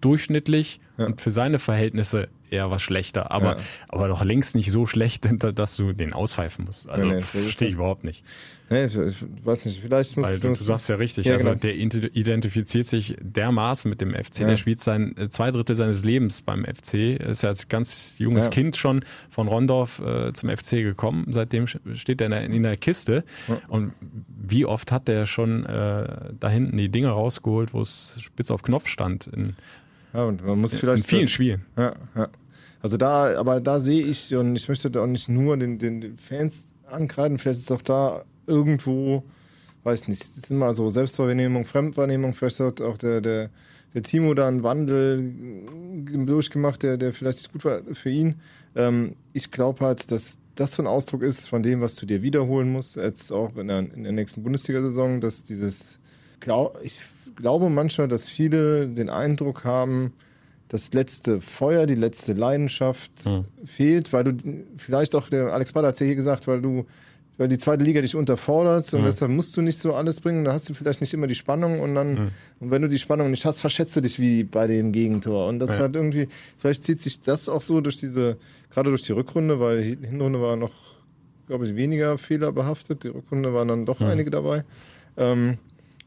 durchschnittlich 0.00 0.80
Mhm. 0.96 1.00
Ja. 1.02 1.06
und 1.06 1.20
für 1.20 1.30
seine 1.30 1.58
Verhältnisse 1.58 2.28
eher 2.52 2.70
was 2.70 2.82
schlechter, 2.82 3.30
aber, 3.30 3.56
Ja. 3.56 3.62
aber 3.88 4.08
doch 4.08 4.22
längst 4.24 4.54
nicht 4.54 4.70
so 4.70 4.86
schlecht, 4.86 5.26
dass 5.56 5.76
du 5.76 5.92
den 5.92 6.12
auspfeifen 6.12 6.64
musst. 6.66 6.88
Also 6.88 7.06
Nee, 7.06 7.14
nee, 7.16 7.20
verstehe 7.20 7.68
ich 7.68 7.74
überhaupt 7.74 8.04
nicht. 8.04 8.24
Nee, 8.70 8.86
ich, 8.86 8.96
weiß 9.44 9.66
nicht, 9.66 9.82
vielleicht 9.82 10.16
muss 10.16 10.26
Weil 10.26 10.40
du, 10.40 10.48
du 10.48 10.54
sagst 10.54 10.88
ja 10.88 10.96
richtig, 10.96 11.26
Ja, 11.26 11.34
also 11.34 11.48
genau. 11.50 11.58
der 11.60 11.74
identifiziert 11.76 12.86
sich 12.86 13.16
dermaßen 13.20 13.88
mit 13.90 14.00
dem 14.00 14.14
FC, 14.14 14.40
Ja. 14.40 14.46
der 14.46 14.56
spielt 14.56 14.82
sein 14.82 15.14
äh, 15.18 15.28
zwei 15.28 15.50
Drittel 15.50 15.76
seines 15.76 16.04
Lebens 16.04 16.40
beim 16.40 16.64
FC, 16.64 16.94
ist 17.20 17.42
ja 17.42 17.50
als 17.50 17.68
ganz 17.68 18.14
junges. 18.18 18.48
Kind 18.48 18.76
schon 18.76 19.04
von 19.28 19.46
Rondorf 19.48 19.98
äh, 20.00 20.32
zum 20.32 20.48
FC 20.48 20.70
gekommen, 20.82 21.26
seitdem 21.30 21.66
steht 21.66 22.20
er 22.22 22.26
in 22.26 22.30
der, 22.30 22.44
in 22.44 22.62
der 22.62 22.76
Kiste 22.78 23.24
und 23.68 23.92
wie 24.28 24.64
oft 24.64 24.90
hat 24.90 25.06
der 25.06 25.26
schon 25.26 25.66
äh, 25.66 26.32
da 26.40 26.48
hinten 26.48 26.76
die 26.78 26.88
Dinge 26.88 27.08
rausgeholt, 27.10 27.74
wo 27.74 27.80
es 27.82 28.14
spitz 28.20 28.50
auf 28.50 28.62
Knopf 28.62 28.88
stand 28.88 29.26
in, 29.26 29.54
Ja, 30.14 30.24
und 30.24 30.44
man 30.46 30.58
muss 30.60 30.72
in 30.74 30.80
vielleicht 30.80 31.06
vielen 31.06 31.28
Spielen. 31.28 31.66
Ja, 31.76 31.94
ja. 32.16 32.28
Also 32.82 32.96
da, 32.96 33.38
aber 33.38 33.60
da 33.60 33.78
sehe 33.78 34.04
ich, 34.04 34.34
und 34.34 34.56
ich 34.56 34.68
möchte 34.68 34.90
da 34.90 35.04
auch 35.04 35.06
nicht 35.06 35.28
nur 35.28 35.56
den, 35.56 35.78
den, 35.78 36.18
Fans 36.18 36.72
ankreiden, 36.84 37.38
vielleicht 37.38 37.60
ist 37.60 37.70
auch 37.70 37.80
da 37.80 38.24
irgendwo, 38.48 39.22
weiß 39.84 40.08
nicht, 40.08 40.20
es 40.20 40.36
ist 40.36 40.50
immer 40.50 40.74
so 40.74 40.88
Selbstwahrnehmung, 40.88 41.64
Fremdwahrnehmung, 41.64 42.34
vielleicht 42.34 42.58
hat 42.58 42.80
auch 42.80 42.98
der, 42.98 43.20
der, 43.20 43.50
der 43.94 44.02
Timo 44.02 44.34
da 44.34 44.48
einen 44.48 44.64
Wandel 44.64 45.32
durchgemacht, 46.26 46.82
der, 46.82 46.96
der 46.96 47.12
vielleicht 47.12 47.38
nicht 47.38 47.52
gut 47.52 47.64
war 47.64 47.82
für 47.92 48.10
ihn. 48.10 48.40
Ähm, 48.74 49.14
ich 49.32 49.52
glaube 49.52 49.86
halt, 49.86 50.10
dass 50.10 50.38
das 50.56 50.74
so 50.74 50.82
ein 50.82 50.88
Ausdruck 50.88 51.22
ist 51.22 51.48
von 51.48 51.62
dem, 51.62 51.80
was 51.80 51.94
du 51.94 52.04
dir 52.04 52.22
wiederholen 52.22 52.72
musst, 52.72 52.96
jetzt 52.96 53.30
auch 53.32 53.56
in 53.56 53.68
der, 53.68 53.78
in 53.78 54.02
der 54.02 54.12
nächsten 54.12 54.42
Bundesliga-Saison, 54.42 55.20
dass 55.20 55.44
dieses, 55.44 56.00
glaub, 56.40 56.80
ich 56.82 57.00
glaube 57.36 57.70
manchmal, 57.70 58.08
dass 58.08 58.28
viele 58.28 58.88
den 58.88 59.08
Eindruck 59.08 59.64
haben, 59.64 60.12
das 60.72 60.92
letzte 60.92 61.40
Feuer, 61.40 61.86
die 61.86 61.94
letzte 61.94 62.32
Leidenschaft 62.32 63.12
Mhm. 63.26 63.44
fehlt, 63.64 64.12
weil 64.12 64.24
du 64.24 64.32
vielleicht 64.78 65.14
auch, 65.14 65.28
der 65.28 65.52
Alex 65.52 65.72
Bader 65.72 65.88
hat 65.88 66.00
ja 66.00 66.06
hier 66.06 66.14
gesagt, 66.16 66.46
weil 66.48 66.60
du, 66.62 66.86
weil 67.38 67.48
die 67.48 67.58
zweite 67.58 67.84
Liga 67.84 68.00
dich 68.00 68.14
unterfordert 68.16 68.92
und 68.94 69.02
Mhm. 69.02 69.04
deshalb 69.04 69.30
musst 69.30 69.56
du 69.56 69.60
nicht 69.62 69.78
so 69.78 69.94
alles 69.94 70.20
bringen, 70.20 70.44
da 70.44 70.52
hast 70.54 70.68
du 70.68 70.74
vielleicht 70.74 71.00
nicht 71.02 71.12
immer 71.14 71.26
die 71.26 71.34
Spannung 71.34 71.80
und 71.80 71.94
dann, 71.94 72.14
Mhm. 72.14 72.28
und 72.60 72.70
wenn 72.70 72.82
du 72.82 72.88
die 72.88 72.98
Spannung 72.98 73.30
nicht 73.30 73.44
hast, 73.44 73.60
verschätzt 73.60 73.94
du 73.96 74.00
dich 74.00 74.18
wie 74.18 74.44
bei 74.44 74.66
dem 74.66 74.92
Gegentor 74.92 75.46
und 75.46 75.58
das 75.58 75.76
Ja. 75.76 75.84
hat 75.84 75.94
irgendwie, 75.94 76.28
vielleicht 76.58 76.84
zieht 76.84 77.00
sich 77.02 77.20
das 77.20 77.48
auch 77.50 77.62
so 77.62 77.80
durch 77.82 77.98
diese, 77.98 78.38
gerade 78.70 78.88
durch 78.90 79.02
die 79.02 79.12
Rückrunde, 79.12 79.60
weil 79.60 79.82
die 79.96 80.06
Hinrunde 80.06 80.40
war 80.40 80.56
noch, 80.56 80.72
glaube 81.48 81.66
ich, 81.66 81.76
weniger 81.76 82.16
fehlerbehaftet, 82.16 83.04
die 83.04 83.08
Rückrunde 83.08 83.52
waren 83.52 83.68
dann 83.68 83.84
doch 83.86 84.00
Mhm. 84.00 84.06
einige 84.06 84.30
dabei. 84.30 84.64
Ähm, 85.18 85.58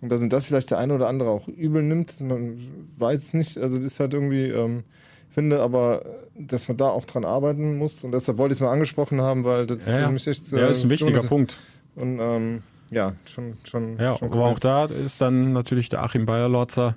und 0.02 0.10
da 0.10 0.18
sind 0.18 0.32
das 0.34 0.46
vielleicht 0.46 0.72
der 0.72 0.78
eine 0.78 0.94
oder 0.94 1.08
andere 1.08 1.30
auch 1.30 1.48
übel 1.48 1.82
nimmt. 1.84 2.20
Man 2.22 2.58
weiß 2.98 3.24
es 3.24 3.34
nicht. 3.34 3.58
Also 3.58 3.78
das 3.78 3.86
ist 3.86 4.00
halt 4.00 4.14
irgendwie, 4.14 4.44
ähm, 4.46 4.84
finde 5.32 5.62
aber, 5.62 6.06
dass 6.38 6.68
man 6.68 6.78
da 6.78 6.90
auch 6.90 7.06
dran 7.06 7.26
arbeiten 7.26 7.78
muss. 7.78 8.04
Und 8.04 8.12
deshalb 8.12 8.38
wollte 8.38 8.54
ich 8.54 8.58
es 8.58 8.62
mal 8.62 8.72
angesprochen 8.72 9.22
haben, 9.22 9.44
weil 9.44 9.66
das 9.66 9.88
Ja, 9.88 10.00
ja. 10.00 10.08
für 10.08 10.14
mich 10.14 10.28
echt 10.28 10.52
Ja, 10.52 10.68
ist 10.68 10.84
ein 10.84 10.88
äh, 10.88 10.92
wichtiger 10.92 11.20
schon- 11.20 11.28
Punkt. 11.30 11.58
Und 11.96 12.20
ähm, 12.20 12.62
ja, 12.92 13.14
schon, 13.26 13.54
schon. 13.64 13.98
Ja, 13.98 14.16
schon 14.18 14.32
aber 14.32 14.46
auch 14.46 14.60
da 14.60 14.86
ist 14.86 15.20
dann 15.22 15.54
natürlich 15.54 15.90
der 15.90 16.04
Achim 16.04 16.26
Bayerlotzer 16.26 16.96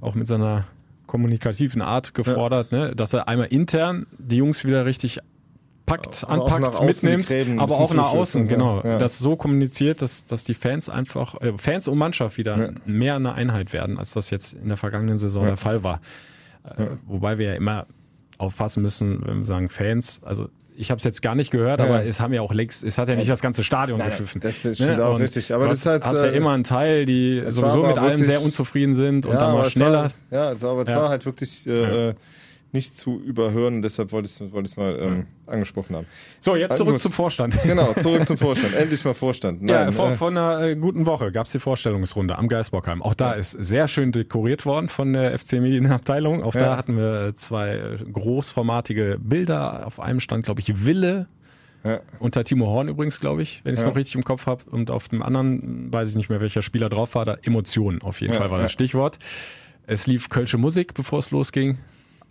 auch 0.00 0.14
mit 0.14 0.26
seiner 0.26 0.66
kommunikativen 1.06 1.82
Art 1.82 2.14
gefordert, 2.14 2.70
ne, 2.70 2.92
dass 2.94 3.12
er 3.12 3.26
einmal 3.28 3.48
intern 3.48 4.06
die 4.18 4.36
Jungs 4.36 4.64
wieder 4.64 4.86
richtig 4.86 5.18
packt, 5.90 6.24
Aber 6.28 6.52
anpackt, 6.52 6.82
mitnimmt, 6.82 7.60
aber 7.60 7.74
auch 7.74 7.92
nach 7.94 8.12
außen, 8.12 8.48
genau. 8.48 8.82
ja. 8.84 8.98
Das 8.98 9.18
so 9.18 9.36
kommuniziert, 9.36 10.02
dass, 10.02 10.24
dass 10.26 10.44
die 10.44 10.54
Fans 10.54 10.88
einfach, 10.88 11.40
äh, 11.40 11.52
Fans 11.56 11.88
und 11.88 11.98
Mannschaft 11.98 12.38
wieder 12.38 12.56
Ja. 12.58 12.68
mehr 12.86 13.16
eine 13.16 13.32
Einheit 13.34 13.72
werden, 13.72 13.98
als 13.98 14.12
das 14.12 14.30
jetzt 14.30 14.54
in 14.54 14.68
der 14.68 14.76
vergangenen 14.76 15.18
Saison 15.18 15.42
Ja. 15.42 15.48
der 15.50 15.56
Fall 15.56 15.82
war. 15.82 16.00
Äh, 16.64 16.84
Wobei 17.06 17.38
wir 17.38 17.46
ja 17.48 17.54
immer 17.54 17.86
aufpassen 18.38 18.82
müssen, 18.82 19.20
wenn 19.26 19.38
wir 19.38 19.44
sagen 19.44 19.68
Fans, 19.68 20.20
also 20.24 20.48
ich 20.76 20.90
habe 20.90 20.98
es 20.98 21.04
jetzt 21.04 21.20
gar 21.20 21.34
nicht 21.34 21.50
gehört, 21.50 21.80
aber 21.82 22.06
es 22.06 22.20
haben 22.20 22.32
ja 22.32 22.40
auch 22.40 22.54
längst, 22.54 22.82
es 22.84 22.96
hat 22.96 23.10
ja 23.10 23.14
nicht 23.14 23.28
das 23.28 23.42
ganze 23.42 23.62
Stadion 23.62 23.98
Nein, 23.98 24.08
gepfiffen. 24.10 24.40
das 24.40 24.56
stimmt 24.60 24.98
auch 25.00 25.16
Und 25.16 25.20
richtig. 25.20 25.52
Aber 25.52 25.64
du 25.64 25.70
das 25.70 25.84
halt, 25.84 26.04
hast 26.06 26.22
ja 26.22 26.30
äh, 26.30 26.36
immer 26.36 26.52
einen 26.52 26.64
Teil, 26.64 27.04
die 27.04 27.36
es 27.38 27.56
sowieso 27.56 27.82
mit 27.86 27.98
allem 27.98 28.22
sehr 28.22 28.40
unzufrieden 28.42 28.94
sind 28.94 29.26
und 29.26 29.34
dann 29.34 29.52
mal 29.52 29.68
schneller. 29.68 30.04
War, 30.04 30.10
ja, 30.30 30.46
also, 30.48 30.70
aber 30.70 30.82
es 30.84 30.88
Ja. 30.88 30.96
war 30.96 31.08
halt 31.10 31.26
wirklich 31.26 31.66
äh, 31.66 32.14
nicht 32.72 32.94
zu 32.96 33.20
überhören. 33.20 33.82
Deshalb 33.82 34.12
wollte 34.12 34.26
ich 34.28 34.40
es 34.40 34.52
wollte 34.52 34.80
mal 34.80 34.96
ähm, 35.00 35.26
angesprochen 35.46 35.96
haben. 35.96 36.06
So, 36.38 36.56
jetzt 36.56 36.76
zurück 36.76 36.92
gut. 36.94 37.00
zum 37.00 37.12
Vorstand. 37.12 37.58
Genau, 37.64 37.92
zurück 37.94 38.26
zum 38.26 38.36
Vorstand. 38.38 38.74
Endlich 38.78 39.04
mal 39.04 39.14
Vorstand. 39.14 39.68
Ja, 39.68 39.84
Nein, 39.84 39.92
vor, 39.92 40.10
äh, 40.10 40.14
vor 40.14 40.28
einer 40.28 40.60
äh, 40.60 40.76
guten 40.76 41.06
Woche 41.06 41.32
gab's 41.32 41.52
die 41.52 41.58
Vorstellungsrunde 41.58 42.36
am 42.38 42.48
Geisbockheim. 42.48 43.02
Auch 43.02 43.14
da 43.14 43.32
ist 43.32 43.52
sehr 43.52 43.88
schön 43.88 44.12
dekoriert 44.12 44.66
worden 44.66 44.88
von 44.88 45.12
der 45.12 45.38
FC 45.38 45.54
Medienabteilung. 45.54 46.42
Auch 46.42 46.52
da 46.52 46.60
Ja. 46.60 46.76
hatten 46.76 46.96
wir 46.96 47.26
äh, 47.28 47.34
zwei 47.34 47.70
äh, 47.76 47.96
großformatige 48.12 49.18
Bilder. 49.20 49.86
Auf 49.86 50.00
einem 50.00 50.20
stand, 50.20 50.44
glaube 50.44 50.60
ich, 50.60 50.84
Wille. 50.84 51.26
Ja. 51.82 52.00
Unter 52.18 52.44
Timo 52.44 52.66
Horn 52.66 52.88
übrigens, 52.88 53.20
glaube 53.20 53.42
ich, 53.42 53.62
wenn 53.64 53.72
ich 53.72 53.78
es 53.80 53.84
Ja. 53.84 53.90
noch 53.90 53.96
richtig 53.96 54.14
im 54.14 54.22
Kopf 54.24 54.46
habe. 54.46 54.64
Und 54.70 54.90
auf 54.90 55.08
dem 55.08 55.22
anderen 55.22 55.90
weiß 55.92 56.10
ich 56.10 56.16
nicht 56.16 56.28
mehr, 56.28 56.40
welcher 56.40 56.62
Spieler 56.62 56.88
drauf 56.90 57.14
war. 57.14 57.24
Da 57.24 57.36
Emotionen 57.42 58.02
auf 58.02 58.20
jeden 58.20 58.34
Ja, 58.34 58.38
Fall 58.40 58.50
war 58.50 58.58
ja. 58.58 58.64
das 58.64 58.72
Stichwort. 58.72 59.18
Es 59.86 60.06
lief 60.06 60.28
Kölsche 60.28 60.58
Musik, 60.58 60.94
bevor 60.94 61.18
es 61.20 61.30
losging. 61.30 61.78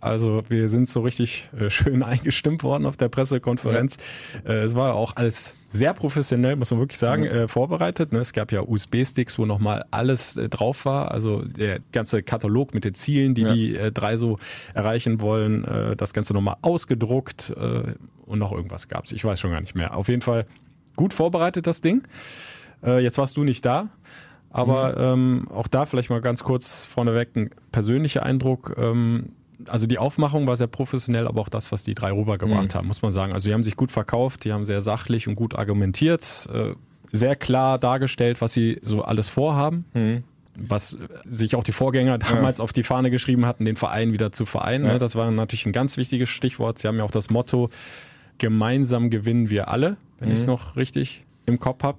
Also 0.00 0.42
wir 0.48 0.68
sind 0.68 0.88
so 0.88 1.00
richtig 1.00 1.48
äh, 1.58 1.68
schön 1.70 2.02
eingestimmt 2.04 2.62
worden 2.62 2.86
auf 2.86 2.96
der 2.96 3.08
Pressekonferenz. 3.08 3.98
Äh, 4.46 4.60
es 4.64 4.74
war 4.74 4.94
auch 4.94 5.16
alles 5.16 5.56
sehr 5.68 5.92
professionell, 5.94 6.56
muss 6.56 6.70
man 6.70 6.80
wirklich 6.80 6.98
sagen, 6.98 7.24
äh, 7.24 7.46
vorbereitet. 7.48 8.12
Ne? 8.12 8.18
Es 8.20 8.32
gab 8.32 8.50
ja 8.50 8.62
USB-Sticks, 8.62 9.38
wo 9.38 9.46
nochmal 9.46 9.84
alles 9.90 10.36
äh, 10.36 10.48
drauf 10.48 10.84
war. 10.84 11.10
Also 11.10 11.42
der 11.44 11.80
ganze 11.92 12.22
Katalog 12.22 12.74
mit 12.74 12.84
den 12.84 12.94
Zielen, 12.94 13.34
die 13.34 13.42
Ja. 13.42 13.52
die 13.54 13.76
äh, 13.76 13.92
drei 13.92 14.16
so 14.16 14.38
erreichen 14.74 15.20
wollen. 15.20 15.64
Äh, 15.64 15.96
das 15.96 16.12
Ganze 16.12 16.32
nochmal 16.34 16.56
ausgedruckt 16.62 17.54
äh, 17.56 17.92
und 18.26 18.38
noch 18.38 18.52
irgendwas 18.52 18.88
gab's. 18.88 19.12
Ich 19.12 19.24
weiß 19.24 19.38
schon 19.38 19.50
gar 19.50 19.60
nicht 19.60 19.74
mehr. 19.74 19.96
Auf 19.96 20.08
jeden 20.08 20.22
Fall 20.22 20.46
gut 20.96 21.12
vorbereitet 21.14 21.66
das 21.66 21.80
Ding. 21.82 22.02
Äh, 22.84 23.00
jetzt 23.02 23.18
warst 23.18 23.36
du 23.36 23.44
nicht 23.44 23.64
da. 23.64 23.88
Aber 24.52 24.96
ähm, 24.96 25.46
auch 25.54 25.68
da 25.68 25.86
vielleicht 25.86 26.10
mal 26.10 26.20
ganz 26.20 26.42
kurz 26.42 26.84
vorneweg 26.84 27.36
ein 27.36 27.50
persönlicher 27.70 28.24
Eindruck. 28.24 28.74
Ähm, 28.78 29.30
also 29.66 29.86
die 29.86 29.98
Aufmachung 29.98 30.46
war 30.46 30.56
sehr 30.56 30.66
professionell, 30.66 31.26
aber 31.26 31.40
auch 31.40 31.48
das, 31.48 31.72
was 31.72 31.82
die 31.82 31.94
drei 31.94 32.12
rübergebracht 32.12 32.74
haben, 32.74 32.88
muss 32.88 33.02
man 33.02 33.12
sagen. 33.12 33.32
Also 33.32 33.48
die 33.48 33.54
haben 33.54 33.64
sich 33.64 33.76
gut 33.76 33.90
verkauft, 33.90 34.44
die 34.44 34.52
haben 34.52 34.64
sehr 34.64 34.82
sachlich 34.82 35.28
und 35.28 35.34
gut 35.34 35.54
argumentiert, 35.54 36.48
äh, 36.52 36.74
sehr 37.12 37.36
klar 37.36 37.78
dargestellt, 37.78 38.40
was 38.40 38.52
sie 38.52 38.78
so 38.82 39.02
alles 39.02 39.28
vorhaben. 39.28 39.84
Was 40.56 40.96
sich 41.24 41.54
auch 41.54 41.64
die 41.64 41.72
Vorgänger 41.72 42.18
damals 42.18 42.60
auf 42.60 42.72
die 42.72 42.82
Fahne 42.82 43.10
geschrieben 43.10 43.46
hatten, 43.46 43.64
den 43.64 43.76
Verein 43.76 44.12
wieder 44.12 44.32
zu 44.32 44.46
vereinen. 44.46 44.84
Ja. 44.84 44.92
Ne? 44.94 44.98
Das 44.98 45.14
war 45.14 45.30
natürlich 45.30 45.64
ein 45.64 45.72
ganz 45.72 45.96
wichtiges 45.96 46.28
Stichwort. 46.28 46.78
Sie 46.78 46.88
haben 46.88 46.98
ja 46.98 47.04
auch 47.04 47.10
das 47.10 47.30
Motto, 47.30 47.70
gemeinsam 48.38 49.10
gewinnen 49.10 49.50
wir 49.50 49.68
alle, 49.68 49.96
wenn 50.18 50.30
ich 50.30 50.40
es 50.40 50.46
noch 50.46 50.76
richtig 50.76 51.24
im 51.46 51.58
Kopf 51.58 51.82
habe. 51.82 51.98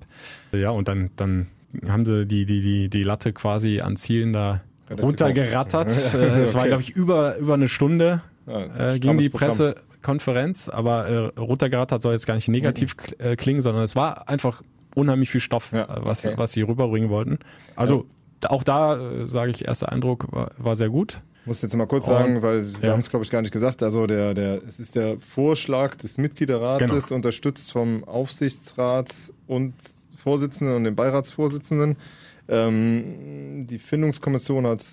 Ja, 0.52 0.72
und 0.72 0.88
dann, 0.88 1.12
dann 1.16 1.48
haben 1.88 2.06
sie 2.06 2.26
die, 2.26 2.46
die, 2.46 2.62
die, 2.62 2.90
die 2.90 3.04
Latte 3.04 3.34
quasi 3.34 3.82
an 3.82 3.96
Zielen 3.96 4.34
da 4.34 4.62
runtergerattert. 5.00 5.90
Äh, 6.14 6.18
Es 6.44 6.54
war, 6.54 6.62
Okay. 6.62 6.70
glaube 6.70 6.84
ich, 6.84 6.90
über, 6.92 7.38
über 7.38 7.54
eine 7.56 7.68
Stunde 7.68 8.22
Ja, 8.48 8.94
äh, 8.94 9.00
ging 9.00 9.18
die. 9.18 9.30
Pressekonferenz, 9.30 10.70
aber 10.70 11.08
äh, 11.08 11.40
runtergerattert 11.40 12.02
soll 12.02 12.14
jetzt 12.14 12.26
gar 12.28 12.36
nicht 12.36 12.48
negativ 12.48 12.94
kl- 12.96 13.20
äh, 13.24 13.36
klingen, 13.36 13.62
sondern 13.62 13.84
es 13.84 13.96
war 13.96 14.28
einfach 14.30 14.62
unheimlich 14.96 15.30
viel 15.30 15.42
Stoff, 15.42 15.72
Ja, 15.72 15.88
was, 16.04 16.26
okay. 16.26 16.38
was 16.38 16.52
sie 16.54 16.62
rüberbringen 16.64 17.10
wollten. 17.10 17.40
Also 17.76 18.06
auch 18.48 18.64
da 18.64 18.98
äh, 18.98 19.28
sage 19.28 19.52
ich, 19.52 19.66
erster 19.66 19.92
Eindruck 19.92 20.32
war, 20.32 20.52
war 20.58 20.76
sehr 20.76 20.90
gut. 20.90 21.22
muss 21.46 21.62
jetzt 21.62 21.76
mal 21.76 21.86
kurz 21.88 22.08
Und- 22.08 22.14
sagen, 22.16 22.42
weil 22.42 22.66
wir 22.82 22.88
ja. 22.88 22.92
haben 22.94 23.00
es 23.00 23.10
glaube 23.10 23.24
ich 23.24 23.30
gar 23.32 23.42
nicht 23.42 23.52
gesagt. 23.54 23.84
Also 23.84 24.08
der, 24.08 24.34
der, 24.34 24.62
es 24.68 24.80
ist 24.80 24.96
der 24.96 25.18
Vorschlag 25.20 25.96
des 25.96 26.18
Mitgliederrates, 26.18 26.88
Genau. 27.08 27.16
unterstützt 27.16 27.72
vom 27.72 28.04
Aufsichtsrats 28.04 29.32
und 29.48 29.74
Vorsitzenden 30.18 30.76
und 30.76 30.84
dem 30.84 30.96
Beiratsvorsitzenden. 30.96 31.96
Ähm, 32.52 33.66
die 33.66 33.78
Findungskommission 33.78 34.68
hat 34.68 34.84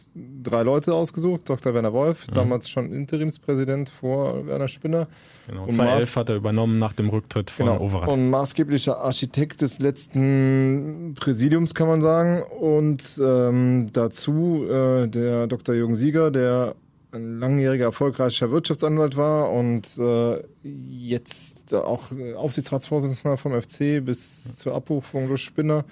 drei 0.43 0.63
Leute 0.63 0.95
ausgesucht. 0.95 1.43
Dr. 1.49 1.75
Werner 1.75 1.93
Wolf, 1.93 2.27
damals 2.33 2.69
schon 2.71 2.93
Interimspräsident 2.93 3.89
vor 3.89 4.47
Werner 4.47 4.69
Spinner. 4.69 5.09
Genau. 5.49 5.65
Und 5.65 5.73
2011 5.73 6.11
Maß- 6.13 6.17
hat 6.17 6.29
er 6.29 6.37
übernommen 6.37 6.79
nach 6.79 6.93
dem 6.93 7.09
Rücktritt 7.09 7.51
von 7.51 7.67
Genau. 7.67 7.81
Overath. 7.81 8.09
Und 8.11 8.31
maßgeblicher 8.31 8.99
Architekt 8.99 9.61
des 9.63 9.79
letzten 9.81 11.15
Präsidiums, 11.19 11.75
kann 11.75 11.89
man 11.89 12.01
sagen. 12.01 12.43
Und 12.43 13.03
ähm, 13.23 13.89
dazu 13.93 14.65
äh, 14.69 15.09
der 15.09 15.47
Dr. 15.47 15.75
Jürgen 15.75 15.95
Sieger, 15.95 16.31
der 16.31 16.75
ein 17.11 17.39
langjähriger 17.41 17.87
erfolgreicher 17.87 18.51
Wirtschaftsanwalt 18.51 19.17
war 19.17 19.51
und 19.51 19.97
äh, 19.99 20.43
jetzt 20.63 21.73
auch 21.75 22.13
Aufsichtsratsvorsitzender 22.37 23.39
vom 23.39 23.61
FC 23.61 24.05
bis 24.05 24.57
zur 24.59 24.75
Abberufung 24.75 25.27
durch 25.29 25.43
Spinner, 25.43 25.85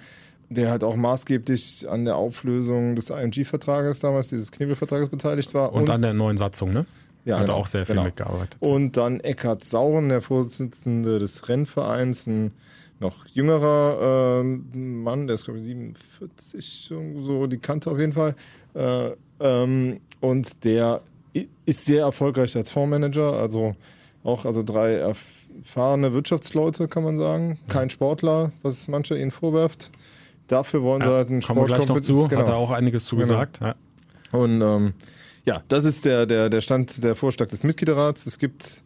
der 0.49 0.69
halt 0.71 0.83
auch 0.83 0.95
maßgeblich 0.95 1.87
an 1.89 2.05
der 2.05 2.15
Auflösung 2.15 2.95
des 2.95 3.09
IMG-Vertrages 3.09 3.99
damals, 3.99 4.29
dieses 4.29 4.51
Knebelvertrages 4.51 5.09
beteiligt 5.09 5.53
war. 5.53 5.73
Und 5.73 5.89
an 5.89 6.01
der 6.01 6.13
neuen 6.13 6.37
Satzung, 6.37 6.73
ne? 6.73 6.85
Ja, 7.25 7.39
hat 7.39 7.47
genau, 7.47 7.57
auch 7.57 7.67
sehr 7.67 7.85
viel 7.85 7.95
genau. 7.95 8.05
mitgearbeitet. 8.05 8.55
Und 8.59 8.95
dann 8.95 9.19
Eckhard 9.19 9.63
Sauren, 9.63 10.07
der 10.07 10.21
Vorsitzende 10.21 11.19
des 11.19 11.49
Rennvereins, 11.49 12.25
ein 12.25 12.53
noch 12.99 13.25
jüngerer 13.27 14.39
ähm, 14.41 15.03
Mann, 15.03 15.27
der 15.27 15.35
ist 15.35 15.45
glaube 15.45 15.59
ich 15.59 15.65
47, 15.65 16.89
irgendwo 16.89 17.21
so 17.21 17.47
die 17.47 17.57
Kante 17.57 17.91
auf 17.91 17.99
jeden 17.99 18.13
Fall. 18.13 18.35
Äh, 18.73 19.11
ähm, 19.39 19.99
und 20.21 20.63
der 20.63 21.01
ist 21.65 21.85
sehr 21.85 22.01
erfolgreich 22.01 22.55
als 22.55 22.71
Fondsmanager, 22.71 23.33
also 23.33 23.75
auch 24.23 24.45
also 24.45 24.63
drei 24.63 24.93
erfahrene 24.93 26.13
Wirtschaftsleute, 26.13 26.87
kann 26.87 27.03
man 27.03 27.17
sagen. 27.17 27.59
Kein 27.67 27.89
Sportler, 27.89 28.51
was 28.63 28.87
mancher 28.87 29.17
ihnen 29.17 29.31
vorwerft. 29.31 29.91
Dafür 30.47 30.81
wollen 30.81 31.01
sie 31.01 31.07
halt 31.07 31.29
einen 31.29 31.41
Kommen 31.41 31.61
wir 31.61 31.67
gleich 31.67 31.87
noch 31.87 31.99
zu, 31.99 32.27
Genau. 32.27 32.41
hat 32.41 32.47
er 32.47 32.55
auch 32.55 32.71
einiges 32.71 33.05
zu 33.05 33.17
Genau. 33.17 33.43
Ja. 33.61 33.75
Und 34.31 34.61
ähm, 34.61 34.93
ja, 35.45 35.63
das 35.67 35.85
ist 35.85 36.05
der, 36.05 36.25
der, 36.25 36.49
der 36.49 36.61
Stand, 36.61 37.03
der 37.03 37.15
Vorschlag 37.15 37.47
des 37.47 37.63
Mitgliederrats. 37.63 38.25
Es 38.25 38.37
gibt 38.39 38.83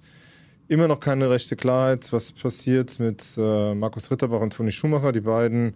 immer 0.67 0.87
noch 0.87 0.99
keine 0.99 1.29
rechte 1.29 1.55
Klarheit, 1.55 2.11
was 2.13 2.31
passiert 2.31 2.99
mit 2.99 3.23
äh, 3.37 3.73
Markus 3.73 4.09
Ritterbach 4.11 4.39
und 4.39 4.53
Toni 4.53 4.71
Schumacher. 4.71 5.11
Die 5.11 5.21
beiden 5.21 5.73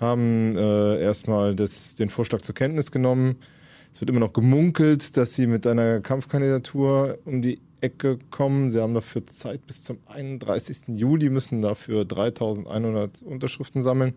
haben 0.00 0.56
äh, 0.56 1.00
erstmal 1.00 1.56
das, 1.56 1.96
den 1.96 2.08
Vorschlag 2.08 2.40
zur 2.42 2.54
Kenntnis 2.54 2.92
genommen. 2.92 3.36
Es 3.92 4.00
wird 4.00 4.10
immer 4.10 4.20
noch 4.20 4.32
gemunkelt, 4.32 5.16
dass 5.16 5.34
sie 5.34 5.46
mit 5.46 5.66
einer 5.66 6.00
Kampfkandidatur 6.00 7.18
um 7.24 7.42
die 7.42 7.60
Ecke 7.80 8.18
kommen. 8.30 8.70
Sie 8.70 8.80
haben 8.80 8.94
dafür 8.94 9.26
Zeit 9.26 9.66
bis 9.66 9.84
zum 9.84 9.98
31. 10.06 10.88
Juli, 10.88 11.30
müssen 11.30 11.62
dafür 11.62 12.04
3100 12.04 13.22
Unterschriften 13.22 13.82
sammeln 13.82 14.14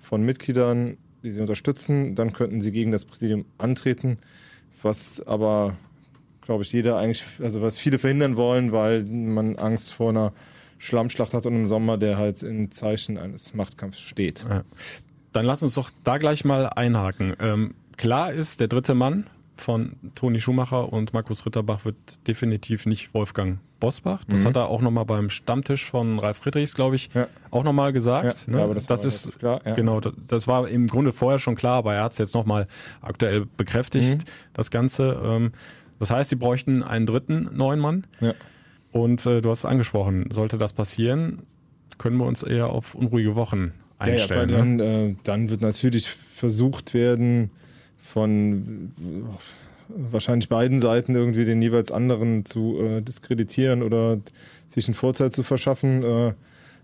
von 0.00 0.22
Mitgliedern, 0.22 0.96
die 1.22 1.30
sie 1.30 1.40
unterstützen. 1.40 2.14
Dann 2.14 2.32
könnten 2.32 2.60
sie 2.60 2.70
gegen 2.70 2.92
das 2.92 3.04
Präsidium 3.04 3.44
antreten, 3.58 4.18
was 4.82 5.20
aber, 5.26 5.76
glaube 6.40 6.62
ich, 6.62 6.72
jeder 6.72 6.98
eigentlich, 6.98 7.24
also 7.40 7.62
was 7.62 7.78
viele 7.78 7.98
verhindern 7.98 8.36
wollen, 8.36 8.72
weil 8.72 9.04
man 9.04 9.56
Angst 9.56 9.92
vor 9.92 10.10
einer 10.10 10.32
Schlammschlacht 10.78 11.34
hat 11.34 11.46
und 11.46 11.54
im 11.54 11.66
Sommer, 11.66 11.96
der 11.98 12.18
halt 12.18 12.42
im 12.42 12.70
Zeichen 12.70 13.18
eines 13.18 13.54
Machtkampfs 13.54 14.00
steht. 14.00 14.44
Dann 15.32 15.44
lass 15.44 15.62
uns 15.62 15.74
doch 15.74 15.90
da 16.04 16.18
gleich 16.18 16.44
mal 16.44 16.66
einhaken. 16.66 17.34
Ähm, 17.40 17.74
klar 17.96 18.32
ist, 18.32 18.60
der 18.60 18.68
dritte 18.68 18.94
Mann 18.94 19.26
von 19.56 19.96
Toni 20.14 20.40
Schumacher 20.40 20.92
und 20.92 21.12
Markus 21.14 21.44
Ritterbach 21.46 21.84
wird 21.84 21.96
definitiv 22.28 22.86
nicht 22.86 23.14
Wolfgang 23.14 23.58
Bosbach. 23.80 24.22
Das 24.28 24.44
hat 24.44 24.56
er 24.56 24.68
auch 24.68 24.80
nochmal 24.80 25.04
beim 25.04 25.28
Stammtisch 25.30 25.84
von 25.84 26.18
Ralf 26.18 26.38
Friedrichs, 26.38 26.74
glaube 26.74 26.96
ich, 26.96 27.08
Mhm. 27.14 27.20
Ja. 27.20 27.26
auch 27.50 27.62
nochmal 27.64 27.92
gesagt. 27.92 28.46
Ja, 28.46 28.52
ne? 28.52 28.58
ja, 28.58 28.64
aber 28.64 28.74
das 28.74 28.86
das 28.86 29.00
war 29.02 29.06
ist 29.08 29.38
klar, 29.38 29.60
genau, 29.76 30.00
das, 30.00 30.12
das 30.26 30.46
war 30.46 30.68
im 30.68 30.86
Grunde 30.86 31.12
vorher 31.12 31.38
schon 31.38 31.56
klar, 31.56 31.74
aber 31.76 31.94
er 31.94 32.04
hat 32.04 32.12
es 32.12 32.18
jetzt 32.18 32.34
nochmal 32.34 32.66
aktuell 33.02 33.46
bekräftigt, 33.56 34.18
Mhm. 34.18 34.24
das 34.54 34.70
Ganze. 34.70 35.20
Ähm, 35.24 35.52
das 35.98 36.10
heißt, 36.10 36.30
sie 36.30 36.36
bräuchten 36.36 36.82
einen 36.82 37.06
dritten 37.06 37.50
neuen 37.54 37.80
Mann. 37.80 38.06
Ja. 38.20 38.34
Und 38.92 39.24
äh, 39.26 39.40
du 39.42 39.50
hast 39.50 39.60
es 39.60 39.64
angesprochen, 39.66 40.26
sollte 40.30 40.56
das 40.58 40.72
passieren, 40.72 41.42
können 41.98 42.16
wir 42.18 42.24
uns 42.26 42.42
eher 42.42 42.68
auf 42.68 42.94
unruhige 42.94 43.34
Wochen 43.36 43.72
einstellen. 43.98 44.50
Ja, 44.50 44.56
ja, 44.58 44.64
ne? 44.64 44.76
dann, 44.78 45.10
äh, 45.10 45.14
dann 45.24 45.50
wird 45.50 45.60
natürlich 45.62 46.08
versucht 46.08 46.92
werden, 46.94 47.50
von 48.16 48.92
wahrscheinlich 49.88 50.48
beiden 50.48 50.78
Seiten 50.78 51.14
irgendwie 51.14 51.44
den 51.44 51.60
jeweils 51.60 51.92
anderen 51.92 52.46
zu 52.46 52.80
äh, 52.80 53.02
diskreditieren 53.02 53.82
oder 53.82 54.18
sich 54.70 54.88
einen 54.88 54.94
Vorteil 54.94 55.30
zu 55.30 55.42
verschaffen. 55.42 56.02
Äh, 56.02 56.32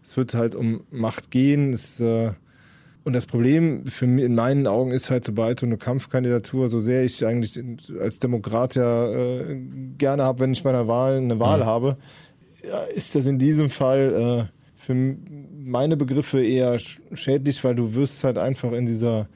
es 0.04 0.14
wird 0.18 0.34
halt 0.34 0.54
um 0.54 0.82
Macht 0.90 1.30
gehen. 1.30 1.72
Es, 1.72 2.00
äh, 2.00 2.32
und 3.04 3.14
das 3.14 3.24
Problem 3.24 3.86
für 3.86 4.06
mich 4.06 4.26
in 4.26 4.34
meinen 4.34 4.66
Augen 4.66 4.90
ist 4.90 5.10
halt, 5.10 5.24
sobald 5.24 5.62
du 5.62 5.66
eine 5.66 5.78
Kampfkandidatur, 5.78 6.68
so 6.68 6.80
sehr 6.80 7.02
ich 7.02 7.24
eigentlich 7.24 7.58
als 7.98 8.18
Demokrat 8.18 8.74
ja 8.74 9.10
äh, 9.10 9.58
gerne 9.96 10.24
habe, 10.24 10.40
wenn 10.40 10.52
ich 10.52 10.62
bei 10.62 10.70
einer 10.70 10.86
Wahl 10.86 11.16
eine 11.16 11.40
Wahl 11.40 11.64
habe, 11.64 11.96
ja, 12.62 12.82
ist 12.84 13.14
das 13.14 13.24
in 13.24 13.38
diesem 13.38 13.70
Fall 13.70 14.48
äh, 14.50 14.58
für 14.76 15.16
meine 15.64 15.96
Begriffe 15.96 16.44
eher 16.44 16.78
sch- 16.78 17.00
schädlich, 17.14 17.64
weil 17.64 17.74
du 17.74 17.94
wirst 17.94 18.22
halt 18.22 18.36
einfach 18.36 18.72
in 18.72 18.84
dieser 18.84 19.28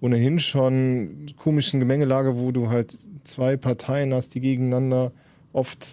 ohnehin 0.00 0.38
schon 0.38 1.26
komischen 1.36 1.80
Gemengelage, 1.80 2.36
wo 2.36 2.52
du 2.52 2.68
halt 2.68 2.96
zwei 3.24 3.56
Parteien 3.56 4.14
hast, 4.14 4.34
die 4.34 4.40
gegeneinander 4.40 5.12
oft 5.52 5.86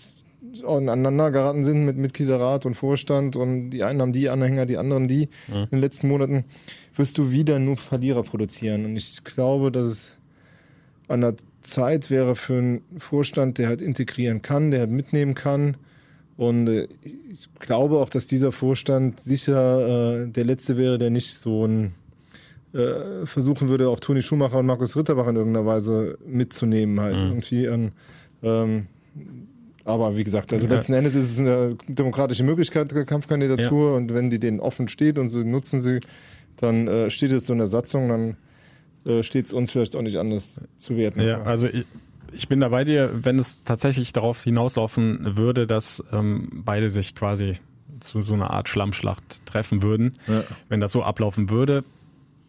aneinander 0.66 1.32
geraten 1.32 1.64
sind 1.64 1.86
mit 1.86 1.98
Mitgliederrat 1.98 2.66
und 2.66 2.76
Vorstand 2.76 3.36
und 3.36 3.72
die 3.72 3.84
einen 3.84 4.02
haben 4.02 4.14
die 4.14 4.30
Anhänger, 4.30 4.66
die 4.66 4.78
anderen 4.78 5.08
die 5.08 5.28
in 5.48 5.70
den 5.72 5.80
letzten 5.80 6.08
Monaten, 6.08 6.46
wirst 6.96 7.18
du 7.18 7.32
wieder 7.32 7.60
nur 7.60 7.78
Verlierer 7.78 8.24
produzieren. 8.24 8.86
Und 8.86 8.96
ich 8.96 9.24
glaube, 9.24 9.72
dass 9.72 9.88
es 9.88 10.18
an 11.08 11.22
der 11.22 11.36
Zeit 11.62 12.10
wäre 12.10 12.36
für 12.36 12.58
einen 12.58 12.82
Vorstand, 12.98 13.58
der 13.58 13.68
halt 13.68 13.82
integrieren 13.82 14.42
kann, 14.42 14.72
der 14.72 14.82
halt 14.82 14.92
mitnehmen 14.92 15.36
kann. 15.36 15.78
Und 16.38 16.68
äh, 16.68 16.88
ich 17.04 17.54
glaube 17.60 17.98
auch, 17.98 18.10
dass 18.10 18.28
dieser 18.28 18.52
Vorstand 18.52 19.20
sicher 19.20 20.24
äh, 20.24 20.28
der 20.28 20.46
letzte 20.46 20.78
wäre, 20.78 20.98
der 20.98 21.10
nicht 21.10 21.34
so 21.34 21.66
ein 21.66 21.94
äh, 22.76 23.26
versuchen 23.26 23.70
würde, 23.70 23.90
auch 23.90 24.00
Toni 24.00 24.22
Schumacher 24.22 24.60
und 24.60 24.66
Markus 24.66 24.96
Ritterbach 24.98 25.28
in 25.28 25.36
irgendeiner 25.36 25.66
Weise 25.66 26.18
mitzunehmen, 26.26 27.00
halt 27.00 27.16
irgendwie 27.22 27.68
an. 27.70 27.92
Ähm, 28.44 28.88
aber 29.84 30.18
wie 30.18 30.24
gesagt, 30.24 30.52
also 30.52 30.66
Ja. 30.68 30.74
letzten 30.74 30.94
Endes 30.94 31.16
ist 31.16 31.32
es 31.32 31.40
eine 31.40 31.78
demokratische 31.88 32.44
Möglichkeit 32.44 32.92
der 32.92 33.06
Kampfkandidatur 33.06 33.96
und 33.96 34.14
wenn 34.14 34.30
die 34.30 34.40
denen 34.40 34.60
offen 34.60 34.88
steht 34.88 35.18
und 35.20 35.30
sie 35.30 35.46
nutzen 35.46 35.80
sie, 35.80 36.00
dann 36.58 36.88
äh, 36.88 37.10
steht 37.10 37.32
es 37.32 37.48
so 37.48 37.54
in 37.54 37.60
der 37.60 37.68
Satzung, 37.68 38.10
dann 38.10 38.38
äh, 39.06 39.24
steht 39.24 39.46
es 39.46 39.54
uns 39.54 39.72
vielleicht 39.72 39.96
auch 39.96 40.02
nicht 40.02 40.18
anders 40.18 40.62
zu 40.78 40.98
werten. 40.98 41.22
Ja, 41.22 41.44
also 41.44 41.68
ich, 41.68 41.86
ich 42.34 42.50
bin 42.50 42.60
da 42.60 42.70
bei 42.70 42.84
dir, 42.84 43.12
wenn 43.14 43.38
es 43.40 43.64
tatsächlich 43.64 44.12
darauf 44.12 44.44
hinauslaufen 44.44 45.38
würde, 45.38 45.68
dass 45.68 46.04
ähm, 46.12 46.50
beide 46.66 46.90
sich 46.90 47.14
quasi 47.16 47.54
zu 48.00 48.24
so 48.24 48.34
einer 48.34 48.50
Art 48.52 48.68
Schlammschlacht 48.68 49.46
treffen 49.46 49.82
würden, 49.84 50.14
Ja. 50.28 50.44
wenn 50.68 50.82
das 50.82 50.92
so 50.92 51.04
ablaufen 51.04 51.50
würde. 51.50 51.84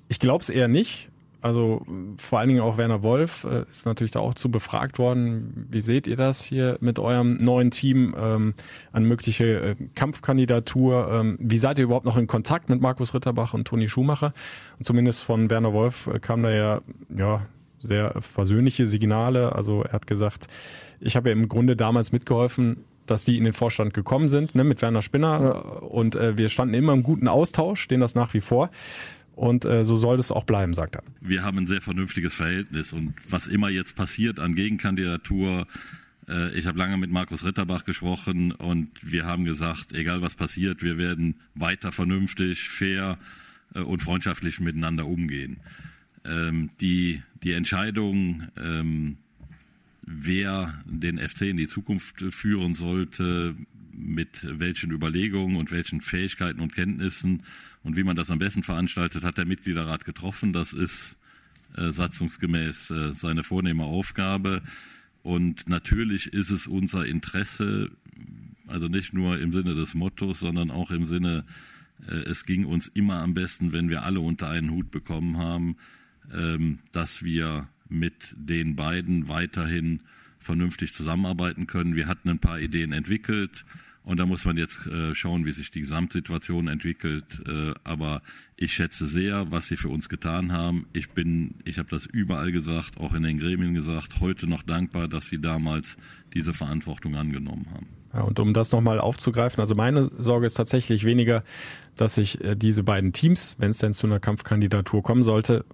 Ich 0.08 0.18
glaube 0.18 0.42
es 0.42 0.50
eher 0.50 0.68
nicht. 0.68 1.10
Also 1.42 1.86
vor 2.16 2.40
allen 2.40 2.48
Dingen 2.48 2.60
auch 2.60 2.76
Werner 2.76 3.04
Wolf 3.04 3.44
äh, 3.44 3.70
ist 3.70 3.86
natürlich 3.86 4.10
da 4.10 4.18
auch 4.18 4.34
zu 4.34 4.50
befragt 4.50 4.98
worden. 4.98 5.68
Wie 5.70 5.80
seht 5.80 6.08
ihr 6.08 6.16
das 6.16 6.42
hier 6.42 6.76
mit 6.80 6.98
eurem 6.98 7.36
neuen 7.36 7.70
Team 7.70 8.16
ähm, 8.18 8.54
an 8.90 9.04
mögliche 9.04 9.60
äh, 9.60 9.76
Kampfkandidatur? 9.94 11.08
Ähm, 11.12 11.36
wie 11.38 11.58
seid 11.58 11.78
ihr 11.78 11.84
überhaupt 11.84 12.06
noch 12.06 12.16
in 12.16 12.26
Kontakt 12.26 12.68
mit 12.68 12.80
Markus 12.80 13.14
Ritterbach 13.14 13.54
und 13.54 13.64
Toni 13.66 13.88
Schumacher? 13.88 14.32
Und 14.78 14.86
zumindest 14.86 15.22
von 15.22 15.48
Werner 15.48 15.72
Wolf 15.72 16.08
äh, 16.08 16.18
kam 16.18 16.42
da 16.42 16.50
ja, 16.50 16.80
ja 17.16 17.46
sehr 17.78 18.14
versöhnliche 18.20 18.88
Signale. 18.88 19.54
Also 19.54 19.82
er 19.82 19.92
hat 19.92 20.08
gesagt, 20.08 20.48
ich 20.98 21.14
habe 21.14 21.28
ja 21.28 21.34
im 21.36 21.48
Grunde 21.48 21.76
damals 21.76 22.10
mitgeholfen, 22.10 22.84
dass 23.06 23.24
die 23.24 23.38
in 23.38 23.44
den 23.44 23.52
Vorstand 23.52 23.94
gekommen 23.94 24.28
sind, 24.28 24.54
ne, 24.56 24.64
mit 24.64 24.82
Werner 24.82 25.02
Spinner. 25.02 25.82
Und 25.82 26.16
äh, 26.16 26.36
wir 26.36 26.48
standen 26.48 26.74
immer 26.74 26.92
im 26.92 27.04
guten 27.04 27.28
Austausch, 27.28 27.80
stehen 27.80 28.00
das 28.00 28.14
nach 28.16 28.34
wie 28.34 28.40
vor. 28.40 28.70
Und 29.36 29.66
äh, 29.66 29.84
so 29.84 29.96
soll 29.96 30.18
es 30.18 30.32
auch 30.32 30.44
bleiben, 30.44 30.72
sagt 30.72 30.96
er. 30.96 31.02
wir 31.20 31.44
haben 31.44 31.58
ein 31.58 31.66
sehr 31.66 31.82
vernünftiges 31.82 32.34
Verhältnis 32.34 32.94
und 32.94 33.14
was 33.28 33.46
immer 33.46 33.68
jetzt 33.68 33.94
passiert 33.94 34.40
an 34.40 34.54
Gegenkandidatur, 34.54 35.66
äh, 36.26 36.58
ich 36.58 36.66
habe 36.66 36.78
lange 36.78 36.96
mit 36.96 37.10
Markus 37.10 37.44
Ritterbach 37.44 37.84
gesprochen 37.84 38.52
und 38.52 38.88
wir 39.02 39.26
haben 39.26 39.44
gesagt, 39.44 39.92
egal 39.92 40.22
was 40.22 40.36
passiert, 40.36 40.82
wir 40.82 40.96
werden 40.96 41.36
weiter 41.54 41.92
vernünftig, 41.92 42.70
fair 42.70 43.18
äh, 43.74 43.80
und 43.80 44.02
freundschaftlich 44.02 44.58
miteinander 44.58 45.06
umgehen. 45.06 45.58
Ähm, 46.24 46.70
die, 46.80 47.22
die 47.42 47.52
Entscheidung, 47.52 48.44
ähm, 48.56 49.18
wer 50.00 50.82
den 50.86 51.18
FC 51.18 51.42
in 51.42 51.58
die 51.58 51.66
Zukunft 51.66 52.24
führen 52.30 52.72
sollte, 52.72 53.54
mit 53.96 54.46
welchen 54.58 54.90
Überlegungen 54.90 55.56
und 55.56 55.70
welchen 55.70 56.00
Fähigkeiten 56.00 56.60
und 56.60 56.74
Kenntnissen 56.74 57.42
Und 57.82 57.96
wie 57.96 58.04
man 58.04 58.16
das 58.16 58.30
am 58.30 58.38
besten 58.38 58.62
veranstaltet, 58.62 59.24
hat 59.24 59.38
der 59.38 59.46
Mitgliederrat 59.46 60.04
getroffen. 60.04 60.52
Das 60.52 60.72
ist 60.72 61.16
äh, 61.76 61.90
satzungsgemäß 61.90 62.90
äh, 62.90 63.12
seine 63.12 63.42
vornehme 63.42 63.84
Aufgabe. 63.84 64.62
Und 65.22 65.68
natürlich 65.68 66.32
ist 66.32 66.50
es 66.50 66.66
unser 66.66 67.06
Interesse, 67.06 67.90
also 68.66 68.88
nicht 68.88 69.12
nur 69.12 69.38
im 69.38 69.52
Sinne 69.52 69.74
des 69.74 69.94
Mottos, 69.94 70.40
sondern 70.40 70.70
auch 70.70 70.90
im 70.90 71.04
Sinne, 71.04 71.44
äh, 72.08 72.14
es 72.14 72.44
ging 72.44 72.64
uns 72.64 72.88
immer 72.88 73.22
am 73.22 73.34
besten, 73.34 73.72
wenn 73.72 73.88
wir 73.88 74.02
alle 74.02 74.20
unter 74.20 74.48
einen 74.48 74.70
Hut 74.70 74.90
bekommen 74.90 75.38
haben, 75.38 75.76
ähm, 76.34 76.80
dass 76.92 77.24
wir 77.24 77.68
mit 77.88 78.34
den 78.36 78.76
beiden 78.76 79.28
weiterhin 79.28 80.00
vernünftig 80.40 80.92
zusammenarbeiten 80.92 81.66
können. 81.66 81.94
Wir 81.96 82.08
hatten 82.08 82.28
ein 82.28 82.40
paar 82.40 82.60
Ideen 82.60 82.92
entwickelt 82.92 83.64
und 84.06 84.18
da 84.18 84.24
muss 84.24 84.44
man 84.44 84.56
jetzt 84.56 84.86
äh, 84.86 85.16
schauen, 85.16 85.44
wie 85.46 85.52
sich 85.52 85.72
die 85.72 85.80
Gesamtsituation 85.80 86.68
entwickelt. 86.68 87.24
Äh, 87.44 87.74
aber 87.82 88.22
ich 88.56 88.72
schätze 88.72 89.08
sehr, 89.08 89.50
was 89.50 89.66
sie 89.66 89.76
für 89.76 89.88
uns 89.88 90.08
getan 90.08 90.52
haben. 90.52 90.86
Ich 90.92 91.10
bin, 91.10 91.56
ich 91.64 91.78
habe 91.78 91.88
das 91.90 92.06
überall 92.06 92.52
gesagt, 92.52 93.00
auch 93.00 93.14
in 93.14 93.24
den 93.24 93.36
Gremien 93.36 93.74
gesagt, 93.74 94.20
heute 94.20 94.46
noch 94.46 94.62
dankbar, 94.62 95.08
dass 95.08 95.26
sie 95.26 95.40
damals 95.40 95.96
diese 96.34 96.54
Verantwortung 96.54 97.16
angenommen 97.16 97.66
haben. 97.74 97.88
Ja, 98.14 98.22
und 98.22 98.38
um 98.38 98.54
das 98.54 98.70
nochmal 98.70 99.00
aufzugreifen, 99.00 99.60
also 99.60 99.74
meine 99.74 100.08
Sorge 100.16 100.46
ist 100.46 100.54
tatsächlich 100.54 101.04
weniger, 101.04 101.42
dass 101.96 102.14
sich 102.14 102.40
äh, 102.44 102.54
diese 102.54 102.84
beiden 102.84 103.12
Teams, 103.12 103.56
wenn 103.58 103.72
es 103.72 103.78
denn 103.78 103.92
zu 103.92 104.06
einer 104.06 104.20
Kampfkandidatur 104.20 105.02
kommen 105.02 105.24
sollte, 105.24 105.64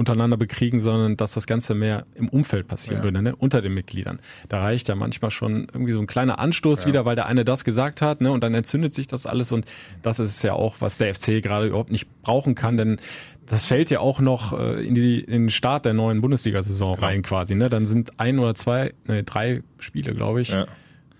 untereinander 0.00 0.38
bekriegen, 0.38 0.80
sondern 0.80 1.18
dass 1.18 1.34
das 1.34 1.46
Ganze 1.46 1.74
mehr 1.74 2.06
im 2.14 2.28
Umfeld 2.30 2.66
passieren 2.66 3.00
ja. 3.00 3.04
würde, 3.04 3.22
ne? 3.22 3.36
unter 3.36 3.60
den 3.60 3.74
Mitgliedern. 3.74 4.18
Da 4.48 4.60
reicht 4.60 4.88
ja 4.88 4.94
manchmal 4.94 5.30
schon 5.30 5.68
irgendwie 5.72 5.92
so 5.92 6.00
ein 6.00 6.06
kleiner 6.06 6.38
Anstoß 6.40 6.82
ja. 6.82 6.86
wieder, 6.86 7.04
weil 7.04 7.16
der 7.16 7.26
eine 7.26 7.44
das 7.44 7.64
gesagt 7.64 8.00
hat, 8.00 8.22
ne? 8.22 8.32
und 8.32 8.42
dann 8.42 8.54
entzündet 8.54 8.94
sich 8.94 9.06
das 9.06 9.26
alles 9.26 9.52
und 9.52 9.66
das 10.00 10.18
ist 10.18 10.42
ja 10.42 10.54
auch, 10.54 10.76
was 10.80 10.96
der 10.96 11.14
FC 11.14 11.42
gerade 11.42 11.66
überhaupt 11.66 11.92
nicht 11.92 12.08
brauchen 12.22 12.54
kann, 12.54 12.78
denn 12.78 12.96
das 13.44 13.66
fällt 13.66 13.90
ja 13.90 14.00
auch 14.00 14.20
noch 14.20 14.58
äh, 14.58 14.82
in, 14.82 14.94
die, 14.94 15.20
in 15.20 15.44
den 15.44 15.50
Start 15.50 15.84
der 15.84 15.92
neuen 15.92 16.22
Bundesliga-Saison 16.22 16.94
genau. 16.94 17.06
rein 17.06 17.22
quasi. 17.22 17.54
Ne? 17.54 17.68
Dann 17.68 17.84
sind 17.84 18.18
ein 18.18 18.38
oder 18.38 18.54
zwei, 18.54 18.94
ne, 19.06 19.22
drei 19.22 19.62
Spiele, 19.78 20.14
glaube 20.14 20.40
ich. 20.40 20.48
Ja 20.48 20.66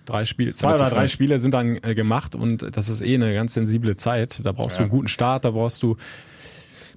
drei 0.06 0.24
Spiele, 0.24 0.54
zwei 0.54 0.74
oder 0.74 0.90
drei 0.90 1.06
Spiele 1.06 1.38
sind 1.38 1.54
dann 1.54 1.78
äh, 1.82 1.94
gemacht 1.94 2.34
und 2.34 2.76
das 2.76 2.88
ist 2.88 3.00
eh 3.00 3.14
eine 3.14 3.32
ganz 3.32 3.54
sensible 3.54 3.94
Zeit. 3.94 4.44
Da 4.44 4.50
brauchst 4.50 4.76
ja. 4.76 4.78
du 4.78 4.82
einen 4.84 4.90
guten 4.90 5.06
Start, 5.06 5.44
da 5.44 5.52
brauchst 5.52 5.82
du 5.84 5.96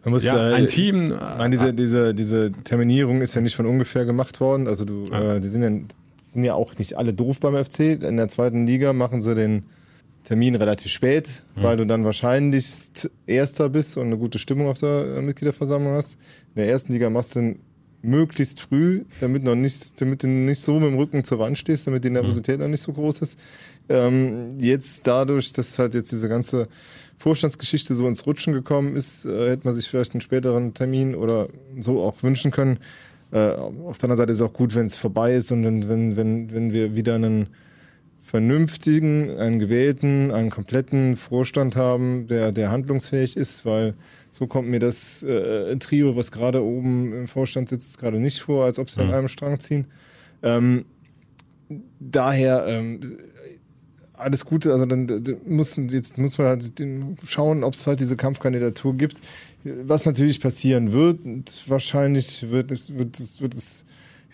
man 0.03 0.13
muss, 0.13 0.23
ja, 0.23 0.51
äh, 0.51 0.53
ein 0.53 0.67
Team. 0.67 1.13
Ich 1.13 1.19
meine, 1.37 1.49
diese, 1.49 1.69
äh, 1.69 1.73
diese, 1.73 2.13
diese 2.13 2.51
Terminierung 2.63 3.21
ist 3.21 3.35
ja 3.35 3.41
nicht 3.41 3.55
von 3.55 3.65
ungefähr 3.65 4.05
gemacht 4.05 4.39
worden. 4.39 4.67
Also 4.67 4.85
du, 4.85 5.07
ja. 5.09 5.35
äh, 5.35 5.39
die 5.39 5.47
sind 5.47 5.63
ja, 5.63 5.69
sind 6.33 6.43
ja 6.43 6.53
auch 6.55 6.77
nicht 6.77 6.97
alle 6.97 7.13
doof 7.13 7.39
beim 7.39 7.55
FC. 7.63 8.01
In 8.01 8.17
der 8.17 8.27
zweiten 8.27 8.67
Liga 8.67 8.91
machen 8.93 9.21
sie 9.21 9.33
den 9.33 9.65
Termin 10.23 10.55
relativ 10.55 10.91
spät, 10.91 11.43
mhm. 11.55 11.63
weil 11.63 11.77
du 11.77 11.85
dann 11.85 12.03
wahrscheinlich 12.05 12.65
Erster 13.27 13.69
bist 13.69 13.97
und 13.97 14.07
eine 14.07 14.17
gute 14.17 14.39
Stimmung 14.39 14.67
auf 14.67 14.79
der 14.79 15.21
Mitgliederversammlung 15.21 15.93
hast. 15.93 16.13
In 16.55 16.61
der 16.61 16.69
ersten 16.69 16.93
Liga 16.93 17.09
machst 17.09 17.35
du 17.35 17.39
den 17.39 17.59
möglichst 18.01 18.59
früh, 18.59 19.05
damit 19.21 19.43
noch 19.43 19.55
nicht, 19.55 19.99
damit 20.01 20.23
du 20.23 20.27
nicht 20.27 20.59
so 20.59 20.73
mit 20.73 20.89
dem 20.89 20.97
Rücken 20.97 21.23
zur 21.23 21.39
Wand 21.39 21.57
stehst, 21.57 21.87
damit 21.87 22.03
die. 22.03 22.09
Nervosität 22.09 22.57
mhm. 22.57 22.63
noch 22.63 22.69
nicht 22.69 22.83
so 22.83 22.91
groß 22.91 23.21
ist. 23.21 23.39
Ähm, 23.89 24.55
jetzt 24.59 25.07
dadurch, 25.07 25.53
dass 25.53 25.77
halt 25.77 25.93
jetzt 25.93 26.11
diese 26.11 26.29
ganze 26.29 26.67
Vorstandsgeschichte 27.17 27.95
so 27.95 28.07
ins 28.07 28.25
Rutschen 28.25 28.53
gekommen 28.53 28.95
ist, 28.95 29.25
äh, 29.25 29.49
hätte 29.49 29.65
man 29.65 29.73
sich 29.73 29.87
vielleicht 29.87 30.13
einen 30.13 30.21
späteren 30.21 30.73
Termin 30.73 31.15
oder 31.15 31.49
so 31.79 32.01
auch 32.01 32.21
wünschen 32.23 32.51
können. 32.51 32.79
Äh, 33.31 33.51
auf 33.51 33.97
der 33.97 34.05
anderen 34.05 34.17
Seite 34.17 34.31
ist 34.31 34.39
es 34.39 34.41
auch 34.41 34.53
gut, 34.53 34.75
wenn 34.75 34.85
es 34.85 34.97
vorbei 34.97 35.35
ist 35.35 35.51
und 35.51 35.63
wenn, 35.63 35.87
wenn, 35.89 36.15
wenn, 36.15 36.53
wenn 36.53 36.73
wir 36.73 36.95
wieder 36.95 37.15
einen 37.15 37.49
vernünftigen, 38.21 39.37
einen 39.37 39.59
gewählten, 39.59 40.31
einen 40.31 40.49
kompletten 40.49 41.17
Vorstand 41.17 41.75
haben, 41.75 42.27
der, 42.27 42.51
der 42.51 42.71
handlungsfähig 42.71 43.35
ist, 43.35 43.65
weil 43.65 43.95
so 44.31 44.47
kommt 44.47 44.69
mir 44.69 44.79
das 44.79 45.23
äh, 45.23 45.75
Trio, 45.77 46.15
was 46.15 46.31
gerade 46.31 46.63
oben 46.63 47.13
im 47.13 47.27
Vorstand 47.27 47.69
sitzt, 47.69 47.99
gerade 47.99 48.19
nicht 48.19 48.39
vor, 48.39 48.65
als 48.65 48.79
ob 48.79 48.89
sie 48.89 49.01
mhm. 49.01 49.09
an 49.09 49.13
einem 49.13 49.27
Strang 49.27 49.59
ziehen. 49.59 49.87
Ähm, 50.41 50.85
daher 51.99 52.65
ähm, 52.67 53.17
alles 54.23 54.45
Gute, 54.45 54.71
also 54.71 54.85
dann 54.85 55.07
muss, 55.45 55.75
jetzt 55.89 56.17
muss 56.17 56.37
man 56.37 56.47
halt 56.47 56.63
schauen, 57.25 57.63
ob 57.63 57.73
es 57.73 57.85
halt 57.85 57.99
diese 57.99 58.17
Kampfkandidatur 58.17 58.95
gibt. 58.95 59.21
Was 59.63 60.05
natürlich 60.05 60.39
passieren 60.39 60.91
wird, 60.91 61.23
und 61.23 61.69
wahrscheinlich 61.69 62.49
wird 62.49 62.71
es, 62.71 62.97
wird 62.97 63.19
es, 63.19 63.41
wird 63.41 63.53
es 63.53 63.85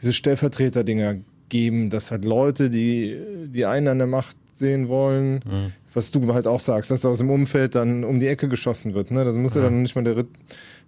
diese 0.02 0.14
Stellvertreter-Dinger 0.14 1.18
geben, 1.50 1.90
dass 1.90 2.12
halt 2.12 2.26
Leute, 2.26 2.70
die 2.70 3.18
die 3.46 3.66
einen 3.66 3.88
an 3.88 3.98
der 3.98 4.08
Macht 4.08 4.38
sehen 4.52 4.88
wollen, 4.88 5.36
mhm. 5.46 5.74
was 5.94 6.12
du 6.12 6.34
halt 6.34 6.48
auch 6.48 6.60
sagst, 6.60 6.92
dass 6.92 7.06
aus 7.06 7.18
dem 7.18 7.30
Umfeld 7.30 7.76
dann 7.76 8.04
um 8.04 8.20
die 8.20 8.28
Ecke 8.28 8.48
geschossen 8.48 8.94
wird. 8.94 9.12
Ne? 9.12 9.26
Das 9.26 9.36
muss 9.36 9.56
ja, 9.56 9.62
ja 9.62 9.70
dann 9.70 9.82
nicht 9.82 9.96
mal 9.96 10.04
der, 10.04 10.18
Ritt, 10.18 10.28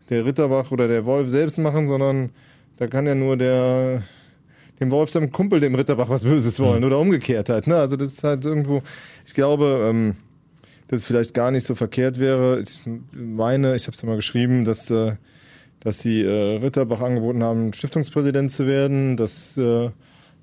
der 0.10 0.26
Ritterbach 0.26 0.72
oder 0.72 0.88
der 0.88 1.06
Wolf 1.06 1.30
selbst 1.30 1.58
machen, 1.58 1.88
sondern 1.88 2.30
da 2.78 2.88
kann 2.88 3.08
ja 3.08 3.16
nur 3.16 3.38
der 3.38 4.04
dem 4.82 4.92
Wolf 4.92 5.12
seinem 5.12 5.32
Kumpel, 5.32 5.60
dem 5.60 5.76
Ritterbach, 5.76 6.10
was 6.10 6.24
Böses 6.24 6.60
wollen 6.60 6.80
mhm. 6.80 6.88
oder 6.88 7.00
umgekehrt 7.00 7.50
halt. 7.50 7.68
Ne? 7.68 7.78
Also 7.78 7.96
das 7.96 8.14
ist 8.14 8.24
halt 8.24 8.46
irgendwo, 8.46 8.82
ich 9.26 9.34
glaube, 9.34 9.88
ähm, 9.90 10.16
dass 10.88 11.02
es 11.02 11.06
vielleicht 11.06 11.34
gar 11.34 11.52
nicht 11.52 11.66
so 11.66 11.76
verkehrt 11.76 12.20
wäre. 12.20 12.60
Ich 12.60 12.82
meine, 13.14 13.76
ich 13.76 13.88
habe 13.88 13.96
es 13.96 14.02
ja 14.02 14.10
mal 14.10 14.16
geschrieben, 14.16 14.66
dass, 14.66 14.90
äh, 14.90 15.14
dass 15.80 16.00
sie 16.00 16.22
äh, 16.22 16.58
Ritterbach 16.58 17.00
angeboten 17.00 17.44
haben, 17.44 17.72
Stiftungspräsident 17.72 18.52
zu 18.52 18.68
werden, 18.68 19.16
dass 19.16 19.56
äh, 19.56 19.92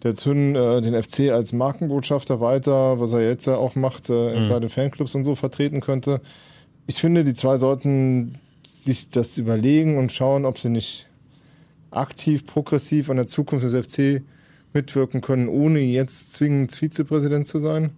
der 0.05 0.15
Zünn 0.15 0.55
äh, 0.55 0.81
den 0.81 1.01
FC 1.01 1.31
als 1.33 1.53
Markenbotschafter 1.53 2.41
weiter, 2.41 3.01
was 3.01 3.13
er 3.13 3.29
jetzt 3.29 3.47
ja 3.47 3.57
auch 3.57 3.75
macht, 3.75 4.09
äh, 4.09 4.39
mhm. 4.41 4.49
bei 4.49 4.61
den 4.61 4.71
Fanclubs 4.71 5.17
und 5.17 5.25
so 5.25 5.35
vertreten 5.35 5.81
könnte. 5.81 6.21
Ich 6.87 6.97
finde, 6.97 7.25
die 7.25 7.35
zwei 7.35 7.57
sollten 7.57 8.39
sich 8.65 9.11
das 9.11 9.37
überlegen 9.37 9.99
und 9.99 10.13
schauen, 10.13 10.45
ob 10.45 10.59
sie 10.59 10.71
nicht 10.71 11.08
aktiv, 11.91 12.47
progressiv 12.47 13.11
an 13.11 13.17
der 13.17 13.27
Zukunft 13.27 13.65
des 13.65 13.75
FC 13.75 14.23
mitwirken 14.73 15.21
können, 15.21 15.49
ohne 15.49 15.81
jetzt 15.81 16.33
zwingend 16.33 16.75
Vizepräsident 16.75 17.47
zu 17.47 17.59
sein. 17.59 17.91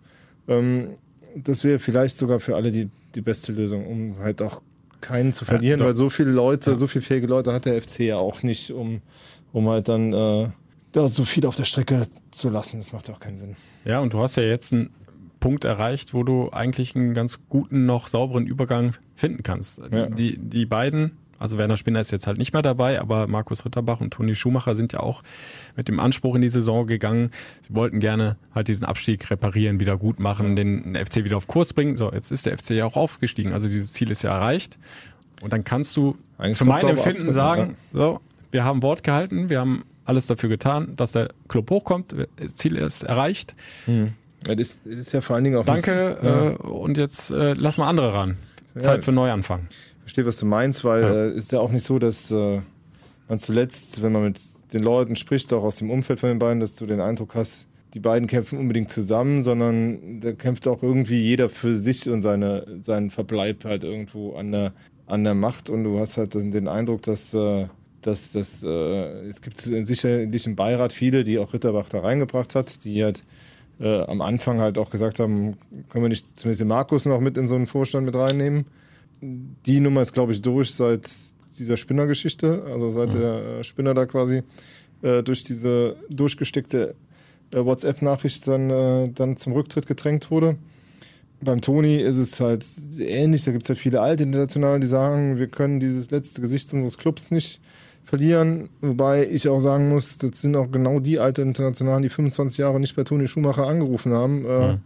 Ähm, 0.49 0.91
das 1.37 1.65
wäre 1.65 1.79
vielleicht 1.79 2.17
sogar 2.17 2.41
für 2.41 2.57
alle 2.57 2.71
die, 2.73 2.89
die 3.15 3.21
beste 3.21 3.53
Lösung, 3.53 3.87
um 3.87 4.19
halt 4.19 4.43
auch 4.43 4.63
keinen 5.01 5.33
zu 5.33 5.45
verlieren, 5.45 5.81
ja, 5.81 5.87
weil 5.87 5.95
so 5.95 6.11
viele 6.11 6.31
Leute, 6.31 6.71
ja. 6.71 6.77
so 6.77 6.87
viele 6.87 7.03
fähige 7.03 7.27
Leute 7.27 7.53
hat 7.53 7.65
der 7.65 7.81
FC 7.81 8.01
ja 8.01 8.17
auch 8.17 8.43
nicht, 8.43 8.71
um, 8.71 9.01
um 9.53 9.69
halt 9.69 9.89
dann 9.89 10.13
äh, 10.13 10.49
da 10.93 11.09
so 11.09 11.25
viel 11.25 11.47
auf 11.47 11.57
der 11.57 11.65
Strecke 11.65 12.07
zu 12.31 12.51
lassen. 12.51 12.79
Das 12.79 12.93
macht 12.93 13.09
auch 13.11 13.21
keinen 13.21 13.39
Sinn. 13.39 13.57
Ja, 13.85 14.01
und 14.01 14.13
du 14.13 14.21
hast 14.21 14.37
ja 14.37 14.43
jetzt 14.43 14.73
einen 14.73 14.91
Punkt 15.39 15.65
erreicht, 15.65 16.13
wo 16.13 16.23
du 16.23 16.51
eigentlich 16.51 16.95
einen 16.95 17.15
ganz 17.15 17.41
guten, 17.49 17.87
noch 17.87 18.09
sauberen 18.09 18.47
Übergang 18.47 18.95
finden 19.15 19.43
kannst. 19.43 19.81
Ja. 19.91 20.07
Die, 20.07 20.37
die 20.39 20.67
beiden 20.67 21.13
also 21.41 21.57
Werner 21.57 21.79
Spinner 21.79 22.01
ist 22.01 22.13
jetzt 22.13 22.27
halt 22.27 22.37
nicht 22.37 22.53
mehr 22.53 22.61
dabei, 22.61 23.01
aber 23.01 23.27
Markus 23.27 23.65
Ritterbach 23.65 24.01
und 24.01 24.13
Toni 24.13 24.35
Schumacher 24.35 24.77
sind 24.77 24.93
ja 24.93 25.01
auch 25.01 25.23
mit 25.75 25.89
dem 25.89 25.99
Anspruch 25.99 26.35
in 26.35 26.43
die 26.43 26.51
Saison 26.51 26.87
gegangen. 26.87 27.31
Sie 27.67 27.75
wollten 27.75 27.99
gerne 27.99 28.37
halt 28.55 28.69
diesen 28.69 28.85
Abstieg 28.85 29.31
reparieren, 29.31 29.81
wieder 29.81 29.97
gut 29.97 30.21
machen, 30.21 30.55
den 30.55 30.95
FC 30.95 31.25
wieder 31.25 31.39
auf 31.39 31.47
Kurs 31.47 31.73
bringen. 31.73 31.97
So, 31.97 32.13
jetzt 32.13 32.31
ist 32.31 32.45
der 32.45 32.59
FC 32.59 32.73
ja 32.73 32.85
auch 32.85 32.97
aufgestiegen. 32.97 33.55
Also 33.55 33.69
dieses 33.69 33.95
Ziel 33.95 34.11
ist 34.11 34.23
ja 34.23 34.37
erreicht. 34.37 34.79
Und 35.41 35.55
dann 35.55 35.65
kannst 35.65 35.97
du 35.97 36.19
Eigentlich 36.37 36.59
für 36.59 36.67
mein 36.67 36.87
Empfinden 36.87 37.33
sagen, 37.33 37.77
ja. 37.95 37.99
so, 37.99 38.21
wir 38.51 38.65
haben 38.65 38.83
Wort 38.83 39.03
gehalten, 39.03 39.49
wir 39.49 39.61
haben 39.61 39.85
alles 40.05 40.27
dafür 40.27 40.51
getan, 40.51 40.93
dass 40.97 41.13
der 41.13 41.31
Club 41.49 41.71
hochkommt, 41.71 42.15
das 42.37 42.55
Ziel 42.55 42.77
ist 42.77 43.03
erreicht. 43.03 43.55
Hm. 43.87 44.13
Ja, 44.47 44.55
das, 44.55 44.81
ist 44.81 45.13
ja 45.13 45.23
vor 45.23 45.37
allen 45.37 45.45
Dingen 45.45 45.57
auch. 45.57 45.65
Danke, 45.65 46.57
äh, 46.61 46.63
und 46.63 46.99
jetzt 46.99 47.31
äh, 47.31 47.55
lass 47.55 47.79
mal 47.79 47.89
andere 47.89 48.13
ran. 48.13 48.37
Zeit 48.77 48.99
ja. 48.99 49.03
für 49.03 49.13
Neuanfang 49.13 49.69
verstehe, 50.11 50.27
was 50.27 50.39
du 50.39 50.47
meinst, 50.47 50.85
weil 50.85 51.03
ja. 51.03 51.27
äh, 51.27 51.31
ist 51.31 51.53
ja 51.53 51.61
auch 51.61 51.71
nicht 51.71 51.85
so, 51.85 52.01
dass 52.01 52.33
äh, 52.33 52.61
man 53.29 53.39
zuletzt, 53.39 54.03
wenn 54.03 54.11
man 54.11 54.25
mit 54.25 54.41
den 54.73 54.83
Leuten 54.83 55.15
spricht, 55.15 55.53
auch 55.53 55.63
aus 55.63 55.77
dem 55.77 55.91
Umfeld 55.91 56.19
von 56.19 56.31
den 56.31 56.41
beiden, 56.41 56.59
dass 56.59 56.75
du 56.75 56.85
den 56.85 57.01
Eindruck 57.01 57.37
hast, 57.37 57.69
die 57.95 58.01
beiden 58.01 58.27
kämpfen 58.27 58.59
unbedingt 58.59 58.91
zusammen, 58.91 59.45
sondern 59.45 60.21
da 60.21 60.33
kämpft 60.33 60.67
auch 60.67 60.83
irgendwie 60.83 61.21
jeder 61.21 61.49
für 61.49 61.77
sich 61.77 62.09
und 62.09 62.23
seine, 62.23 62.67
seinen 62.81 63.11
Verbleib 63.11 63.65
halt 63.65 63.85
irgendwo 63.85 64.35
an 64.35 64.51
der, 64.51 64.73
an 65.07 65.23
der 65.23 65.35
Macht 65.35 65.71
und 65.71 65.85
du 65.85 66.01
hast 66.01 66.17
halt 66.17 66.35
den 66.35 66.67
Eindruck, 66.67 67.03
dass, 67.03 67.33
äh, 67.33 67.67
dass, 68.03 68.33
dass 68.33 68.65
äh, 68.65 69.29
es 69.29 69.43
gibt 69.43 69.59
sicherlich 69.59 70.47
im 70.47 70.57
Beirat 70.57 70.93
viele, 70.93 71.23
die 71.23 71.39
auch 71.39 71.53
Ritterbach 71.53 71.89
da 71.89 72.01
reingebracht 72.01 72.57
hat, 72.57 72.85
die 72.85 73.05
halt 73.05 73.23
äh, 73.79 74.03
am 74.03 74.23
Anfang 74.23 74.59
halt 74.59 74.77
auch 74.77 74.91
gesagt 74.91 75.21
haben, 75.21 75.57
können 75.89 76.05
wir 76.05 76.09
nicht 76.09 76.27
zumindest 76.35 76.63
den 76.63 76.69
Markus 76.69 77.07
noch 77.07 77.21
mit 77.21 77.37
in 77.37 77.47
so 77.47 77.55
einen 77.55 77.67
Vorstand 77.69 78.07
mit 78.07 78.17
reinnehmen 78.17 78.67
die 79.21 79.81
Nummer 79.81 80.03
ist, 80.03 80.13
glaube 80.13 80.33
ich, 80.33 80.43
durch 80.43 80.75
seit 80.75 81.09
dieser 81.59 81.77
Spinner-Geschichte, 81.77 82.65
also 82.67 82.91
seit 82.91 83.15
mhm. 83.15 83.19
der 83.19 83.45
äh, 83.61 83.65
Spinner 83.65 83.95
da 83.95 84.07
quasi 84.07 84.43
äh, 85.03 85.23
durch 85.23 85.45
diese 85.45 85.97
durchgesteckte 86.09 86.95
äh, 87.53 87.65
WhatsApp-Nachricht 87.65 88.47
dann, 88.47 88.71
äh, 88.71 89.09
dann 89.13 89.37
zum 89.37 89.53
Rücktritt 89.53 89.87
gedrängt 89.87 90.31
wurde. 90.31 90.57
Beim 91.43 91.61
Toni 91.61 91.97
ist 91.97 92.19
es 92.19 92.39
halt 92.41 92.67
ähnlich, 92.99 93.45
da 93.45 93.53
gibt 93.53 93.65
es 93.65 93.71
halt 93.71 93.79
viele 93.79 94.01
alte 94.01 94.25
Internationale, 94.25 94.79
die 94.79 94.87
sagen, 94.87 95.39
wir 95.39 95.49
können 95.49 95.81
dieses 95.81 96.11
letzte 96.11 96.43
Gesicht 96.43 96.73
unseres 96.75 96.99
Clubs 96.99 97.31
nicht 97.31 97.61
verlieren. 98.05 98.69
Wobei 98.83 99.27
ich 99.27 99.49
auch 99.49 99.61
sagen 99.61 99.89
muss, 99.89 100.19
das 100.19 100.41
sind 100.41 100.55
auch 100.55 100.71
genau 100.71 101.01
die 101.01 101.19
alten 101.19 101.43
Internationalen, 101.43 102.03
die 102.03 102.11
25 102.11 102.59
Jahre 102.59 102.79
nicht 102.79 102.95
bei 102.95 103.05
Toni 103.05 103.27
Schumacher 103.27 103.67
angerufen 103.67 104.13
haben. 104.13 104.45
Äh, 104.45 104.73
mhm 104.73 104.81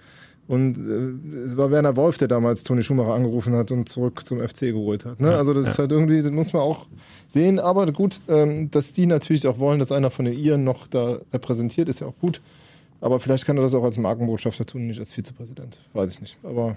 Und 0.46 0.76
äh, 0.76 1.38
es 1.38 1.56
war 1.56 1.70
Werner 1.70 1.96
Wolf, 1.96 2.18
der 2.18 2.28
damals 2.28 2.64
Toni 2.64 2.82
Schumacher 2.82 3.14
angerufen 3.14 3.54
hat 3.54 3.70
und 3.70 3.88
zurück 3.88 4.26
zum 4.26 4.46
FC 4.46 4.60
geholt 4.60 5.04
hat. 5.04 5.20
Ne? 5.20 5.32
Ja, 5.32 5.38
also 5.38 5.54
das 5.54 5.68
ist 5.68 5.76
ja. 5.76 5.82
halt 5.82 5.92
irgendwie, 5.92 6.22
das 6.22 6.32
muss 6.32 6.52
man 6.52 6.62
auch 6.62 6.86
sehen. 7.28 7.58
Aber 7.58 7.86
gut, 7.86 8.20
ähm, 8.28 8.70
dass 8.70 8.92
die 8.92 9.06
natürlich 9.06 9.46
auch 9.46 9.58
wollen, 9.58 9.78
dass 9.78 9.90
einer 9.90 10.10
von 10.10 10.26
den 10.26 10.38
Iren 10.38 10.64
noch 10.64 10.86
da 10.86 11.18
repräsentiert, 11.32 11.88
ist 11.88 12.00
ja 12.00 12.08
auch 12.08 12.18
gut. 12.20 12.42
Aber 13.00 13.20
vielleicht 13.20 13.46
kann 13.46 13.56
er 13.56 13.62
das 13.62 13.74
auch 13.74 13.84
als 13.84 13.96
Markenbotschafter 13.98 14.66
tun, 14.66 14.86
nicht 14.86 14.98
als 14.98 15.12
Vizepräsident. 15.12 15.80
Weiß 15.92 16.10
ich 16.10 16.20
nicht. 16.20 16.36
Aber 16.42 16.76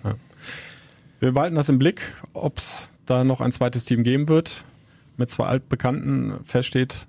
Wir 1.20 1.32
behalten 1.32 1.56
das 1.56 1.70
im 1.70 1.80
Blick, 1.80 2.02
ob 2.34 2.58
es 2.58 2.90
da 3.06 3.24
noch 3.24 3.42
ein 3.42 3.52
zweites 3.52 3.86
Team 3.86 4.04
geben 4.04 4.30
wird. 4.30 4.64
Mit 5.18 5.32
zwei 5.32 5.46
Altbekannten 5.46 6.34
feststeht, 6.44 7.08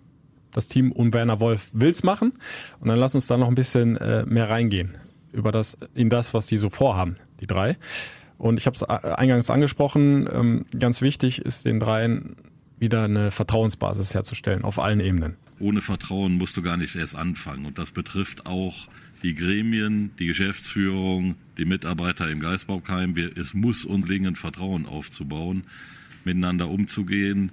das 0.52 0.68
Team 0.68 0.92
um 0.92 1.12
Werner 1.12 1.40
Wolf 1.40 1.70
will's 1.72 2.02
machen. 2.02 2.32
Und 2.80 2.88
dann 2.88 2.98
lass 2.98 3.14
uns 3.14 3.26
da 3.26 3.36
noch 3.36 3.48
ein 3.48 3.54
bisschen 3.54 3.96
äh, 3.96 4.24
mehr 4.24 4.48
reingehen 4.48 4.96
über 5.32 5.52
das, 5.52 5.78
in 5.94 6.10
das, 6.10 6.34
was 6.34 6.46
die 6.46 6.56
so 6.56 6.70
vorhaben, 6.70 7.16
die 7.40 7.46
drei. 7.46 7.76
Und 8.38 8.58
ich 8.58 8.66
habe 8.66 8.76
es 8.76 8.82
eingangs 8.82 9.50
angesprochen, 9.50 10.28
ähm, 10.32 10.64
ganz 10.78 11.02
wichtig 11.02 11.40
ist 11.40 11.64
den 11.64 11.80
dreien 11.80 12.36
wieder 12.78 13.02
eine 13.02 13.32
Vertrauensbasis 13.32 14.14
herzustellen 14.14 14.62
auf 14.62 14.78
allen 14.78 15.00
Ebenen. 15.00 15.36
Ohne 15.58 15.80
Vertrauen 15.80 16.34
musst 16.34 16.56
du 16.56 16.62
gar 16.62 16.76
nicht 16.76 16.94
erst 16.94 17.16
anfangen. 17.16 17.66
Und 17.66 17.78
das 17.78 17.90
betrifft 17.90 18.46
auch 18.46 18.88
die 19.24 19.34
Gremien, 19.34 20.12
die 20.20 20.26
Geschäftsführung, 20.26 21.34
die 21.56 21.64
Mitarbeiter 21.64 22.30
im 22.30 22.38
Geisbockheim. 22.38 23.16
Wir, 23.16 23.36
es 23.36 23.54
muss 23.54 23.84
unbedingt 23.84 24.38
Vertrauen 24.38 24.86
aufzubauen, 24.86 25.64
miteinander 26.24 26.68
umzugehen, 26.68 27.50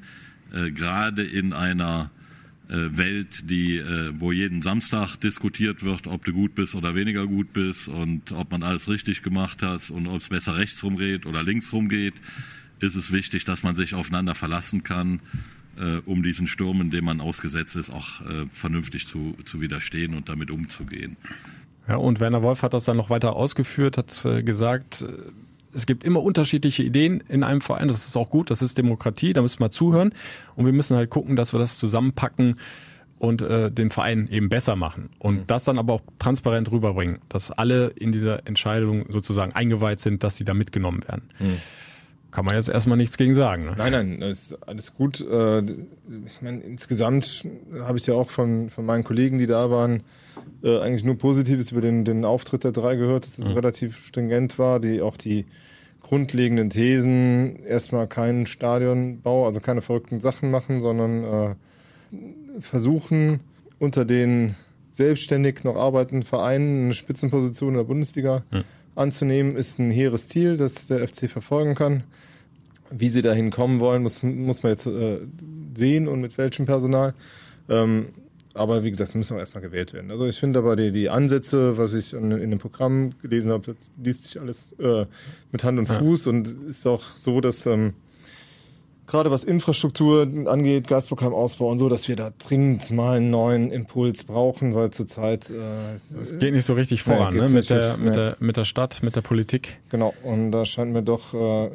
äh, 0.54 0.70
gerade 0.70 1.24
in 1.24 1.54
einer 1.54 2.12
äh, 2.12 2.25
Welt, 2.68 3.50
die, 3.50 3.78
äh, 3.78 4.14
wo 4.18 4.32
jeden 4.32 4.62
Samstag 4.62 5.18
diskutiert 5.18 5.84
wird, 5.84 6.08
ob 6.08 6.26
du 6.26 6.34
gut 6.34 6.56
bist 6.56 6.76
oder 6.76 6.96
weniger 6.96 7.28
gut 7.28 7.54
bist 7.54 7.88
und 7.88 8.32
ob 8.32 8.52
man 8.52 8.64
alles 8.64 8.90
richtig 8.90 9.24
gemacht 9.24 9.62
hat 9.62 9.90
und 9.90 10.08
ob 10.08 10.18
es 10.18 10.30
besser 10.30 10.58
rechts 10.58 10.84
rumgeht 10.84 11.26
oder 11.26 11.44
links 11.44 11.72
rumgeht, 11.74 12.16
ist 12.80 12.96
es 12.96 13.12
wichtig, 13.12 13.46
dass 13.46 13.64
man 13.64 13.76
sich 13.76 13.94
aufeinander 13.94 14.36
verlassen 14.36 14.84
kann, 14.84 15.20
äh, 15.78 15.98
um 16.06 16.24
diesen 16.24 16.48
Stürmen, 16.48 16.92
dem 16.92 17.06
man 17.06 17.22
ausgesetzt 17.22 17.76
ist, 17.76 17.90
auch 17.90 18.22
äh, 18.22 18.46
vernünftig 18.50 19.08
zu, 19.08 19.36
zu 19.46 19.62
widerstehen 19.62 20.14
und 20.14 20.30
damit 20.30 20.52
umzugehen. 20.52 21.18
Ja, 21.88 21.98
und 21.98 22.20
Werner 22.20 22.42
Wolf 22.42 22.64
hat 22.64 22.74
das 22.74 22.86
dann 22.86 22.98
noch 22.98 23.10
weiter 23.10 23.36
ausgeführt, 23.36 23.98
hat 23.98 24.26
äh, 24.26 24.42
gesagt, 24.42 25.04
äh, 25.04 25.08
es 25.76 25.86
gibt 25.86 26.04
immer 26.04 26.24
unterschiedliche 26.24 26.84
Ideen 26.84 27.22
in 27.28 27.44
einem 27.44 27.62
Verein, 27.62 27.88
das 27.88 28.08
ist 28.08 28.16
auch 28.16 28.30
gut, 28.30 28.50
das 28.50 28.62
ist 28.62 28.78
Demokratie, 28.78 29.34
da 29.34 29.42
müssen 29.42 29.60
wir 29.60 29.70
zuhören 29.70 30.14
und 30.56 30.66
wir 30.66 30.74
müssen 30.74 30.96
halt 30.98 31.10
gucken, 31.10 31.36
dass 31.36 31.54
wir 31.54 31.60
das 31.60 31.78
zusammenpacken 31.78 32.56
und 33.20 33.42
äh, 33.42 33.72
den 33.72 33.92
Verein 33.92 34.28
eben 34.30 34.50
besser 34.50 34.76
machen 34.76 35.10
und 35.20 35.50
das 35.52 35.64
dann 35.66 35.78
aber 35.78 35.94
auch 35.94 36.02
transparent 36.20 36.72
rüberbringen, 36.72 37.20
dass 37.30 37.52
alle 37.52 37.88
in 37.88 38.12
dieser 38.12 38.48
Entscheidung 38.48 39.06
sozusagen 39.10 39.54
eingeweiht 39.54 40.00
sind, 40.00 40.24
dass 40.24 40.38
sie 40.38 40.46
da 40.46 40.54
mitgenommen 40.54 41.02
werden. 41.08 41.30
Kann 42.32 42.44
man 42.44 42.56
jetzt 42.56 42.68
erstmal 42.68 42.98
nichts 42.98 43.16
gegen 43.18 43.34
sagen. 43.34 43.66
Ne? 43.66 43.76
Nein, 43.78 43.92
nein, 43.94 44.20
das 44.20 44.52
ist 44.52 44.68
alles 44.68 44.94
gut. 44.94 45.22
Äh, 45.22 45.60
Ich 46.28 46.42
meine, 46.42 46.60
insgesamt 46.60 47.46
habe 47.80 47.98
ich 47.98 48.06
ja 48.08 48.14
auch 48.16 48.30
von, 48.30 48.70
von 48.70 48.86
meinen 48.86 49.06
Kollegen, 49.06 49.38
die 49.38 49.46
da 49.46 49.72
waren, 49.72 50.04
äh, 50.62 50.80
eigentlich 50.80 51.06
nur 51.06 51.18
Positives 51.18 51.72
über 51.72 51.80
den, 51.80 52.04
den 52.04 52.26
Auftritt 52.26 52.66
der 52.66 52.74
drei 52.74 52.98
gehört, 52.98 53.26
dass 53.26 53.40
es 53.40 53.56
relativ 53.56 54.06
stringent 54.06 54.60
war, 54.60 54.82
die 54.82 55.02
auch 55.02 55.16
die 55.16 55.46
grundlegenden 56.06 56.70
Thesen, 56.70 57.64
erstmal 57.64 58.08
keinen 58.08 58.46
Stadionbau, 58.46 59.46
also 59.46 59.60
keine 59.60 59.82
verrückten 59.82 60.20
Sachen 60.20 60.52
machen, 60.52 60.80
sondern 60.80 61.24
äh, 61.24 61.56
versuchen 62.60 63.40
unter 63.80 64.06
den 64.06 64.54
selbstständig 64.92 65.64
noch 65.64 65.76
arbeitenden 65.76 66.24
Vereinen 66.24 66.86
eine 66.86 66.94
Spitzenposition 66.94 67.70
in 67.70 67.78
der 67.78 67.84
Bundesliga 67.86 68.44
anzunehmen, 68.94 69.56
ist 69.56 69.80
ein 69.80 69.90
hehres 69.90 70.28
Ziel, 70.28 70.58
das 70.58 70.88
der 70.88 71.06
FC 71.08 71.28
verfolgen 71.30 71.74
kann. 71.74 72.04
Wie 72.92 73.10
sie 73.10 73.24
dahin 73.24 73.50
kommen 73.50 73.80
wollen, 73.80 74.04
muss, 74.04 74.22
muss 74.22 74.62
man 74.62 74.72
jetzt 74.72 74.86
äh, 74.86 75.18
sehen 75.76 76.08
und 76.08 76.22
mit 76.22 76.38
welchem 76.38 76.68
Personal. 76.68 77.16
Ähm, 77.68 78.10
aber 78.56 78.84
wie 78.84 78.90
gesagt, 78.90 79.10
es 79.10 79.16
müssen 79.16 79.36
auch 79.36 79.40
erstmal 79.40 79.62
gewählt 79.62 79.94
werden. 79.94 80.10
Also 80.12 80.26
ich 80.26 80.40
finde 80.40 80.60
aber 80.60 80.76
die, 80.76 80.92
die 80.92 81.10
Ansätze, 81.10 81.78
was 81.78 81.94
ich 81.94 82.16
an, 82.16 82.32
in 82.32 82.50
dem 82.50 82.60
Programm 82.60 83.12
gelesen 83.22 83.52
habe, 83.52 83.74
das 83.74 83.92
liest 84.02 84.24
sich 84.24 84.40
alles 84.40 84.72
äh, 84.80 85.06
mit 85.52 85.64
Hand 85.64 85.78
und 85.78 85.88
Fuß 85.88 86.28
und 86.28 86.48
ist 86.68 86.88
auch 86.88 87.04
so, 87.16 87.42
dass 87.42 87.66
ähm, 87.66 87.94
gerade 89.08 89.30
was 89.30 89.44
Infrastruktur 89.44 90.28
angeht, 90.48 90.88
Gasprogramm-Ausbau 90.88 91.70
und 91.70 91.78
so, 91.78 91.90
dass 91.90 92.08
wir 92.08 92.16
da 92.16 92.32
dringend 92.40 92.90
mal 92.90 93.18
einen 93.18 93.30
neuen 93.30 93.72
Impuls 93.72 94.24
brauchen, 94.24 94.74
weil 94.74 94.90
zurzeit 94.92 95.50
äh, 95.52 95.94
es- 95.94 96.38
geht 96.40 96.54
nicht 96.54 96.66
so 96.66 96.74
richtig 96.74 97.04
voran, 97.04 97.36
ne? 97.36 97.48
mit, 97.50 97.70
der, 97.70 97.98
mit, 97.98 98.16
der, 98.16 98.36
mit 98.40 98.58
der 98.58 98.66
Stadt, 98.66 99.04
mit 99.04 99.16
der 99.16 99.22
Politik. 99.22 99.80
Genau, 99.90 100.14
und 100.24 100.52
da 100.52 100.66
scheint 100.66 100.92
mir 100.92 101.04
doch, 101.04 101.34
äh, 101.36 101.70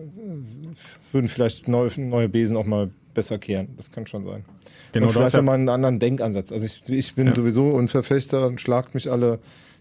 würden 1.12 1.28
vielleicht 1.28 1.68
neue, 1.68 1.91
neue 2.01 2.28
Besen 2.28 2.57
auch 2.57 2.66
mal 2.66 2.91
besser 3.14 3.39
kehren. 3.39 3.68
Das 3.76 3.91
kann 3.93 4.07
schon 4.07 4.24
sein. 4.24 4.45
Genau, 4.93 5.07
und 5.07 5.12
vielleicht 5.12 5.41
mal 5.43 5.53
einen 5.55 5.68
anderen 5.68 5.99
Denkansatz. 5.99 6.53
Also 6.53 6.66
ich, 6.66 6.82
ich 6.88 7.14
bin 7.14 7.28
Ja. 7.28 7.34
sowieso 7.34 7.76
ein 7.78 7.88
Verfechter 7.88 8.47
und 8.47 8.61
schlagt 8.61 8.95
mich 8.95 9.11
alle. 9.11 9.38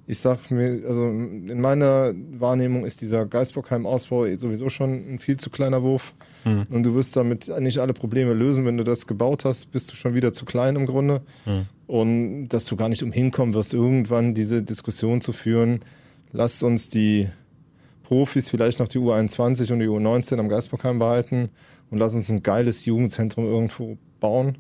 Ich 0.08 0.20
sag 0.20 0.50
mir, 0.50 0.82
also 0.88 1.06
in 1.06 1.62
meiner 1.62 2.14
Wahrnehmung 2.40 2.84
ist 2.84 3.00
dieser 3.02 3.28
Geisbockheim-Ausbau 3.28 4.26
sowieso 4.36 4.70
schon 4.70 5.14
ein 5.14 5.20
viel 5.20 5.38
zu 5.38 5.52
kleiner 5.52 5.84
Wurf. 5.84 6.16
Mhm. 6.46 6.64
Und 6.72 6.84
du 6.84 6.96
wirst 6.96 7.16
damit 7.16 7.48
nicht 7.60 7.78
alle 7.78 7.94
Probleme 7.94 8.34
lösen. 8.34 8.66
Wenn 8.66 8.78
du 8.78 8.84
das 8.84 9.06
gebaut 9.06 9.46
hast, 9.46 9.72
bist 9.72 9.92
du 9.92 9.96
schon 9.96 10.16
wieder 10.16 10.34
zu 10.34 10.46
klein 10.46 10.76
im 10.76 10.88
Grunde. 10.88 11.22
Mhm. 11.46 11.66
Und 11.86 12.50
dass 12.50 12.66
du 12.66 12.76
gar 12.76 12.90
nicht 12.90 13.04
umhin 13.04 13.30
kommen 13.32 13.54
wirst, 13.54 13.74
irgendwann 13.74 14.34
diese 14.34 14.64
Diskussion 14.64 15.22
zu 15.22 15.32
führen. 15.32 15.82
Lasst 16.32 16.64
uns 16.64 16.90
die 16.90 17.28
Profis, 18.04 18.50
vielleicht 18.50 18.80
noch 18.80 18.88
die 18.88 18.98
U21 18.98 19.72
und 19.74 19.80
die 19.80 19.88
U19 19.88 20.40
am 20.40 20.50
Geisbockheim 20.50 20.98
behalten 20.98 21.50
und 21.92 22.00
lass 22.00 22.16
uns 22.16 22.30
ein 22.32 22.42
geiles 22.42 22.86
Jugendzentrum 22.86 23.46
irgendwo 23.46 23.98
bauen. 24.20 24.58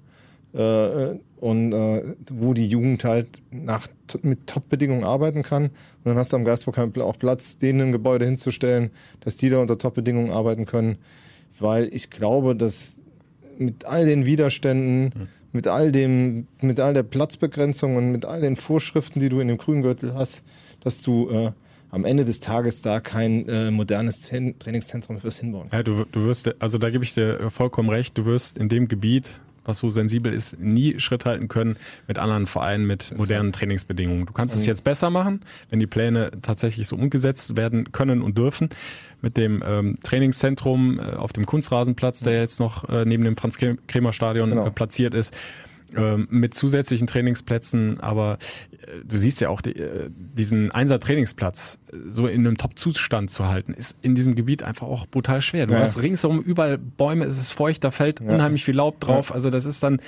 Äh, 0.53 1.19
und 1.39 1.71
äh, 1.71 2.15
wo 2.33 2.53
die 2.53 2.67
Jugend 2.67 3.03
halt 3.05 3.27
nach, 3.51 3.87
mit 4.23 4.47
Top-Bedingungen 4.47 5.03
arbeiten 5.03 5.41
kann. 5.41 5.65
Und 5.65 5.71
dann 6.05 6.17
hast 6.17 6.33
du 6.33 6.37
am 6.37 6.43
Geisbockheim 6.43 6.91
auch 7.01 7.17
Platz, 7.17 7.57
denen 7.57 7.81
ein 7.81 7.91
Gebäude 7.91 8.25
hinzustellen, 8.25 8.89
dass 9.21 9.37
die 9.37 9.49
da 9.49 9.59
unter 9.59 9.77
Top-Bedingungen 9.77 10.31
arbeiten 10.31 10.65
können. 10.65 10.97
Weil 11.59 11.89
ich 11.93 12.09
glaube, 12.09 12.55
dass 12.55 12.99
mit 13.57 13.85
all 13.85 14.05
den 14.05 14.25
Widerständen, 14.25 15.29
mit 15.51 15.67
all 15.67 15.91
dem, 15.91 16.47
mit 16.61 16.79
all 16.79 16.93
der 16.93 17.03
Platzbegrenzung 17.03 17.95
und 17.95 18.11
mit 18.11 18.25
all 18.25 18.41
den 18.41 18.55
Vorschriften, 18.55 19.19
die 19.19 19.29
du 19.29 19.39
in 19.39 19.47
dem 19.47 19.57
Grüngürtel 19.57 20.13
hast, 20.15 20.43
dass 20.83 21.01
du 21.01 21.29
äh, 21.29 21.51
am 21.91 22.05
Ende 22.05 22.25
des 22.25 22.39
Tages 22.39 22.81
da 22.81 22.99
kein 22.99 23.47
äh, 23.47 23.71
modernes 23.71 24.23
Zen- 24.23 24.57
Trainingszentrum 24.59 25.19
fürs 25.19 25.39
hinbauen. 25.39 25.69
Ja, 25.71 25.83
du, 25.83 26.05
du 26.11 26.25
wirst, 26.25 26.53
also 26.61 26.77
da 26.77 26.89
gebe 26.89 27.03
ich 27.03 27.13
dir 27.13 27.49
vollkommen 27.49 27.89
recht, 27.89 28.17
du 28.17 28.25
wirst 28.25 28.57
in 28.57 28.69
dem 28.69 28.87
Gebiet, 28.87 29.41
was 29.69 29.79
so 29.79 29.89
sensibel 29.89 30.33
ist, 30.33 30.59
nie 30.59 30.99
Schritt 30.99 31.25
halten 31.25 31.47
können 31.47 31.77
mit 32.07 32.19
anderen 32.19 32.47
Vereinen 32.47 32.85
mit 32.85 33.17
modernen 33.17 33.53
Trainingsbedingungen. 33.53 34.25
Du 34.25 34.33
kannst 34.33 34.55
es 34.55 34.65
jetzt 34.65 34.83
besser 34.83 35.09
machen, 35.09 35.41
wenn 35.69 35.79
die 35.79 35.87
Pläne 35.87 36.31
tatsächlich 36.41 36.87
so 36.87 36.97
umgesetzt 36.97 37.55
werden 37.55 37.91
können 37.93 38.21
und 38.21 38.37
dürfen. 38.37 38.69
Mit 39.21 39.37
dem 39.37 39.63
ähm, 39.65 39.97
Trainingszentrum 40.01 40.99
äh, 40.99 41.03
auf 41.15 41.33
dem 41.33 41.45
Kunstrasenplatz, 41.45 42.21
der 42.21 42.39
jetzt 42.39 42.59
noch 42.59 42.87
äh, 42.89 43.05
neben 43.05 43.23
dem 43.23 43.37
Franz-Kremer-Stadion 43.37 44.49
Genau. 44.49 44.65
äh, 44.67 44.71
platziert 44.71 45.13
ist, 45.13 45.33
mit 46.29 46.53
zusätzlichen 46.53 47.07
Trainingsplätzen, 47.07 47.99
aber 47.99 48.37
äh, 48.81 49.03
du 49.05 49.17
siehst 49.17 49.41
ja 49.41 49.49
auch 49.49 49.61
die, 49.61 49.75
äh, 49.75 50.09
diesen 50.09 50.71
Einser-Trainingsplatz 50.71 51.79
äh, 51.91 51.95
so 52.09 52.27
in 52.27 52.45
einem 52.45 52.57
Top-Zustand 52.57 53.31
zu 53.31 53.47
halten, 53.47 53.73
ist 53.73 53.97
in 54.01 54.15
diesem 54.15 54.35
Gebiet 54.35 54.63
einfach 54.63 54.87
auch 54.87 55.07
brutal 55.07 55.41
schwer. 55.41 55.67
Du 55.67 55.73
Ja. 55.73 55.79
hast 55.79 56.01
ringsherum 56.01 56.39
überall 56.41 56.77
Bäume, 56.77 57.25
es 57.25 57.37
ist 57.37 57.51
feucht, 57.51 57.83
da 57.83 57.91
fällt 57.91 58.21
unheimlich 58.21 58.63
viel 58.65 58.75
Laub 58.75 58.99
drauf. 58.99 59.33
Also 59.33 59.49
das 59.49 59.65
ist 59.65 59.81
dann 59.83 59.99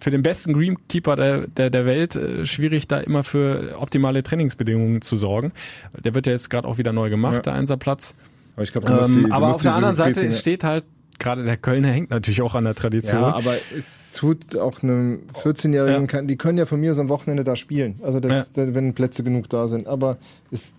für 0.00 0.10
den 0.10 0.22
besten 0.22 0.52
Greenkeeper 0.52 1.16
der, 1.16 1.46
der, 1.48 1.70
der 1.70 1.86
Welt 1.86 2.18
schwierig, 2.44 2.86
da 2.88 2.98
immer 2.98 3.24
für 3.24 3.76
optimale 3.78 4.22
Trainingsbedingungen 4.22 5.00
zu 5.02 5.16
sorgen. 5.16 5.52
Der 6.02 6.14
wird 6.14 6.26
ja 6.26 6.32
jetzt 6.32 6.50
gerade 6.50 6.66
auch 6.68 6.78
wieder 6.78 6.92
neu 6.92 7.10
gemacht, 7.10 7.34
Ja. 7.36 7.40
der 7.42 7.52
Einserplatz. 7.54 8.14
Aber 8.54 8.62
ich 8.62 8.72
glaube, 8.72 8.86
Ähm, 9.04 9.32
aber 9.32 9.48
auf 9.48 9.62
der 9.62 9.74
anderen 9.74 9.96
Seite 9.96 10.30
steht 10.32 10.62
halt, 10.64 10.84
gerade 11.18 11.44
der 11.44 11.56
Kölner 11.56 11.88
hängt 11.88 12.10
natürlich 12.10 12.42
auch 12.42 12.54
an 12.54 12.64
der 12.64 12.74
Tradition. 12.74 13.20
Ja, 13.22 13.34
aber 13.34 13.54
es 13.76 13.98
tut 14.14 14.56
auch 14.56 14.82
einem 14.82 15.22
14-Jährigen, 15.34 16.08
Ja. 16.12 16.22
die 16.22 16.36
können 16.36 16.58
ja 16.58 16.66
von 16.66 16.80
mir 16.80 16.94
so 16.94 17.00
am 17.02 17.08
Wochenende 17.08 17.44
da 17.44 17.56
spielen. 17.56 18.00
Also 18.02 18.20
das, 18.20 18.52
da, 18.52 18.74
wenn 18.74 18.94
Plätze 18.94 19.22
genug 19.22 19.48
da 19.48 19.68
sind. 19.68 19.86
Aber 19.86 20.18
es, 20.50 20.74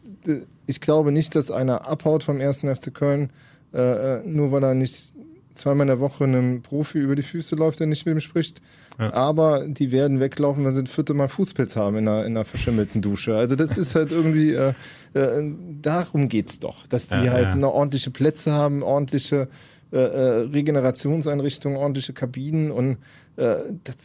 ich 0.66 0.82
glaube 0.82 1.12
nicht, 1.12 1.36
dass 1.36 1.52
einer 1.52 1.88
abhaut 1.88 2.24
vom 2.24 2.40
ersten 2.40 2.74
FC 2.74 2.94
Köln, 2.94 3.32
äh, 3.74 4.18
äh, 4.18 4.22
nur 4.26 4.52
weil 4.52 4.64
er 4.64 4.74
nicht 4.76 5.14
zweimal 5.56 5.84
in 5.86 5.88
der 5.88 6.00
Woche 6.02 6.26
einem 6.26 6.62
Profi 6.62 6.98
über 7.00 7.16
die 7.16 7.24
Füße 7.24 7.56
läuft, 7.56 7.80
der 7.80 7.88
nicht 7.88 8.06
mit 8.06 8.16
ihm 8.16 8.20
spricht. 8.20 8.62
Ja. 9.00 9.14
Aber 9.14 9.66
die 9.66 9.92
werden 9.92 10.20
weglaufen, 10.20 10.66
wenn 10.66 10.74
sie 10.74 10.82
ein 10.82 10.88
vierte 10.88 11.14
Mal 11.14 11.30
Fußpilz 11.30 11.78
haben 11.78 11.96
in 11.98 12.08
einer, 12.08 12.26
in 12.26 12.34
einer 12.36 12.44
verschimmelten 12.46 13.02
Dusche. 13.02 13.36
Also 13.38 13.56
das 13.56 13.78
ist 13.78 13.96
halt 13.96 14.12
irgendwie, 14.12 14.52
äh, 14.52 14.74
äh, 15.14 15.54
darum 15.82 16.28
geht's 16.28 16.60
doch, 16.60 16.86
dass 16.88 17.08
die 17.08 17.16
Ja, 17.24 17.32
halt 17.32 17.44
ja. 17.46 17.52
eine 17.54 17.72
ordentliche 17.72 18.12
Plätze 18.12 18.52
haben, 18.52 18.84
ordentliche 18.84 19.48
äh, 19.96 19.98
äh, 19.98 20.48
Regenerationseinrichtungen, 20.52 21.78
ordentliche 21.78 22.14
Kabinen 22.14 22.72
und 22.72 22.98
äh, 23.38 23.58
das, 23.84 23.96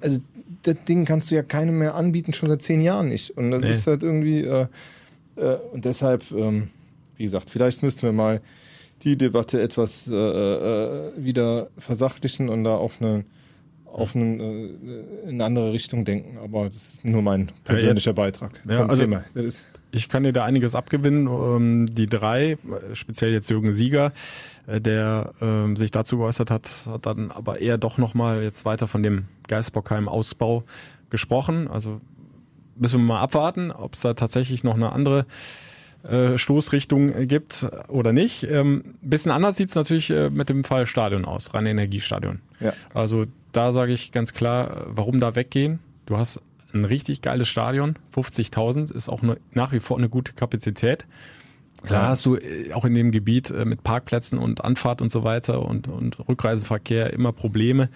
also 0.00 0.20
das 0.62 0.76
Ding 0.88 1.04
kannst 1.04 1.30
du 1.30 1.34
ja 1.34 1.42
keinem 1.42 1.78
mehr 1.78 1.94
anbieten, 1.94 2.32
schon 2.32 2.48
seit 2.48 2.62
zehn 2.62 2.80
Jahren 2.80 3.08
nicht. 3.08 3.30
Und 3.36 3.50
das 3.50 3.62
Nee. 3.64 3.70
ist 3.70 3.86
halt 3.86 4.02
irgendwie 4.02 4.40
äh, 4.42 4.66
äh, 5.36 5.56
und 5.72 5.84
deshalb, 5.84 6.30
ähm, 6.30 6.68
wie 7.16 7.24
gesagt, 7.24 7.50
vielleicht 7.50 7.82
müssten 7.82 8.02
wir 8.02 8.12
mal 8.12 8.40
die 9.02 9.16
Debatte 9.16 9.60
etwas 9.60 10.08
wieder 10.08 11.68
versachlichen 11.78 12.48
und 12.48 12.64
da 12.64 12.76
auf 12.76 13.02
eine 13.02 13.24
auf 13.86 14.16
eine, 14.16 14.42
äh, 14.42 15.28
in 15.28 15.34
eine 15.34 15.44
andere 15.44 15.72
Richtung 15.72 16.04
denken. 16.04 16.38
Aber 16.38 16.64
das 16.66 16.76
ist 16.94 17.04
nur 17.04 17.22
mein 17.22 17.52
persönlicher 17.64 18.10
jetzt- 18.10 18.16
Beitrag 18.16 18.52
Ja, 18.68 18.78
zum 18.78 18.90
also- 18.90 19.02
Thema. 19.02 19.24
Ich 19.94 20.08
kann 20.08 20.24
dir 20.24 20.32
da 20.32 20.44
einiges 20.44 20.74
abgewinnen. 20.74 21.26
Ähm, 21.26 21.86
die 21.94 22.08
drei, 22.08 22.58
speziell 22.92 23.32
jetzt 23.32 23.48
Jürgen 23.48 23.72
Sieger, 23.72 24.12
äh, 24.66 24.80
der 24.80 25.32
ähm, 25.40 25.76
sich 25.76 25.90
dazu 25.90 26.18
geäußert 26.18 26.50
hat, 26.50 26.68
hat 26.86 27.06
dann 27.06 27.30
aber 27.30 27.60
eher 27.60 27.78
doch 27.78 27.96
nochmal 27.96 28.42
jetzt 28.42 28.64
weiter 28.64 28.88
von 28.88 29.02
dem 29.02 29.26
Geisbockheim-Ausbau 29.46 30.64
gesprochen. 31.10 31.68
Also 31.68 32.00
müssen 32.76 33.00
wir 33.00 33.04
mal 33.06 33.20
abwarten, 33.20 33.70
ob 33.70 33.94
es 33.94 34.00
da 34.00 34.14
tatsächlich 34.14 34.64
noch 34.64 34.74
eine 34.74 34.92
andere 34.92 35.26
äh, 36.02 36.36
Stoßrichtung 36.38 37.28
gibt 37.28 37.66
oder 37.88 38.12
nicht. 38.12 38.42
Ähm, 38.44 38.96
bisschen 39.00 39.30
anders 39.30 39.56
sieht's 39.56 39.76
natürlich 39.76 40.10
äh, 40.10 40.28
mit 40.28 40.48
dem 40.48 40.64
Fall 40.64 40.86
Stadion 40.86 41.24
aus, 41.24 41.54
reine 41.54 41.70
Energiestadion. 41.70 42.40
Ja. 42.60 42.72
Also 42.92 43.26
da 43.52 43.72
sage 43.72 43.92
ich 43.92 44.10
ganz 44.10 44.34
klar, 44.34 44.86
warum 44.88 45.20
da 45.20 45.36
weggehen. 45.36 45.78
Du 46.06 46.18
hast 46.18 46.40
ein 46.74 46.84
richtig 46.84 47.22
geiles 47.22 47.48
Stadion, 47.48 47.96
50.000 48.14 48.92
ist 48.92 49.08
auch 49.08 49.22
ne, 49.22 49.38
nach 49.52 49.72
wie 49.72 49.80
vor 49.80 49.98
eine 49.98 50.08
gute 50.08 50.32
Kapazität. 50.32 51.06
Klar 51.82 52.08
hast 52.08 52.24
du 52.24 52.36
äh, 52.36 52.72
auch 52.72 52.84
in 52.84 52.94
dem 52.94 53.10
Gebiet 53.12 53.50
äh, 53.50 53.64
mit 53.64 53.82
Parkplätzen 53.82 54.38
und 54.38 54.64
Anfahrt 54.64 55.02
und 55.02 55.12
so 55.12 55.24
weiter 55.24 55.62
und, 55.66 55.88
und 55.88 56.28
Rückreiseverkehr 56.28 57.12
immer 57.12 57.32
Probleme. 57.32 57.90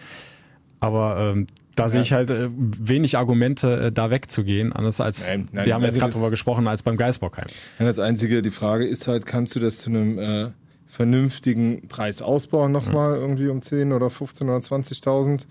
Aber 0.81 1.33
ähm, 1.35 1.47
da 1.75 1.89
sehe 1.89 2.03
ich 2.03 2.13
halt 2.13 2.31
äh, 2.31 2.49
wenig 2.51 3.17
Argumente, 3.17 3.87
äh, 3.87 3.93
da 3.93 4.11
wegzugehen, 4.11 4.73
anders 4.73 5.01
als 5.01 5.29
Nein, 5.29 5.49
nein, 5.53 5.67
wir 5.67 5.75
haben 5.75 5.85
jetzt 5.85 5.99
gerade 5.99 6.13
drüber 6.13 6.31
gesprochen, 6.31 6.67
als 6.67 6.83
beim 6.83 6.97
Geisbockheim. 6.97 7.47
Ja, 7.79 7.87
das 7.87 7.99
Einzige, 7.99 8.43
die 8.43 8.51
Frage 8.51 8.87
ist 8.87 9.07
halt, 9.09 9.27
kannst 9.27 9.55
du 9.55 9.61
das 9.61 9.79
zu 9.79 9.91
einem 9.91 10.19
äh, 10.19 10.51
vernünftigen 10.89 11.89
Preis 11.89 12.21
ausbauen 12.21 12.73
nochmal, 12.73 13.17
irgendwie 13.17 13.49
um 13.49 13.63
10 13.63 13.93
oder 13.93 14.11
15 14.11 14.49
oder 14.49 14.59
20.000? 14.59 15.47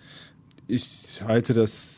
Ich 0.67 1.21
halte 1.25 1.53
das 1.53 1.96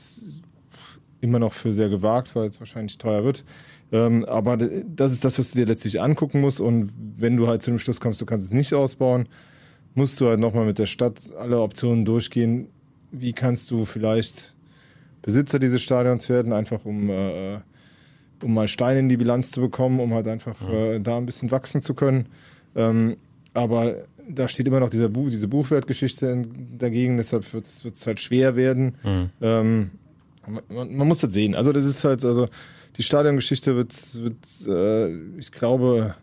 immer 1.21 1.39
noch 1.39 1.53
für 1.53 1.73
sehr 1.73 1.89
gewagt, 1.89 2.35
weil 2.35 2.47
es 2.47 2.59
wahrscheinlich 2.59 2.97
teuer 2.97 3.23
wird. 3.23 3.43
Ähm, 3.91 4.25
aber 4.25 4.57
das 4.57 5.11
ist 5.11 5.25
das, 5.25 5.39
was 5.39 5.51
du 5.51 5.59
dir 5.59 5.65
letztlich 5.65 6.01
angucken 6.01 6.41
musst. 6.41 6.61
Und 6.61 6.91
wenn 7.17 7.37
du 7.37 7.47
halt 7.47 7.61
zu 7.61 7.71
dem 7.71 7.79
Schluss 7.79 7.99
kommst, 7.99 8.21
du 8.21 8.25
kannst 8.25 8.45
es 8.45 8.53
nicht 8.53 8.73
ausbauen, 8.73 9.27
musst 9.95 10.21
du 10.21 10.27
halt 10.27 10.39
nochmal 10.39 10.65
mit 10.65 10.77
der 10.79 10.85
Stadt 10.85 11.33
alle 11.37 11.59
Optionen 11.59 12.05
durchgehen. 12.05 12.69
Wie 13.11 13.33
kannst 13.33 13.71
du 13.71 13.85
vielleicht 13.85 14.55
Besitzer 15.21 15.59
dieses 15.59 15.81
Stadions 15.81 16.29
werden, 16.29 16.53
einfach 16.53 16.85
um 16.85 17.09
äh, 17.09 17.59
um 18.43 18.53
mal 18.53 18.67
Steine 18.67 18.99
in 18.99 19.09
die 19.09 19.17
Bilanz 19.17 19.51
zu 19.51 19.61
bekommen, 19.61 19.99
um 19.99 20.13
halt 20.13 20.27
einfach 20.27 20.69
äh, 20.69 20.99
da 20.99 21.17
ein 21.17 21.25
bisschen 21.25 21.51
wachsen 21.51 21.81
zu 21.81 21.93
können. 21.93 22.27
Ähm, 22.75 23.17
aber 23.53 23.95
da 24.29 24.47
steht 24.47 24.67
immer 24.67 24.79
noch 24.79 24.89
dieser 24.89 25.09
Buch, 25.09 25.29
diese 25.29 25.47
Buchwertgeschichte 25.47 26.43
dagegen, 26.77 27.17
deshalb 27.17 27.51
wird 27.53 27.65
es 27.67 28.07
halt 28.07 28.19
schwer 28.19 28.55
werden. 28.55 28.95
Ähm, 29.41 29.91
man, 30.67 30.95
man 30.95 31.07
muss 31.07 31.19
das 31.19 31.33
sehen. 31.33 31.55
Also 31.55 31.71
das 31.71 31.85
ist 31.85 32.03
halt, 32.03 32.23
also 32.25 32.47
die 32.97 33.03
Stadiongeschichte 33.03 33.75
wird, 33.75 33.93
wird 34.15 34.67
äh, 34.67 35.37
ich 35.37 35.51
glaube, 35.51 36.15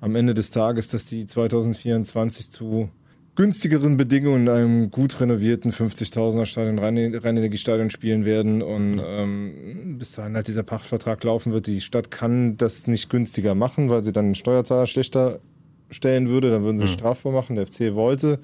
am 0.00 0.16
Ende 0.16 0.34
des 0.34 0.50
Tages, 0.50 0.88
dass 0.88 1.06
die 1.06 1.26
2024 1.26 2.50
zu 2.50 2.90
günstigeren 3.36 3.96
Bedingungen 3.96 4.46
in 4.46 4.48
einem 4.48 4.90
gut 4.90 5.20
renovierten 5.20 5.72
50.000er 5.72 6.46
Stadion, 6.46 6.78
Reinenergiestadion 6.78 7.90
spielen 7.90 8.24
werden 8.24 8.60
und 8.60 9.00
ähm, 9.02 9.96
bis 9.98 10.12
dahin 10.12 10.34
halt 10.34 10.48
dieser 10.48 10.62
Pachtvertrag 10.62 11.22
laufen 11.24 11.52
wird. 11.52 11.66
Die 11.66 11.80
Stadt 11.80 12.10
kann 12.10 12.56
das 12.56 12.86
nicht 12.86 13.08
günstiger 13.08 13.54
machen, 13.54 13.88
weil 13.88 14.02
sie 14.02 14.12
dann 14.12 14.26
den 14.26 14.34
Steuerzahler 14.34 14.86
schlechter 14.86 15.40
stellen 15.90 16.28
würde. 16.28 16.50
Dann 16.50 16.64
würden 16.64 16.76
sie 16.76 16.84
es 16.84 16.90
strafbar 16.90 17.32
machen. 17.32 17.56
Der 17.56 17.66
FC 17.66 17.94
wollte 17.94 18.40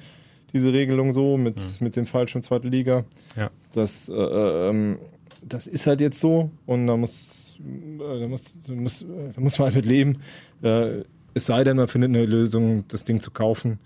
diese 0.57 0.72
Regelung 0.72 1.12
so 1.12 1.36
mit, 1.36 1.61
mit 1.80 1.96
dem 1.96 2.07
Fall 2.07 2.28
schon 2.28 2.42
zweite 2.42 2.68
Liga. 2.68 3.04
Ja. 3.36 3.50
Das, 3.74 4.09
äh, 4.09 4.12
ähm, 4.14 4.98
das 5.42 5.66
ist 5.66 5.86
halt 5.86 6.00
jetzt 6.00 6.20
so 6.20 6.50
und 6.66 6.86
da 6.86 6.96
muss, 6.96 7.59
äh, 7.61 8.20
da 8.20 8.26
muss, 8.26 8.54
da 8.66 8.74
muss, 8.74 9.02
äh, 9.02 9.07
da 9.34 9.40
muss 9.40 9.59
man 9.59 9.66
halt 9.66 9.76
mit 9.76 9.86
leben. 9.86 10.18
Äh, 10.62 11.02
es 11.34 11.46
sei 11.46 11.64
denn, 11.64 11.76
man 11.76 11.88
findet 11.88 12.11
eine 12.11 12.24
Lösung, 12.24 12.84
das 12.88 13.04
Ding 13.04 13.20
zu 13.20 13.30
kaufen, 13.30 13.78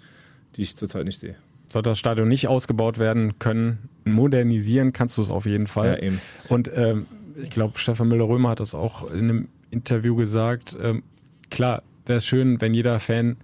die 0.56 0.62
ich 0.62 0.76
zurzeit 0.76 1.04
nicht 1.04 1.18
sehe. 1.18 1.34
Sollte 1.66 1.90
das 1.90 1.98
Stadion 1.98 2.28
nicht 2.28 2.48
ausgebaut 2.48 2.98
werden 2.98 3.38
können, 3.38 3.88
modernisieren 4.04 4.92
kannst 4.92 5.18
du 5.18 5.22
es 5.22 5.30
auf 5.30 5.46
jeden 5.46 5.66
Fall. 5.66 5.98
Ja, 6.00 6.02
eben. 6.02 6.20
Und 6.48 6.70
ähm, 6.74 7.06
ich 7.42 7.50
glaube, 7.50 7.78
Stefan 7.78 8.08
Müller-Römer 8.08 8.50
hat 8.50 8.60
das 8.60 8.74
auch 8.74 9.10
in 9.10 9.18
einem 9.18 9.48
Interview 9.70 10.16
gesagt. 10.16 10.76
Ähm, 10.82 11.02
klar, 11.50 11.82
wäre 12.06 12.18
es 12.18 12.26
schön, 12.26 12.60
wenn 12.60 12.74
jeder 12.74 13.00
Fan, 13.00 13.36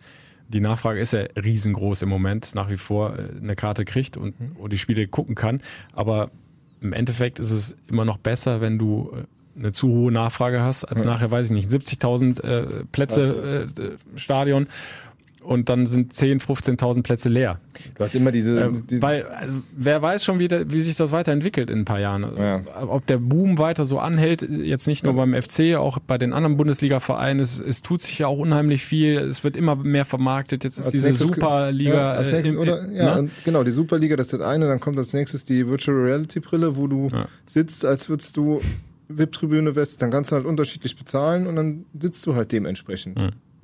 die 0.48 0.60
Nachfrage 0.60 1.00
ist 1.00 1.12
ja 1.12 1.24
riesengroß 1.42 2.02
im 2.02 2.08
Moment, 2.08 2.54
nach 2.54 2.70
wie 2.70 2.76
vor 2.76 3.18
äh, 3.18 3.28
eine 3.40 3.56
Karte 3.56 3.84
kriegt 3.84 4.16
und, 4.16 4.34
und 4.58 4.72
die 4.72 4.78
Spiele 4.78 5.06
gucken 5.08 5.34
kann. 5.34 5.60
Aber 5.92 6.30
im 6.80 6.92
Endeffekt 6.92 7.38
ist 7.38 7.50
es 7.50 7.76
immer 7.88 8.04
noch 8.04 8.18
besser, 8.18 8.60
wenn 8.60 8.78
du 8.78 9.12
äh, 9.14 9.24
eine 9.58 9.72
zu 9.72 9.88
hohe 9.88 10.12
Nachfrage 10.12 10.60
hast, 10.60 10.84
als 10.84 11.04
nachher, 11.04 11.30
weiß 11.30 11.46
ich 11.46 11.52
nicht, 11.52 11.70
70.000 11.70 12.42
äh, 12.42 12.84
Plätze 12.92 13.68
äh, 13.78 14.18
Stadion 14.18 14.66
und 15.46 15.68
dann 15.68 15.86
sind 15.86 16.12
10, 16.12 16.40
15.000 16.40 17.02
Plätze 17.02 17.28
leer. 17.28 17.60
Du 17.96 18.04
hast 18.04 18.14
immer 18.14 18.32
diese, 18.32 18.60
Ähm, 18.60 18.82
die, 18.90 19.00
weil, 19.00 19.24
also, 19.24 19.54
wer 19.76 20.02
weiß 20.02 20.24
schon 20.24 20.38
wieder, 20.38 20.70
wie 20.72 20.80
sich 20.82 20.96
das 20.96 21.12
weiterentwickelt 21.12 21.70
in 21.70 21.80
ein 21.80 21.84
paar 21.84 22.00
Jahren. 22.00 22.26
Ja. 22.36 22.62
Ob 22.88 23.06
der 23.06 23.18
Boom 23.18 23.58
weiter 23.58 23.84
so 23.84 23.98
anhält, 23.98 24.42
jetzt 24.42 24.86
nicht 24.86 25.04
nur 25.04 25.14
beim 25.14 25.34
FC, 25.40 25.76
auch 25.76 25.98
bei 25.98 26.18
den 26.18 26.32
anderen 26.32 26.56
Bundesliga-Vereinen. 26.56 27.40
Es, 27.40 27.60
es 27.60 27.82
tut 27.82 28.02
sich 28.02 28.18
ja 28.18 28.26
auch 28.26 28.38
unheimlich 28.38 28.84
viel. 28.84 29.18
Es 29.18 29.44
wird 29.44 29.56
immer 29.56 29.76
mehr 29.76 30.04
vermarktet. 30.04 30.64
Jetzt 30.64 30.78
ist 30.78 30.86
Als 30.86 30.92
diese 30.92 31.14
Superliga. 31.14 31.94
Ja, 31.94 32.10
als 32.12 32.28
äh, 32.28 32.32
nächstes, 32.32 32.54
im- 32.54 32.60
oder, 32.60 32.90
ja, 32.92 33.22
ne? 33.22 33.30
genau, 33.44 33.62
die 33.62 33.70
Superliga, 33.70 34.16
das 34.16 34.28
ist 34.28 34.32
das 34.34 34.40
eine, 34.40 34.66
dann 34.66 34.80
kommt 34.80 34.98
als 34.98 35.12
nächstes 35.12 35.44
die 35.44 35.66
Virtual 35.66 35.96
Reality 35.96 36.40
Brille, 36.40 36.76
wo 36.76 36.86
du 36.86 37.08
Ja. 37.12 37.28
sitzt, 37.46 37.84
als 37.84 38.08
würdest 38.08 38.36
du 38.36 38.60
VIP-Tribüne 39.08 39.76
West, 39.76 40.02
dann 40.02 40.10
kannst 40.10 40.32
du 40.32 40.36
halt 40.36 40.46
unterschiedlich 40.46 40.96
bezahlen 40.96 41.46
und 41.46 41.54
dann 41.56 41.84
sitzt 41.98 42.26
du 42.26 42.34
halt 42.34 42.50
dementsprechend. 42.50 43.16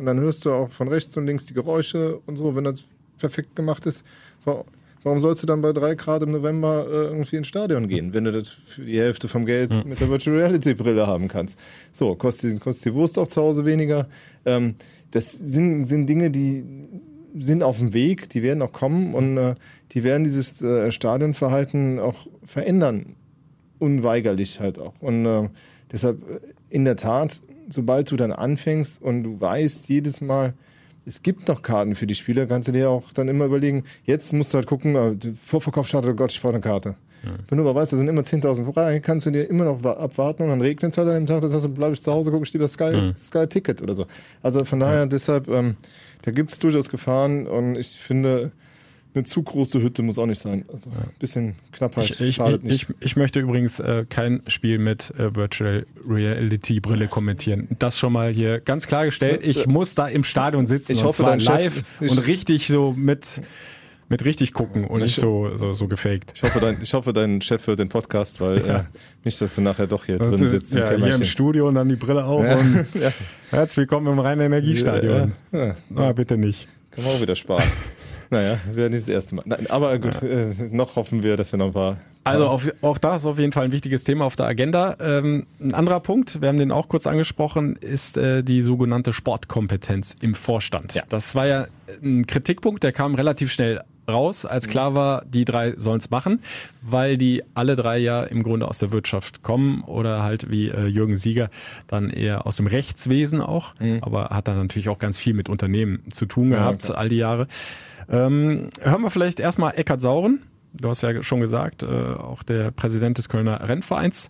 Und 0.02 0.06
dann 0.06 0.18
hörst 0.18 0.44
du 0.44 0.50
auch 0.50 0.68
von 0.68 0.88
rechts 0.88 1.16
und 1.16 1.26
links 1.26 1.46
die 1.46 1.54
Geräusche 1.54 2.18
und 2.26 2.34
so, 2.34 2.56
wenn 2.56 2.64
das 2.64 2.82
perfekt 3.18 3.54
gemacht 3.54 3.86
ist. 3.86 4.04
Wa- 4.44 4.64
Warum 5.04 5.20
sollst 5.20 5.44
du 5.44 5.46
dann 5.46 5.62
bei 5.62 5.72
drei 5.72 5.94
Grad 5.94 6.24
im 6.24 6.32
November 6.32 6.84
äh, 6.88 7.04
irgendwie 7.04 7.36
ins 7.36 7.46
Stadion 7.46 7.86
gehen, 7.86 8.12
wenn 8.12 8.24
du 8.24 8.32
das 8.32 8.48
für 8.48 8.84
die 8.84 8.98
Hälfte 8.98 9.28
vom 9.28 9.46
Geld 9.46 9.84
mit 9.86 10.00
der 10.00 10.10
Virtual 10.10 10.36
Reality 10.36 10.74
Brille 10.74 11.06
haben 11.06 11.28
kannst? 11.28 11.56
So, 11.92 12.16
kostet, 12.16 12.60
kostet 12.60 12.86
die 12.86 12.94
Wurst 12.94 13.16
auch 13.16 13.28
zu 13.28 13.40
Hause 13.40 13.64
weniger. 13.64 14.08
Ähm, 14.44 14.74
das 15.12 15.30
sind, 15.30 15.84
sind 15.84 16.08
Dinge, 16.08 16.32
die 16.32 16.64
sind 17.38 17.62
auf 17.62 17.78
dem 17.78 17.94
Weg, 17.94 18.28
die 18.30 18.42
werden 18.42 18.60
auch 18.60 18.72
kommen 18.72 19.14
und 19.14 19.36
äh, 19.38 19.54
die 19.92 20.02
werden 20.02 20.24
dieses 20.24 20.60
äh, 20.62 20.90
Stadionverhalten 20.90 22.00
auch 22.00 22.26
verändern. 22.44 23.14
Unweigerlich 23.78 24.58
halt 24.58 24.80
auch. 24.80 24.94
Und 25.00 25.26
äh, 25.26 25.48
deshalb 25.92 26.28
äh, 26.28 26.40
in 26.70 26.84
der 26.84 26.96
Tat, 26.96 27.40
sobald 27.68 28.10
du 28.10 28.16
dann 28.16 28.32
anfängst 28.32 29.00
und 29.02 29.22
du 29.24 29.40
weißt 29.40 29.88
jedes 29.88 30.20
Mal, 30.20 30.54
es 31.04 31.22
gibt 31.22 31.48
noch 31.48 31.62
Karten 31.62 31.94
für 31.96 32.06
die 32.06 32.14
Spieler, 32.14 32.46
kannst 32.46 32.68
du 32.68 32.72
dir 32.72 32.88
auch 32.90 33.12
dann 33.12 33.28
immer 33.28 33.44
überlegen, 33.46 33.84
jetzt 34.04 34.32
musst 34.32 34.52
du 34.54 34.58
halt 34.58 34.66
gucken, 34.66 34.94
äh, 34.94 35.16
Vorverkauf 35.44 35.88
startet, 35.88 36.10
oh 36.12 36.14
Gott, 36.14 36.30
ich 36.32 36.40
brauche 36.40 36.52
eine 36.54 36.60
Karte. 36.60 36.94
Wenn 37.48 37.58
du 37.58 37.62
aber 37.68 37.80
weißt, 37.80 37.92
da 37.92 37.96
sind 37.96 38.08
immer 38.08 38.22
10.000 38.22 38.72
frei, 38.72 38.98
kannst 39.00 39.26
du 39.26 39.30
dir 39.30 39.44
immer 39.48 39.64
noch 39.64 39.84
wa- 39.84 39.92
abwarten 39.92 40.42
und 40.42 40.48
dann 40.48 40.60
regnet 40.60 40.90
es 40.92 40.98
halt 40.98 41.06
an 41.08 41.14
dem 41.14 41.26
Tag, 41.26 41.40
das 41.40 41.54
heißt, 41.54 41.64
dann 41.64 41.74
bleib 41.74 41.92
ich 41.92 42.02
zu 42.02 42.12
Hause, 42.12 42.32
gucke 42.32 42.44
ich 42.44 42.52
lieber 42.52 42.66
Sky, 42.66 43.12
Sky 43.16 43.46
Ticket 43.46 43.80
oder 43.80 43.94
so. 43.94 44.06
Also 44.42 44.64
von 44.64 44.80
daher, 44.80 45.06
deshalb, 45.06 45.46
ähm, 45.48 45.76
da 46.22 46.32
gibt 46.32 46.50
es 46.50 46.58
durchaus 46.58 46.88
Gefahren 46.88 47.46
und 47.46 47.76
ich 47.76 47.90
finde, 47.98 48.50
eine 49.14 49.24
zu 49.24 49.42
große 49.42 49.82
Hütte 49.82 50.02
muss 50.02 50.18
auch 50.18 50.26
nicht 50.26 50.40
sein. 50.40 50.64
Also 50.72 50.88
ein 50.90 51.10
bisschen 51.18 51.54
Knappheit 51.72 52.08
Ich, 52.10 52.20
ich, 52.20 52.34
schadet 52.36 52.62
ich, 52.64 52.68
nicht. 52.68 52.86
ich, 53.00 53.06
ich 53.06 53.16
möchte 53.16 53.40
übrigens 53.40 53.78
äh, 53.80 54.06
kein 54.08 54.42
Spiel 54.46 54.78
mit 54.78 55.12
äh, 55.18 55.34
Virtual 55.36 55.84
Reality 56.08 56.80
Brille 56.80 57.08
kommentieren. 57.08 57.68
Das 57.78 57.98
schon 57.98 58.12
mal 58.14 58.32
hier 58.32 58.60
ganz 58.60 58.86
klargestellt. 58.86 59.40
Ich 59.44 59.66
muss 59.66 59.94
da 59.94 60.08
im 60.08 60.24
Stadion 60.24 60.66
sitzen 60.66 60.92
Ich 60.92 60.98
und 61.00 61.04
hoffe, 61.06 61.22
zwar 61.24 61.38
Chef- 61.40 61.48
live 61.48 61.84
ich- 62.00 62.10
und 62.10 62.26
richtig 62.26 62.66
so 62.68 62.92
mit 62.96 63.42
mit 64.08 64.26
richtig 64.26 64.52
gucken 64.52 64.84
und 64.86 65.00
nicht 65.00 65.16
so 65.16 65.54
so, 65.56 65.72
so 65.72 65.88
gefaked. 65.88 66.32
Ich 66.34 66.42
hoffe, 66.42 66.60
dein, 66.60 66.78
ich 66.82 66.92
hoffe, 66.92 67.14
dein 67.14 67.40
Chef 67.40 67.66
hört 67.66 67.78
den 67.78 67.88
Podcast, 67.88 68.42
weil 68.42 68.58
äh, 68.58 68.80
nicht, 69.24 69.40
dass 69.40 69.54
du 69.54 69.62
nachher 69.62 69.86
doch 69.86 70.04
hier 70.04 70.18
drin 70.18 70.36
sitzt 70.36 70.74
ja, 70.74 70.90
hier 70.90 71.14
im. 71.14 71.24
Studio 71.24 71.68
und 71.68 71.76
dann 71.76 71.88
die 71.88 71.96
Brille 71.96 72.22
auf 72.24 72.44
Ja. 72.44 72.56
und 72.56 72.86
Ja. 73.00 73.10
herzlich 73.50 73.78
willkommen 73.78 74.06
im 74.12 74.18
Rhein 74.18 74.38
Energiestadion. 74.40 75.32
Ja, 75.52 75.66
ja. 75.66 75.76
Ah, 75.96 76.12
bitte 76.12 76.36
nicht. 76.36 76.68
Kann 76.90 77.04
man 77.04 77.14
auch 77.14 77.20
wieder 77.22 77.36
sparen. 77.36 77.64
naja, 78.32 78.58
wäre 78.72 78.88
nicht 78.88 79.02
das 79.02 79.08
erste 79.08 79.34
Mal. 79.34 79.42
Nein, 79.44 79.66
aber 79.68 79.98
gut, 79.98 80.22
äh, 80.22 80.54
noch 80.70 80.96
hoffen 80.96 81.22
wir, 81.22 81.36
dass 81.36 81.52
wir 81.52 81.58
noch 81.58 81.66
ein 81.66 81.72
paar. 81.72 81.98
Also 82.24 82.46
auf, 82.46 82.70
auch 82.80 82.96
da 82.96 83.16
ist 83.16 83.26
auf 83.26 83.38
jeden 83.38 83.52
Fall 83.52 83.64
ein 83.64 83.72
wichtiges 83.72 84.04
Thema 84.04 84.24
auf 84.24 84.36
der 84.36 84.46
Agenda. 84.46 84.96
Ähm, 85.00 85.46
ein 85.60 85.74
anderer 85.74 86.00
Punkt, 86.00 86.40
wir 86.40 86.48
haben 86.48 86.58
den 86.58 86.72
auch 86.72 86.88
kurz 86.88 87.06
angesprochen, 87.06 87.76
ist 87.76 88.16
äh, 88.16 88.42
die 88.42 88.62
sogenannte 88.62 89.12
Sportkompetenz 89.12 90.16
im 90.22 90.34
Vorstand. 90.34 90.94
Ja. 90.94 91.02
Das 91.10 91.34
war 91.34 91.46
ja 91.46 91.66
ein 92.02 92.26
Kritikpunkt, 92.26 92.84
der 92.84 92.92
kam 92.92 93.16
relativ 93.16 93.52
schnell 93.52 93.82
raus, 94.08 94.44
als 94.46 94.68
klar 94.68 94.94
war, 94.94 95.24
die 95.26 95.44
drei 95.44 95.74
sollen 95.76 95.98
es 95.98 96.10
machen, 96.10 96.40
weil 96.80 97.16
die 97.16 97.42
alle 97.54 97.76
drei 97.76 97.98
ja 97.98 98.22
im 98.22 98.42
Grunde 98.42 98.66
aus 98.66 98.78
der 98.78 98.92
Wirtschaft 98.92 99.42
kommen 99.42 99.82
oder 99.82 100.22
halt 100.22 100.50
wie 100.50 100.68
äh, 100.68 100.86
Jürgen 100.86 101.16
Sieger 101.16 101.50
dann 101.86 102.10
eher 102.10 102.46
aus 102.46 102.56
dem 102.56 102.66
Rechtswesen 102.66 103.40
auch, 103.40 103.74
mhm. 103.78 103.98
aber 104.00 104.30
hat 104.30 104.48
dann 104.48 104.58
natürlich 104.58 104.88
auch 104.88 104.98
ganz 104.98 105.18
viel 105.18 105.34
mit 105.34 105.48
Unternehmen 105.48 106.02
zu 106.10 106.26
tun 106.26 106.50
gehabt 106.50 106.88
ja, 106.88 106.94
all 106.94 107.08
die 107.08 107.16
Jahre. 107.16 107.46
Ähm, 108.08 108.68
hören 108.80 109.02
wir 109.02 109.10
vielleicht 109.10 109.40
erstmal 109.40 109.74
Eckhard 109.76 110.00
Sauren. 110.00 110.42
Du 110.74 110.88
hast 110.88 111.02
ja 111.02 111.22
schon 111.22 111.40
gesagt, 111.40 111.82
äh, 111.82 111.86
auch 111.86 112.42
der 112.42 112.70
Präsident 112.70 113.18
des 113.18 113.28
Kölner 113.28 113.68
Rennvereins. 113.68 114.28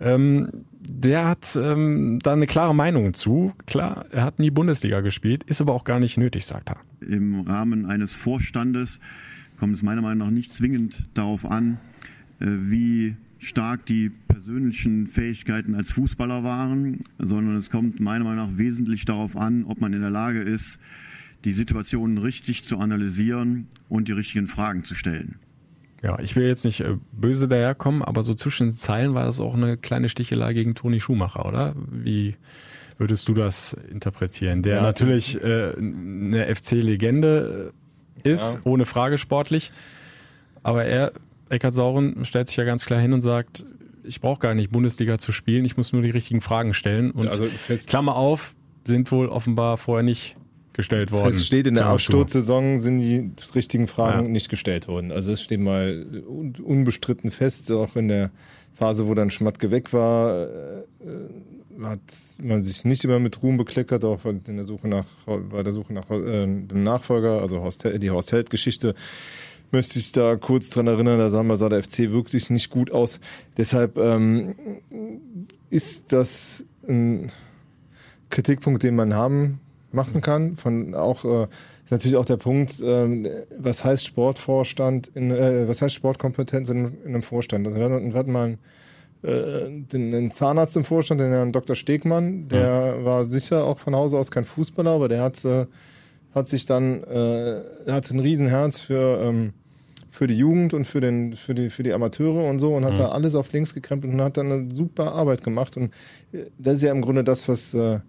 Ähm, 0.00 0.48
der 0.80 1.28
hat 1.28 1.56
ähm, 1.60 2.18
da 2.22 2.32
eine 2.32 2.46
klare 2.46 2.74
Meinung 2.74 3.14
zu. 3.14 3.52
Klar, 3.66 4.06
er 4.10 4.24
hat 4.24 4.38
nie 4.38 4.50
Bundesliga 4.50 5.00
gespielt, 5.00 5.44
ist 5.44 5.60
aber 5.60 5.74
auch 5.74 5.84
gar 5.84 6.00
nicht 6.00 6.16
nötig, 6.16 6.46
sagt 6.46 6.70
er. 6.70 6.78
Im 7.06 7.40
Rahmen 7.42 7.86
eines 7.86 8.12
Vorstandes 8.12 9.00
kommt 9.58 9.74
es 9.74 9.82
meiner 9.82 10.02
Meinung 10.02 10.26
nach 10.26 10.32
nicht 10.32 10.52
zwingend 10.52 11.06
darauf 11.14 11.44
an, 11.44 11.78
äh, 12.40 12.46
wie 12.46 13.16
stark 13.38 13.86
die 13.86 14.10
persönlichen 14.28 15.06
Fähigkeiten 15.08 15.74
als 15.74 15.90
Fußballer 15.90 16.42
waren, 16.42 17.00
sondern 17.18 17.56
es 17.56 17.70
kommt 17.70 18.00
meiner 18.00 18.24
Meinung 18.24 18.46
nach 18.46 18.58
wesentlich 18.58 19.04
darauf 19.04 19.36
an, 19.36 19.64
ob 19.64 19.80
man 19.80 19.92
in 19.92 20.00
der 20.00 20.10
Lage 20.10 20.40
ist, 20.40 20.78
die 21.44 21.52
Situationen 21.52 22.18
richtig 22.18 22.64
zu 22.64 22.78
analysieren 22.78 23.68
und 23.88 24.08
die 24.08 24.12
richtigen 24.12 24.46
Fragen 24.46 24.84
zu 24.84 24.94
stellen. 24.94 25.36
Ja, 26.02 26.18
ich 26.18 26.34
will 26.34 26.46
jetzt 26.46 26.64
nicht 26.64 26.80
äh, 26.80 26.96
böse 27.12 27.46
daherkommen, 27.46 28.02
aber 28.02 28.22
so 28.24 28.34
zwischen 28.34 28.68
den 28.68 28.76
Zeilen 28.76 29.14
war 29.14 29.24
das 29.24 29.38
auch 29.38 29.54
eine 29.54 29.76
kleine 29.76 30.08
Stichelei 30.08 30.52
gegen 30.52 30.74
Toni 30.74 31.00
Schumacher, 31.00 31.46
oder? 31.46 31.74
Wie 31.90 32.36
würdest 32.98 33.28
du 33.28 33.34
das 33.34 33.76
interpretieren? 33.90 34.62
Der 34.62 34.76
ja, 34.76 34.82
natürlich 34.82 35.40
äh, 35.42 35.72
eine 35.76 36.52
FC-Legende 36.54 37.72
ist, 38.24 38.54
ja. 38.54 38.60
ohne 38.64 38.84
Frage 38.84 39.16
sportlich, 39.16 39.70
aber 40.64 40.84
er, 40.84 41.12
Eckhard 41.48 41.74
Sauren, 41.74 42.24
stellt 42.24 42.48
sich 42.48 42.56
ja 42.56 42.64
ganz 42.64 42.84
klar 42.84 43.00
hin 43.00 43.12
und 43.12 43.20
sagt, 43.20 43.64
ich 44.04 44.20
brauche 44.20 44.40
gar 44.40 44.54
nicht 44.54 44.70
Bundesliga 44.70 45.18
zu 45.18 45.30
spielen, 45.30 45.64
ich 45.64 45.76
muss 45.76 45.92
nur 45.92 46.02
die 46.02 46.10
richtigen 46.10 46.40
Fragen 46.40 46.74
stellen. 46.74 47.12
Und 47.12 47.28
also 47.28 47.44
Klammer 47.86 48.16
auf, 48.16 48.54
sind 48.84 49.12
wohl 49.12 49.28
offenbar 49.28 49.78
vorher 49.78 50.02
nicht 50.02 50.36
gestellt 50.72 51.12
worden. 51.12 51.32
Es 51.32 51.46
steht 51.46 51.66
in 51.66 51.74
der 51.74 51.86
Absturzsaison, 51.86 52.78
sind 52.78 52.98
die 52.98 53.30
richtigen 53.54 53.86
Fragen 53.86 54.26
ja. 54.26 54.28
nicht 54.28 54.48
gestellt 54.48 54.88
worden. 54.88 55.12
Also 55.12 55.32
es 55.32 55.42
steht 55.42 55.60
mal 55.60 56.04
unbestritten 56.62 57.30
fest, 57.30 57.70
auch 57.70 57.96
in 57.96 58.08
der 58.08 58.30
Phase, 58.74 59.06
wo 59.06 59.14
dann 59.14 59.30
Schmatke 59.30 59.70
weg 59.70 59.92
war, 59.92 60.44
äh, 60.44 60.82
hat 61.82 62.00
man 62.42 62.62
sich 62.62 62.84
nicht 62.84 63.04
immer 63.04 63.18
mit 63.18 63.42
Ruhm 63.42 63.56
bekleckert, 63.56 64.04
auch 64.04 64.24
in 64.24 64.56
der 64.56 64.64
Suche 64.64 64.88
nach, 64.88 65.06
bei 65.26 65.62
der 65.62 65.72
Suche 65.72 65.92
nach 65.92 66.10
äh, 66.10 66.46
dem 66.46 66.82
Nachfolger, 66.82 67.40
also 67.40 67.60
Horst, 67.60 67.84
die 67.84 68.10
Horst 68.10 68.32
Held-Geschichte 68.32 68.94
möchte 69.72 69.98
ich 69.98 70.12
da 70.12 70.36
kurz 70.36 70.68
dran 70.70 70.86
erinnern, 70.86 71.18
da 71.18 71.30
sah, 71.30 71.42
man, 71.42 71.56
sah 71.56 71.70
der 71.70 71.82
FC 71.82 72.10
wirklich 72.10 72.50
nicht 72.50 72.68
gut 72.70 72.90
aus. 72.92 73.20
Deshalb 73.56 73.96
ähm, 73.96 74.54
ist 75.70 76.12
das 76.12 76.66
ein 76.86 77.32
Kritikpunkt, 78.28 78.82
den 78.82 78.94
man 78.94 79.14
haben 79.14 79.60
machen 79.94 80.20
kann. 80.20 80.56
Von 80.56 80.94
auch 80.94 81.24
äh, 81.24 81.44
ist 81.84 81.90
natürlich 81.90 82.16
auch 82.16 82.24
der 82.24 82.36
Punkt, 82.36 82.80
äh, 82.80 83.44
was 83.58 83.84
heißt 83.84 84.06
Sportvorstand, 84.06 85.08
in, 85.14 85.30
äh, 85.30 85.68
was 85.68 85.82
heißt 85.82 85.94
Sportkompetenz 85.94 86.68
in, 86.68 86.86
in 87.04 87.08
einem 87.08 87.22
Vorstand? 87.22 87.66
Also 87.66 87.78
wir 87.78 87.84
hatten, 87.84 88.12
wir 88.12 88.18
hatten 88.18 88.32
mal 88.32 88.44
einen, 88.44 88.58
äh, 89.22 89.70
den, 89.92 90.10
den 90.10 90.30
Zahnarzt 90.30 90.76
im 90.76 90.84
Vorstand, 90.84 91.20
den 91.20 91.30
Herrn 91.30 91.52
Dr. 91.52 91.76
Stegmann, 91.76 92.48
der 92.48 92.96
ja. 92.98 93.04
war 93.04 93.24
sicher 93.24 93.64
auch 93.64 93.78
von 93.78 93.94
Hause 93.94 94.18
aus 94.18 94.30
kein 94.30 94.44
Fußballer, 94.44 94.90
aber 94.90 95.08
der 95.08 95.22
hat, 95.22 95.44
äh, 95.44 95.66
hat 96.34 96.48
sich 96.48 96.66
dann, 96.66 97.04
äh, 97.04 97.60
hat 97.90 98.10
ein 98.10 98.20
Riesenherz 98.20 98.80
für 98.80 99.20
ähm, 99.22 99.52
für 100.12 100.26
die 100.26 100.36
Jugend 100.36 100.74
und 100.74 100.84
für, 100.84 101.00
den, 101.00 101.32
für, 101.32 101.54
die, 101.54 101.70
für 101.70 101.82
die 101.82 101.94
Amateure 101.94 102.46
und 102.46 102.58
so 102.58 102.74
und 102.74 102.84
hat 102.84 102.92
mhm. 102.92 102.98
da 102.98 103.08
alles 103.08 103.34
auf 103.34 103.50
links 103.50 103.72
gekrempelt 103.72 104.12
und 104.12 104.20
hat 104.20 104.36
dann 104.36 104.52
eine 104.52 104.74
super 104.74 105.12
Arbeit 105.12 105.42
gemacht. 105.42 105.74
Und 105.78 105.90
das 106.58 106.74
ist 106.74 106.82
ja 106.82 106.92
im 106.92 107.00
Grunde 107.00 107.24
das, 107.24 107.48
was, 107.48 107.72
äh, 107.72 108.00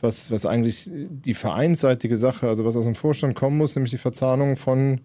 was, 0.00 0.30
was 0.30 0.46
eigentlich 0.46 0.90
die 0.92 1.34
vereinsseitige 1.34 2.16
Sache, 2.16 2.48
also 2.48 2.64
was 2.64 2.76
aus 2.76 2.84
dem 2.84 2.94
Vorstand 2.94 3.34
kommen 3.34 3.56
muss, 3.56 3.74
nämlich 3.76 3.92
die 3.92 3.98
Verzahnung 3.98 4.56
von 4.56 5.00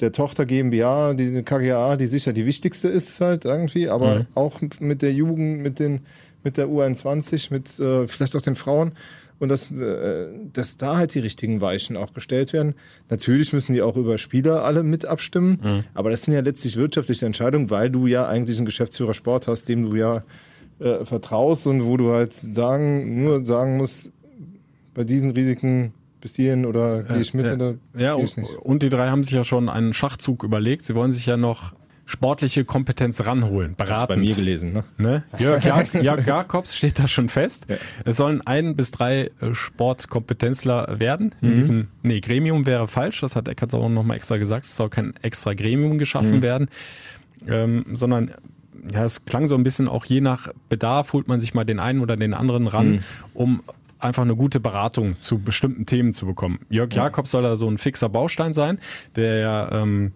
der 0.00 0.12
Tochter 0.12 0.44
GmbH, 0.44 1.14
die 1.14 1.42
KGA, 1.42 1.96
die 1.96 2.06
sicher 2.06 2.32
die 2.32 2.46
wichtigste 2.46 2.88
ist 2.88 3.20
halt 3.20 3.44
irgendwie, 3.44 3.88
aber 3.88 4.20
mhm. 4.20 4.26
auch 4.34 4.60
mit 4.78 5.02
der 5.02 5.12
Jugend, 5.12 5.60
mit 5.60 5.78
den, 5.78 6.00
mit 6.44 6.56
der 6.56 6.66
U21, 6.66 7.52
mit 7.52 7.78
äh, 7.78 8.06
vielleicht 8.06 8.36
auch 8.36 8.42
den 8.42 8.56
Frauen 8.56 8.92
und 9.38 9.48
dass, 9.48 9.70
äh, 9.70 10.28
dass 10.52 10.76
da 10.76 10.96
halt 10.96 11.14
die 11.14 11.20
richtigen 11.20 11.60
Weichen 11.60 11.96
auch 11.96 12.12
gestellt 12.12 12.52
werden. 12.52 12.74
Natürlich 13.08 13.52
müssen 13.52 13.74
die 13.74 13.82
auch 13.82 13.96
über 13.96 14.18
Spieler 14.18 14.64
alle 14.64 14.82
mit 14.82 15.06
abstimmen, 15.06 15.60
mhm. 15.62 15.84
aber 15.94 16.10
das 16.10 16.22
sind 16.22 16.34
ja 16.34 16.40
letztlich 16.40 16.76
wirtschaftliche 16.76 17.26
Entscheidungen, 17.26 17.70
weil 17.70 17.90
du 17.90 18.06
ja 18.06 18.26
eigentlich 18.26 18.58
einen 18.58 18.66
Geschäftsführer 18.66 19.14
Sport 19.14 19.46
hast, 19.46 19.68
dem 19.68 19.90
du 19.90 19.96
ja 19.96 20.24
äh, 20.78 21.04
vertraust 21.04 21.66
und 21.66 21.86
wo 21.86 21.96
du 21.96 22.12
halt 22.12 22.32
sagen, 22.32 23.22
nur 23.22 23.44
sagen 23.44 23.76
musst, 23.76 24.12
bei 24.94 25.04
diesen 25.04 25.30
Risiken 25.30 25.92
bis 26.20 26.36
hierhin 26.36 26.66
oder 26.66 27.02
gehe 27.02 27.18
ich 27.18 27.34
mit 27.34 27.46
ja, 27.46 27.54
oder 27.54 27.74
ja, 27.96 28.14
und, 28.14 28.36
und 28.62 28.82
die 28.82 28.88
drei 28.88 29.08
haben 29.08 29.24
sich 29.24 29.34
ja 29.34 29.44
schon 29.44 29.68
einen 29.68 29.94
Schachzug 29.94 30.42
überlegt. 30.42 30.84
Sie 30.84 30.94
wollen 30.94 31.12
sich 31.12 31.26
ja 31.26 31.36
noch 31.36 31.74
sportliche 32.06 32.64
Kompetenz 32.64 33.26
ranholen, 33.26 33.74
beraten. 33.74 33.92
Das 33.92 34.06
bei 34.08 34.16
mir 34.16 34.34
gelesen, 34.34 34.72
ne? 34.72 34.84
ne? 34.96 35.24
Jörg, 35.38 35.64
Jak 35.64 35.92
Jörg 36.02 36.26
Jakobs 36.26 36.76
steht 36.76 36.98
da 36.98 37.08
schon 37.08 37.28
fest. 37.28 37.66
Ja. 37.68 37.76
Es 38.04 38.16
sollen 38.16 38.46
ein 38.46 38.76
bis 38.76 38.92
drei 38.92 39.30
äh, 39.40 39.54
Sportkompetenzler 39.54 40.98
werden. 41.00 41.34
In 41.42 41.50
mhm. 41.50 41.56
diesem, 41.56 41.88
nee, 42.02 42.20
Gremium 42.20 42.64
wäre 42.64 42.86
falsch, 42.86 43.20
das 43.20 43.34
hat 43.34 43.48
Eckert 43.48 43.74
auch 43.74 43.88
nochmal 43.88 44.16
extra 44.16 44.36
gesagt. 44.36 44.66
Es 44.66 44.76
soll 44.76 44.88
kein 44.88 45.14
extra 45.20 45.54
Gremium 45.54 45.98
geschaffen 45.98 46.36
mhm. 46.36 46.42
werden, 46.42 46.68
ähm, 47.48 47.84
sondern 47.94 48.30
ja, 48.92 49.04
es 49.04 49.24
klang 49.24 49.48
so 49.48 49.54
ein 49.54 49.64
bisschen 49.64 49.88
auch 49.88 50.04
je 50.04 50.20
nach 50.20 50.48
Bedarf 50.68 51.12
holt 51.12 51.28
man 51.28 51.40
sich 51.40 51.54
mal 51.54 51.64
den 51.64 51.80
einen 51.80 52.00
oder 52.00 52.16
den 52.16 52.34
anderen 52.34 52.66
ran, 52.66 52.90
mhm. 52.90 53.00
um 53.34 53.62
einfach 53.98 54.22
eine 54.22 54.36
gute 54.36 54.60
Beratung 54.60 55.20
zu 55.20 55.38
bestimmten 55.38 55.86
Themen 55.86 56.12
zu 56.12 56.26
bekommen. 56.26 56.60
Jörg 56.68 56.92
ja. 56.92 57.04
Jakobs 57.04 57.30
soll 57.30 57.42
da 57.42 57.56
so 57.56 57.68
ein 57.68 57.78
fixer 57.78 58.08
Baustein 58.08 58.52
sein, 58.52 58.78
der 59.16 59.38
ja 59.38 59.72
ähm, 59.72 60.12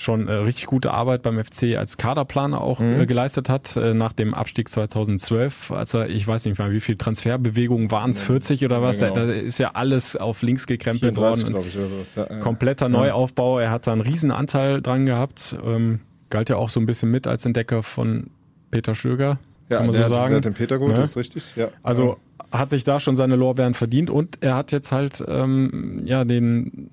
schon 0.00 0.28
äh, 0.28 0.32
richtig 0.32 0.66
gute 0.66 0.92
Arbeit 0.92 1.22
beim 1.22 1.42
FC 1.42 1.76
als 1.76 1.96
Kaderplaner 1.96 2.60
auch 2.60 2.80
mhm. 2.80 3.00
äh, 3.00 3.06
geleistet 3.06 3.48
hat 3.48 3.76
äh, 3.76 3.94
nach 3.94 4.12
dem 4.12 4.34
Abstieg 4.34 4.68
2012, 4.68 5.70
als 5.72 5.94
er, 5.94 6.08
ich 6.08 6.26
weiß 6.26 6.46
nicht 6.46 6.58
mal, 6.58 6.72
wie 6.72 6.80
viel 6.80 6.96
Transferbewegungen 6.96 7.90
waren 7.90 8.10
es, 8.10 8.22
40 8.22 8.64
oder 8.64 8.82
was? 8.82 9.00
Ja, 9.00 9.10
genau. 9.10 9.26
Da, 9.26 9.32
ist 9.32 9.58
ja 9.58 9.72
alles 9.74 10.16
auf 10.16 10.42
links 10.42 10.66
gekrempelt 10.66 11.16
34, 11.16 11.52
worden. 11.52 11.66
Ich, 11.66 11.76
was. 12.00 12.14
Ja, 12.14 12.40
Kompletter 12.40 12.88
Neuaufbau. 12.88 13.58
Er 13.58 13.70
hat 13.70 13.86
da 13.86 13.92
einen 13.92 14.00
riesen 14.00 14.30
Anteil 14.30 14.80
dran 14.80 15.06
gehabt. 15.06 15.56
Ähm, 15.64 16.00
galt 16.30 16.48
ja 16.48 16.56
auch 16.56 16.68
so 16.68 16.80
ein 16.80 16.86
bisschen 16.86 17.10
mit 17.10 17.26
als 17.26 17.44
Entdecker 17.44 17.82
von 17.82 18.30
Peter 18.70 18.94
Stöger. 18.94 19.38
Ja, 19.68 19.78
kann 19.78 19.86
man 19.86 19.94
so 19.94 20.02
hat, 20.02 20.08
sagen. 20.08 20.30
Der 20.30 20.36
hat 20.38 20.44
den 20.44 20.54
Peter 20.54 20.78
gut, 20.78 20.88
ne? 20.88 20.94
das 20.94 21.10
ist 21.10 21.16
richtig. 21.16 21.56
Ja. 21.56 21.68
Also 21.82 22.18
hat 22.50 22.70
sich 22.70 22.84
da 22.84 22.98
schon 22.98 23.16
seine 23.16 23.36
Lorbeeren 23.36 23.74
verdient 23.74 24.10
und 24.10 24.38
er 24.40 24.56
hat 24.56 24.72
jetzt 24.72 24.90
halt 24.90 25.22
ähm, 25.28 26.02
ja 26.04 26.24
den 26.24 26.90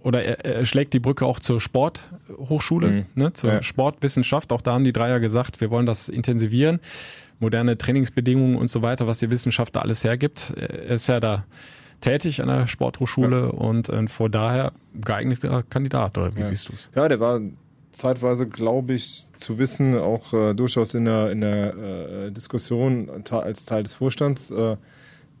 oder 0.00 0.22
er, 0.22 0.44
er 0.44 0.64
schlägt 0.64 0.94
die 0.94 1.00
Brücke 1.00 1.26
auch 1.26 1.40
zur 1.40 1.60
Sporthochschule, 1.60 2.88
mhm. 2.88 3.04
ne, 3.16 3.32
zur 3.32 3.54
ja. 3.54 3.62
Sportwissenschaft. 3.62 4.52
Auch 4.52 4.60
da 4.60 4.72
haben 4.72 4.84
die 4.84 4.92
Dreier 4.92 5.18
gesagt, 5.18 5.60
wir 5.60 5.70
wollen 5.70 5.84
das 5.84 6.08
intensivieren, 6.08 6.78
moderne 7.40 7.76
Trainingsbedingungen 7.76 8.56
und 8.56 8.70
so 8.70 8.82
weiter, 8.82 9.08
was 9.08 9.18
die 9.18 9.30
Wissenschaft 9.30 9.74
da 9.74 9.80
alles 9.80 10.04
hergibt. 10.04 10.52
Er 10.56 10.94
ist 10.94 11.08
ja 11.08 11.18
da 11.18 11.44
tätig 12.00 12.40
an 12.40 12.48
der 12.48 12.66
Sporthochschule 12.68 13.40
ja. 13.40 13.46
und 13.46 13.88
äh, 13.88 14.06
vor 14.06 14.30
daher 14.30 14.72
geeigneter 14.94 15.64
Kandidat, 15.64 16.16
oder 16.18 16.34
wie 16.34 16.40
ja. 16.40 16.46
siehst 16.46 16.68
du 16.68 16.74
es? 16.74 16.88
Ja, 16.94 17.08
der 17.08 17.18
war 17.18 17.40
zeitweise, 17.96 18.46
glaube 18.46 18.92
ich, 18.92 19.28
zu 19.36 19.58
wissen, 19.58 19.96
auch 19.96 20.34
äh, 20.34 20.54
durchaus 20.54 20.94
in 20.94 21.06
der, 21.06 21.32
in 21.32 21.40
der 21.40 21.76
äh, 21.76 22.30
Diskussion 22.30 23.10
als 23.30 23.64
Teil 23.64 23.82
des 23.84 23.94
Vorstands. 23.94 24.50
Äh, 24.50 24.76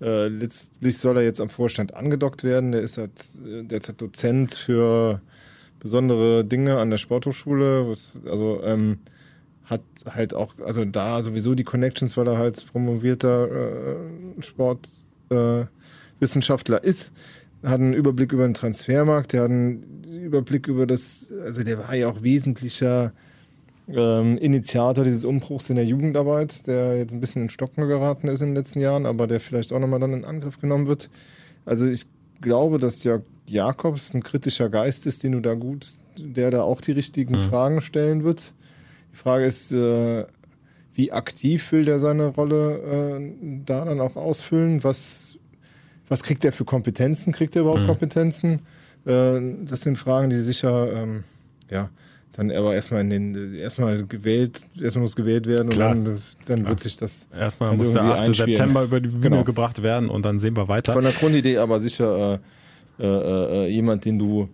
äh, 0.00 0.28
letztlich 0.28 0.96
soll 0.98 1.18
er 1.18 1.22
jetzt 1.22 1.40
am 1.40 1.50
Vorstand 1.50 1.94
angedockt 1.94 2.42
werden. 2.44 2.72
Der 2.72 2.80
ist 2.80 2.96
halt 2.96 3.12
äh, 3.46 3.62
derzeit 3.62 4.00
Dozent 4.00 4.54
für 4.54 5.20
besondere 5.80 6.46
Dinge 6.46 6.78
an 6.78 6.88
der 6.88 6.96
Sporthochschule. 6.96 7.90
Was, 7.90 8.12
also 8.24 8.62
ähm, 8.64 9.00
hat 9.64 9.82
halt 10.10 10.32
auch, 10.32 10.54
also 10.64 10.86
da 10.86 11.20
sowieso 11.22 11.54
die 11.54 11.64
Connections, 11.64 12.16
weil 12.16 12.26
er 12.26 12.38
halt 12.38 12.64
promovierter 12.72 13.50
äh, 13.50 13.96
Sportwissenschaftler 14.40 16.82
ist. 16.82 17.12
Hat 17.62 17.80
einen 17.80 17.94
Überblick 17.94 18.32
über 18.32 18.46
den 18.46 18.54
Transfermarkt, 18.54 19.32
der 19.32 19.42
hat 19.42 19.50
einen 19.50 20.04
Überblick 20.04 20.68
über 20.68 20.86
das, 20.86 21.30
also 21.42 21.62
der 21.62 21.78
war 21.78 21.94
ja 21.94 22.08
auch 22.08 22.22
wesentlicher 22.22 23.12
ähm, 23.88 24.36
Initiator 24.38 25.04
dieses 25.04 25.24
Umbruchs 25.24 25.70
in 25.70 25.76
der 25.76 25.84
Jugendarbeit, 25.84 26.66
der 26.66 26.98
jetzt 26.98 27.12
ein 27.12 27.20
bisschen 27.20 27.42
in 27.42 27.50
Stocken 27.50 27.86
geraten 27.88 28.28
ist 28.28 28.40
in 28.40 28.48
den 28.48 28.56
letzten 28.56 28.80
Jahren, 28.80 29.06
aber 29.06 29.26
der 29.26 29.40
vielleicht 29.40 29.72
auch 29.72 29.78
nochmal 29.78 30.00
dann 30.00 30.12
in 30.12 30.24
Angriff 30.24 30.60
genommen 30.60 30.86
wird. 30.86 31.08
Also 31.64 31.86
ich 31.86 32.06
glaube, 32.40 32.78
dass 32.78 33.04
Jörg 33.04 33.22
Jakobs 33.48 34.12
ein 34.12 34.22
kritischer 34.22 34.68
Geist 34.68 35.06
ist, 35.06 35.22
den 35.22 35.32
du 35.32 35.40
da 35.40 35.54
gut, 35.54 35.86
der 36.18 36.50
da 36.50 36.62
auch 36.62 36.80
die 36.80 36.92
richtigen 36.92 37.34
mhm. 37.34 37.48
Fragen 37.48 37.80
stellen 37.80 38.24
wird. 38.24 38.52
Die 39.12 39.16
Frage 39.16 39.44
ist, 39.44 39.72
äh, 39.72 40.24
wie 40.94 41.12
aktiv 41.12 41.70
will 41.72 41.84
der 41.84 42.00
seine 42.00 42.26
Rolle 42.26 43.18
äh, 43.20 43.60
da 43.64 43.84
dann 43.84 44.00
auch 44.00 44.16
ausfüllen? 44.16 44.82
Was, 44.82 45.38
was 46.08 46.22
kriegt 46.22 46.44
er 46.44 46.52
für 46.52 46.64
Kompetenzen? 46.64 47.32
Kriegt 47.32 47.56
er 47.56 47.62
überhaupt 47.62 47.82
mhm. 47.82 47.86
Kompetenzen? 47.86 48.62
Äh, 49.04 49.40
das 49.64 49.82
sind 49.82 49.98
Fragen, 49.98 50.30
die 50.30 50.36
sicher, 50.36 50.92
ähm, 50.92 51.24
ja, 51.70 51.90
dann 52.36 52.50
aber 52.50 52.74
erstmal 52.74 53.00
in 53.00 53.10
den, 53.10 53.54
erstmal 53.54 54.04
gewählt, 54.04 54.66
erstmal 54.78 55.02
muss 55.02 55.16
gewählt 55.16 55.46
werden 55.46 55.70
Klar. 55.70 55.92
und 55.92 56.04
dann, 56.04 56.22
dann 56.46 56.58
Klar. 56.58 56.68
wird 56.68 56.80
sich 56.80 56.96
das 56.96 57.26
Erstmal 57.34 57.70
halt 57.70 57.78
muss 57.78 57.92
der 57.92 58.02
irgendwie 58.02 58.20
8. 58.20 58.28
einspielen. 58.28 58.56
September 58.56 58.82
über 58.84 59.00
die 59.00 59.08
Bühne 59.08 59.20
Genau. 59.22 59.44
gebracht 59.44 59.82
werden 59.82 60.10
und 60.10 60.24
dann 60.24 60.38
sehen 60.38 60.54
wir 60.56 60.68
weiter. 60.68 60.92
Von 60.92 61.02
der 61.02 61.12
Grundidee 61.12 61.56
aber 61.56 61.80
sicher 61.80 62.40
äh, 62.98 63.04
äh, 63.04 63.06
äh, 63.06 63.68
jemand, 63.68 64.04
den 64.04 64.18
du 64.18 64.48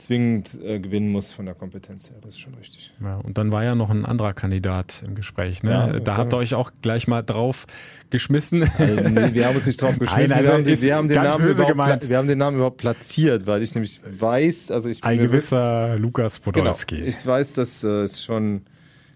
zwingend 0.00 0.58
äh, 0.62 0.80
gewinnen 0.80 1.10
musst 1.10 1.34
von 1.34 1.46
der 1.46 1.54
Kompetenz 1.54 2.10
her. 2.10 2.16
Das 2.20 2.30
ist 2.34 2.40
schon 2.40 2.54
richtig. 2.54 2.92
Ja, 3.02 3.16
und 3.18 3.38
dann 3.38 3.52
war 3.52 3.62
ja 3.64 3.74
noch 3.74 3.90
ein 3.90 4.04
anderer 4.04 4.32
Kandidat 4.32 5.02
im 5.06 5.14
Gespräch. 5.14 5.62
Ne? 5.62 5.70
Ja, 5.70 5.86
da 5.92 5.98
klar. 6.00 6.16
habt 6.18 6.32
ihr 6.32 6.36
euch 6.38 6.54
auch 6.54 6.70
gleich 6.82 7.06
mal 7.08 7.22
drauf 7.22 7.66
geschmissen. 8.10 8.62
Also, 8.78 9.08
nee, 9.08 9.34
wir 9.34 9.46
haben 9.46 9.56
uns 9.56 9.66
nicht 9.66 9.80
drauf 9.80 9.98
geschmissen. 9.98 10.32
also 10.32 10.50
wir, 10.82 10.96
haben 10.96 11.08
wir, 11.08 11.20
haben 11.22 12.08
wir 12.08 12.18
haben 12.18 12.28
den 12.28 12.38
Namen 12.38 12.56
überhaupt 12.56 12.78
platziert, 12.78 13.46
weil 13.46 13.62
ich 13.62 13.74
nämlich 13.74 14.00
weiß, 14.04 14.70
also 14.70 14.88
ich 14.88 15.00
bin 15.00 15.10
Ein 15.10 15.18
gewisser 15.18 15.98
Lukas 15.98 16.40
Genau. 16.40 16.52
Podolski. 16.52 16.96
Ich 16.96 17.24
weiß, 17.24 17.52
dass 17.52 17.84
äh, 17.84 17.88
es 18.02 18.24
schon 18.24 18.62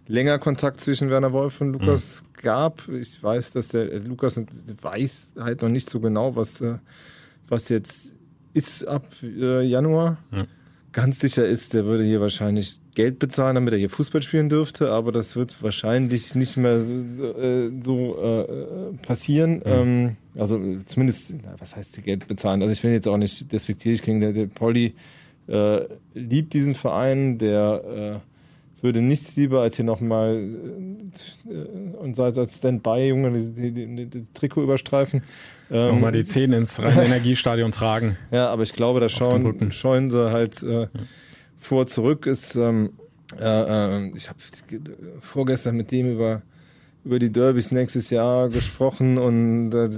länger 0.06 0.38
Kontakt 0.38 0.80
zwischen 0.80 1.08
Werner 1.10 1.32
Wolf 1.32 1.60
und 1.60 1.72
Lukas 1.72 2.22
Mhm. 2.22 2.42
gab. 2.42 2.88
Ich 2.88 3.22
weiß, 3.22 3.52
dass 3.52 3.68
der 3.68 3.90
äh, 3.92 3.98
Lukas 3.98 4.38
weiß 4.82 5.32
halt 5.40 5.62
noch 5.62 5.70
nicht 5.70 5.88
so 5.88 5.98
genau, 6.00 6.36
was, 6.36 6.60
äh, 6.60 6.74
was 7.48 7.68
jetzt 7.70 8.12
ist 8.52 8.86
ab 8.86 9.06
äh, 9.22 9.62
Januar. 9.62 10.18
Ganz 10.94 11.18
sicher 11.18 11.44
ist, 11.44 11.74
der 11.74 11.86
würde 11.86 12.04
hier 12.04 12.20
wahrscheinlich 12.20 12.78
Geld 12.94 13.18
bezahlen, 13.18 13.56
damit 13.56 13.72
er 13.72 13.80
hier 13.80 13.90
Fußball 13.90 14.22
spielen 14.22 14.48
dürfte, 14.48 14.92
aber 14.92 15.10
das 15.10 15.34
wird 15.34 15.60
wahrscheinlich 15.60 16.36
nicht 16.36 16.56
mehr 16.56 16.78
so, 16.78 16.96
so, 17.08 17.36
äh, 17.36 17.72
so 17.80 18.16
äh, 18.22 18.96
passieren. 19.04 19.60
Ähm, 19.64 20.16
also 20.36 20.56
zumindest, 20.86 21.34
na, 21.42 21.56
was 21.58 21.74
heißt 21.74 22.00
Geld 22.04 22.28
bezahlen? 22.28 22.62
Also 22.62 22.72
ich 22.72 22.84
will 22.84 22.92
jetzt 22.92 23.08
auch 23.08 23.16
nicht 23.16 23.50
despektierlich 23.50 24.02
klingen, 24.02 24.20
der, 24.20 24.32
der 24.32 24.46
Polly 24.46 24.94
äh, 25.48 25.80
liebt 26.14 26.54
diesen 26.54 26.76
Verein, 26.76 27.38
der 27.38 28.20
äh, 28.22 28.82
würde 28.84 29.02
nichts 29.02 29.34
lieber 29.34 29.62
als 29.62 29.74
hier 29.74 29.84
nochmal 29.84 30.36
äh, 30.36 31.96
und 31.96 32.14
sei 32.14 32.28
es 32.28 32.38
als 32.38 32.58
Standby-Junge 32.58 33.32
die, 33.32 33.72
die, 33.72 33.96
die, 33.96 34.10
das 34.10 34.32
Trikot 34.32 34.62
überstreifen. 34.62 35.22
Ähm, 35.70 35.88
Nochmal 35.94 36.12
die 36.12 36.24
Zähne 36.24 36.56
ins 36.58 36.80
Rhein-Energiestadion 36.82 37.72
tragen. 37.72 38.16
ja, 38.30 38.48
aber 38.48 38.62
ich 38.64 38.72
glaube, 38.74 39.00
da 39.00 39.08
schauen, 39.08 39.72
scheuen 39.72 40.10
sie 40.10 40.30
halt 40.30 40.62
äh, 40.62 40.88
vor 41.58 41.86
zurück. 41.86 42.26
Ist, 42.26 42.54
ähm, 42.56 42.90
äh, 43.40 43.44
äh, 43.44 44.12
ich 44.14 44.28
habe 44.28 44.38
vorgestern 45.20 45.76
mit 45.76 45.90
dem 45.90 46.12
über 46.12 46.42
über 47.06 47.18
die 47.18 47.30
Derbys 47.30 47.70
nächstes 47.70 48.08
Jahr 48.08 48.48
gesprochen 48.48 49.18
und 49.18 49.72
äh, 49.74 49.90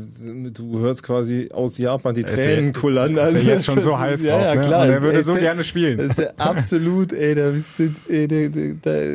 du 0.51 0.81
hörst 0.81 1.05
quasi 1.05 1.51
aus 1.55 1.79
Japan 1.79 2.17
die 2.17 2.23
Ist 2.23 2.31
ja- 2.31 2.45
Tränen 2.47 2.73
kullern. 2.73 3.17
Ist 3.17 3.35
ja 3.45 3.55
jetzt 3.55 3.67
schon 3.67 3.81
so 3.81 3.91
ist- 3.93 3.99
heiß 3.99 4.25
ja, 4.25 4.37
drauf, 4.39 4.45
ja, 4.47 4.55
ne? 4.57 4.61
klar. 4.63 4.83
Und 4.83 4.89
er 4.91 4.97
Ist- 4.97 5.03
würde 5.05 5.23
so 5.23 5.33
der- 5.35 5.43
gerne 5.43 5.63
spielen. 5.63 5.99
Das 5.99 6.07
ist 6.09 6.19
der 6.19 6.35
absolut, 6.41 7.13
ey, 7.13 7.37
da, 7.37 7.53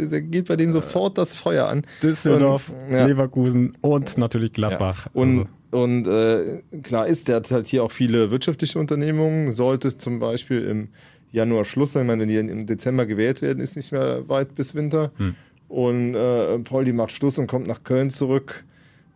da 0.09 0.19
geht 0.21 0.47
bei 0.47 0.55
dem 0.55 0.71
sofort 0.71 1.17
das 1.17 1.35
Feuer 1.35 1.67
an. 1.67 1.83
Düsseldorf, 2.01 2.69
Und, 2.87 2.93
ja. 2.95 3.05
Leverkusen 3.07 3.73
und 3.81 4.17
natürlich 4.17 4.53
Gladbach. 4.53 5.07
Ja. 5.07 5.11
Und, 5.21 5.39
Also, 5.39 5.49
und 5.71 6.05
äh, 6.07 6.61
klar 6.83 7.07
ist, 7.07 7.27
der 7.27 7.37
hat 7.37 7.49
halt 7.51 7.67
hier 7.67 7.83
auch 7.83 7.91
viele 7.91 8.29
wirtschaftliche 8.31 8.77
Unternehmungen. 8.79 9.51
Sollte 9.51 9.97
zum 9.97 10.19
Beispiel 10.19 10.63
im 10.65 10.89
Januar 11.31 11.65
Schluss 11.65 11.93
sein, 11.93 12.03
ich 12.03 12.07
meine, 12.07 12.21
wenn 12.23 12.29
die 12.29 12.35
im 12.37 12.65
Dezember 12.65 13.05
gewählt 13.05 13.41
werden, 13.41 13.61
ist 13.63 13.75
nicht 13.77 13.91
mehr 13.91 14.27
weit 14.27 14.53
bis 14.55 14.75
Winter. 14.75 15.11
Hm. 15.17 15.35
Und 15.69 16.13
äh, 16.15 16.59
Pauli 16.59 16.91
macht 16.91 17.11
Schluss 17.11 17.37
und 17.37 17.47
kommt 17.47 17.67
nach 17.67 17.83
Köln 17.83 18.09
zurück. 18.09 18.65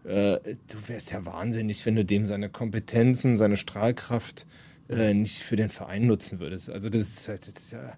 Äh, 0.05 0.37
du 0.39 0.77
wärst 0.87 1.11
ja 1.11 1.25
wahnsinnig, 1.25 1.85
wenn 1.85 1.95
du 1.95 2.05
dem 2.05 2.25
seine 2.25 2.47
Kompetenzen, 2.47 3.35
seine 3.35 3.57
Strahlkraft 3.57 4.45
äh, 4.87 5.13
nicht 5.13 5.39
für 5.41 5.55
den 5.57 5.69
Verein 5.69 6.07
nutzen 6.07 6.39
würdest. 6.39 6.69
Also 6.69 6.89
das 6.89 7.01
ist, 7.01 7.27
halt- 7.27 7.47
das 7.53 7.61
ist 7.63 7.71
ja, 7.73 7.93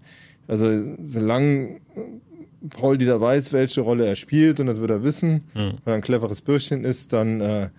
also 0.48 0.96
solange 1.04 1.80
Paul 2.70 2.98
da 2.98 3.22
weiß, 3.22 3.54
welche 3.54 3.82
Rolle 3.82 4.06
er 4.08 4.16
spielt 4.16 4.60
und 4.60 4.66
das 4.68 4.80
wird 4.80 4.90
er 4.90 5.04
wissen, 5.04 5.44
wenn 5.54 5.74
er 5.86 5.94
ein 5.94 6.02
cleveres 6.02 6.42
Bürschchen 6.42 6.84
ist, 6.86 7.14
dann, 7.14 7.42
äh, 7.42 7.70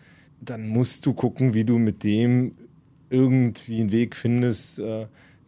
dann 0.40 0.68
musst 0.68 1.04
du 1.06 1.12
gucken, 1.14 1.54
wie 1.54 1.64
du 1.64 1.78
mit 1.78 2.04
dem 2.04 2.52
irgendwie 3.10 3.80
einen 3.80 3.92
Weg 3.92 4.14
findest. 4.16 4.78
Äh, 4.78 5.06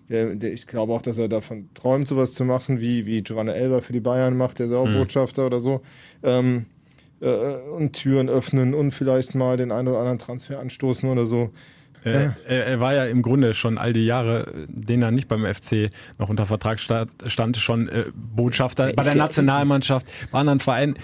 der, 0.09 0.35
der, 0.35 0.53
ich 0.53 0.67
glaube 0.67 0.93
auch, 0.93 1.03
dass 1.03 1.19
er 1.19 1.29
davon 1.29 1.69
träumt, 1.75 2.09
sowas 2.09 2.33
zu 2.35 2.45
machen, 2.45 2.81
wie, 2.81 3.07
wie 3.07 3.23
Giovanna 3.23 3.53
Elber 3.53 3.81
für 3.83 3.93
die 3.93 4.01
Bayern 4.01 4.37
macht, 4.37 4.59
der 4.59 4.69
Sauerbotschafter 4.69 5.47
oder 5.47 5.61
so. 5.61 5.83
Ähm, 6.23 6.67
äh, 7.21 7.29
und 7.29 7.93
Türen 7.93 8.29
öffnen 8.29 8.75
und 8.75 8.93
vielleicht 8.93 9.35
mal 9.35 9.57
den 9.57 9.71
einen 9.71 9.89
oder 9.89 9.99
anderen 9.99 10.19
Transfer 10.19 10.59
anstoßen 10.59 11.09
oder 11.09 11.27
so. 11.27 11.51
äh, 12.05 12.31
er, 12.49 12.67
er 12.67 12.81
war 12.81 12.95
ja 12.95 13.05
im 13.05 13.23
Grunde 13.23 13.55
schon 13.55 13.79
all 13.79 13.93
die 13.93 14.07
Jahre, 14.07 14.51
den 14.69 15.03
er 15.03 15.11
nicht 15.13 15.29
beim 15.29 15.45
FC 15.45 15.91
noch 16.19 16.29
unter 16.31 16.47
Vertrag 16.47 16.81
sta- 16.81 17.07
stand, 17.27 17.59
schon 17.59 17.89
äh, 17.89 18.07
Botschafter 18.15 18.87
bei 18.87 18.93
der 19.03 19.13
ist 19.13 19.15
ja- 19.15 19.23
Nationalmannschaft, 19.23 20.07
bei 20.33 20.39
anderen 20.41 20.61
Vereinen. 20.61 20.95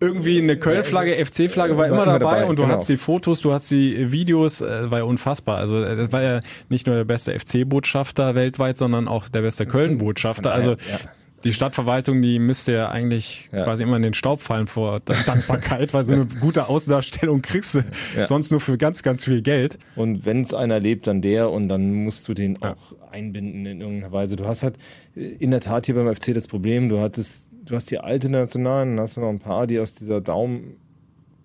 Irgendwie 0.00 0.40
eine 0.40 0.56
Köln-Flagge, 0.56 1.24
FC-Flagge 1.24 1.76
war, 1.76 1.90
War 1.90 2.02
immer 2.02 2.04
dabei, 2.06 2.18
dabei, 2.18 2.44
und 2.46 2.56
du 2.56 2.62
genau. 2.62 2.74
hattest 2.74 2.88
die 2.88 2.96
Fotos, 2.96 3.40
du 3.40 3.52
hattest 3.52 3.72
die 3.72 4.12
Videos, 4.12 4.60
äh, 4.60 4.90
war 4.90 4.98
ja 4.98 5.04
unfassbar. 5.04 5.58
Also 5.58 5.82
äh, 5.82 5.96
das 5.96 6.12
war 6.12 6.22
ja 6.22 6.40
nicht 6.68 6.86
nur 6.86 6.94
der 6.96 7.04
beste 7.04 7.36
FC-Botschafter 7.38 8.34
weltweit, 8.36 8.76
sondern 8.76 9.08
auch 9.08 9.28
der 9.28 9.42
beste 9.42 9.66
Köln-Botschafter. 9.66 10.52
Von 10.52 10.62
daher, 10.62 10.70
Also 10.70 10.70
ja. 10.90 10.98
Die 11.44 11.52
Stadtverwaltung, 11.52 12.20
die 12.20 12.38
müsste 12.38 12.72
ja 12.72 12.88
eigentlich 12.90 13.48
Ja. 13.52 13.64
quasi 13.64 13.82
immer 13.84 13.96
in 13.96 14.02
den 14.02 14.14
Staub 14.14 14.40
fallen 14.40 14.66
vor 14.66 15.00
Dankbarkeit, 15.26 15.94
weil 15.94 16.04
so 16.04 16.12
eine 16.14 16.26
gute 16.40 16.68
Außendarstellung 16.68 17.42
kriegst 17.42 17.74
du 17.76 17.78
Ja. 18.16 18.26
sonst 18.26 18.50
nur 18.50 18.60
für 18.60 18.76
ganz, 18.78 19.02
ganz 19.02 19.24
viel 19.24 19.42
Geld. 19.42 19.78
Und 19.96 20.24
wenn 20.26 20.40
es 20.42 20.52
einer 20.52 20.80
lebt, 20.80 21.06
dann 21.06 21.22
der 21.22 21.50
und 21.50 21.68
dann 21.68 21.92
musst 22.04 22.26
du 22.28 22.34
den 22.34 22.60
auch 22.62 22.76
einbinden 23.10 23.66
in 23.66 23.80
irgendeiner 23.80 24.12
Weise. 24.12 24.36
Du 24.36 24.46
hast 24.46 24.62
halt 24.62 24.76
äh, 25.16 25.20
in 25.38 25.50
der 25.50 25.60
Tat 25.60 25.86
hier 25.86 25.94
beim 25.94 26.12
FC 26.14 26.34
das 26.34 26.48
Problem, 26.48 26.88
du 26.88 27.00
hattest, 27.00 27.50
du 27.64 27.74
hast 27.76 27.90
die 27.90 27.98
alte 27.98 28.28
Nationalen, 28.30 28.96
dann 28.96 29.04
hast 29.04 29.16
du 29.16 29.20
noch 29.20 29.28
ein 29.30 29.38
paar, 29.38 29.66
die 29.66 29.78
aus 29.78 29.94
dieser 29.94 30.20
Daumen, 30.20 30.74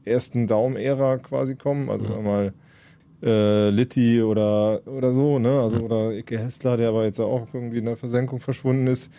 ersten 0.05 0.47
Daumen-Ära 0.47 1.17
quasi 1.19 1.55
kommen. 1.55 1.89
Also 1.89 2.09
wir 2.09 2.19
mal 2.21 2.53
äh, 3.21 3.69
Litti 3.69 4.21
oder, 4.21 4.81
oder 4.85 5.13
so, 5.13 5.39
ne? 5.39 5.61
Also 5.61 5.77
oder 5.77 6.11
Icke 6.11 6.37
Hessler, 6.37 6.75
der 6.77 6.89
aber 6.89 7.05
jetzt 7.05 7.19
auch 7.19 7.47
irgendwie 7.53 7.77
in 7.77 7.85
der 7.85 7.95
Versenkung 7.95 8.39
verschwunden 8.41 8.87
ist. 8.87 9.09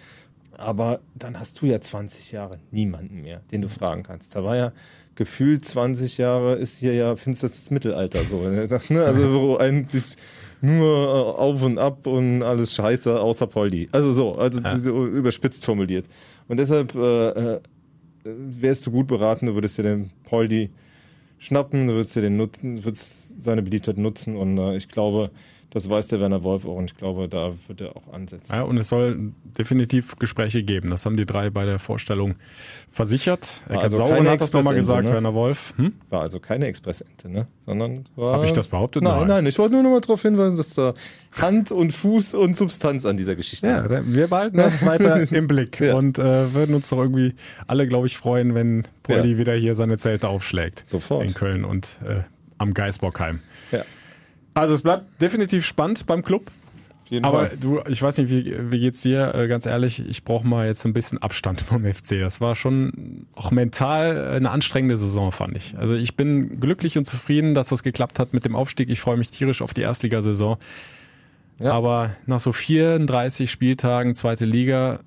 Aber 0.58 1.00
dann 1.14 1.38
hast 1.38 1.60
du 1.60 1.66
ja 1.66 1.80
20 1.80 2.32
Jahre 2.32 2.58
niemanden 2.70 3.22
mehr, 3.22 3.42
den 3.50 3.62
du 3.62 3.68
fragen 3.68 4.02
kannst. 4.02 4.34
Da 4.34 4.44
war 4.44 4.56
ja 4.56 4.72
gefühlt 5.14 5.64
20 5.64 6.18
Jahre 6.18 6.54
ist 6.54 6.78
hier 6.78 6.94
ja, 6.94 7.16
findest 7.16 7.42
du 7.42 7.46
das 7.46 7.56
das 7.56 7.70
Mittelalter 7.70 8.20
so. 8.24 8.38
Ne? 8.94 9.04
Also 9.04 9.32
wo 9.32 9.56
eigentlich 9.56 10.16
nur 10.60 11.06
äh, 11.06 11.40
auf 11.40 11.62
und 11.62 11.78
ab 11.78 12.06
und 12.06 12.42
alles 12.42 12.74
scheiße, 12.74 13.20
außer 13.20 13.46
Poldi. 13.46 13.88
Also 13.92 14.12
so, 14.12 14.34
also 14.34 14.60
so 14.78 15.06
überspitzt 15.06 15.64
formuliert. 15.64 16.06
Und 16.48 16.56
deshalb 16.56 16.94
äh, 16.94 17.28
äh, 17.54 17.60
wärst 18.24 18.86
du 18.86 18.90
gut 18.90 19.06
beraten, 19.06 19.46
du 19.46 19.54
würdest 19.54 19.78
dir 19.78 19.82
den 19.82 20.10
Poldi 20.24 20.70
schnappen, 21.38 21.88
du 21.88 21.94
würdest 21.94 22.16
dir 22.16 22.22
den 22.22 22.36
nutzen, 22.36 22.84
würdest 22.84 23.40
seine 23.40 23.62
Beliebtheit 23.62 23.98
nutzen 23.98 24.36
und 24.36 24.58
äh, 24.58 24.76
ich 24.76 24.88
glaube, 24.88 25.30
das 25.74 25.90
weiß 25.90 26.08
der 26.08 26.20
Werner 26.20 26.42
Wolf 26.44 26.64
auch 26.64 26.76
und 26.76 26.86
ich 26.86 26.96
glaube, 26.96 27.28
da 27.28 27.52
wird 27.66 27.80
er 27.82 27.94
auch 27.96 28.10
ansetzen. 28.12 28.54
Ja, 28.54 28.62
und 28.62 28.78
es 28.78 28.88
soll 28.88 29.32
definitiv 29.58 30.16
Gespräche 30.18 30.62
geben. 30.62 30.88
Das 30.90 31.04
haben 31.04 31.16
die 31.18 31.26
drei 31.26 31.50
bei 31.50 31.66
der 31.66 31.78
Vorstellung 31.78 32.36
versichert. 32.90 33.60
Eckhard 33.66 33.82
also 33.84 33.96
Sauren 33.98 34.28
hat 34.28 34.40
das 34.40 34.52
nochmal 34.52 34.74
gesagt, 34.76 35.06
ne? 35.08 35.12
Werner 35.14 35.34
Wolf. 35.34 35.74
Hm? 35.76 35.92
War 36.10 36.20
also 36.22 36.38
keine 36.40 36.66
Expressente, 36.66 37.28
ne? 37.28 37.46
Sondern 37.66 38.04
war. 38.16 38.36
Hab 38.36 38.44
ich 38.44 38.52
das 38.52 38.68
behauptet? 38.68 39.02
Nein, 39.02 39.18
Nein. 39.20 39.28
nein, 39.28 39.46
ich 39.46 39.58
wollte 39.58 39.74
nur 39.74 39.82
noch 39.82 39.90
mal 39.90 40.00
darauf 40.00 40.22
hinweisen, 40.22 40.56
dass 40.56 40.74
da 40.74 40.94
Hand 41.40 41.72
und 41.72 41.92
Fuß 41.92 42.34
und 42.34 42.56
Substanz 42.56 43.04
an 43.04 43.16
dieser 43.16 43.34
Geschichte 43.34 43.66
Ja, 43.66 43.82
haben. 43.82 44.14
wir 44.14 44.28
behalten 44.28 44.56
das 44.56 44.86
weiter 44.86 45.30
im 45.32 45.46
Blick 45.48 45.80
Ja. 45.80 45.96
und 45.96 46.18
äh, 46.18 46.54
würden 46.54 46.74
uns 46.74 46.88
doch 46.88 46.98
irgendwie 46.98 47.34
alle, 47.66 47.88
glaube 47.88 48.06
ich, 48.06 48.16
freuen, 48.16 48.54
wenn 48.54 48.84
Polly 49.02 49.32
Ja. 49.32 49.38
wieder 49.38 49.54
hier 49.54 49.74
seine 49.74 49.98
Zelte 49.98 50.28
aufschlägt. 50.28 50.86
Sofort. 50.86 51.24
In 51.26 51.34
Köln 51.34 51.64
und 51.64 51.98
äh, 52.06 52.20
am 52.58 52.72
Geisbockheim. 52.74 53.40
Ja. 53.72 53.80
Also 54.54 54.74
es 54.74 54.82
bleibt 54.82 55.20
definitiv 55.20 55.66
spannend 55.66 56.06
beim 56.06 56.22
Club. 56.22 56.50
Auf 57.04 57.10
jeden 57.10 57.24
Aber 57.26 57.48
Fall. 57.48 57.58
du, 57.60 57.80
ich 57.88 58.00
weiß 58.00 58.16
nicht, 58.18 58.30
wie, 58.30 58.56
wie 58.70 58.80
geht's 58.80 59.02
dir? 59.02 59.34
Äh, 59.34 59.46
ganz 59.46 59.66
ehrlich, 59.66 60.00
ich 60.08 60.24
brauche 60.24 60.46
mal 60.46 60.66
jetzt 60.66 60.86
ein 60.86 60.94
bisschen 60.94 61.18
Abstand 61.18 61.60
vom 61.60 61.84
FC. 61.92 62.20
Das 62.20 62.40
war 62.40 62.54
schon 62.54 63.26
auch 63.34 63.50
mental 63.50 64.32
eine 64.34 64.50
anstrengende 64.50 64.96
Saison, 64.96 65.30
fand 65.30 65.56
ich. 65.56 65.76
Also 65.76 65.94
ich 65.94 66.16
bin 66.16 66.60
glücklich 66.60 66.96
und 66.96 67.04
zufrieden, 67.04 67.54
dass 67.54 67.68
das 67.68 67.82
geklappt 67.82 68.18
hat 68.18 68.32
mit 68.32 68.46
dem 68.46 68.56
Aufstieg. 68.56 68.88
Ich 68.88 69.00
freue 69.00 69.18
mich 69.18 69.30
tierisch 69.30 69.60
auf 69.60 69.74
die 69.74 69.82
Erstligasaison. 69.82 70.56
Ja. 71.58 71.72
Aber 71.72 72.16
nach 72.26 72.40
so 72.40 72.52
34 72.52 73.50
Spieltagen, 73.50 74.14
zweite 74.14 74.46
Liga, 74.46 75.00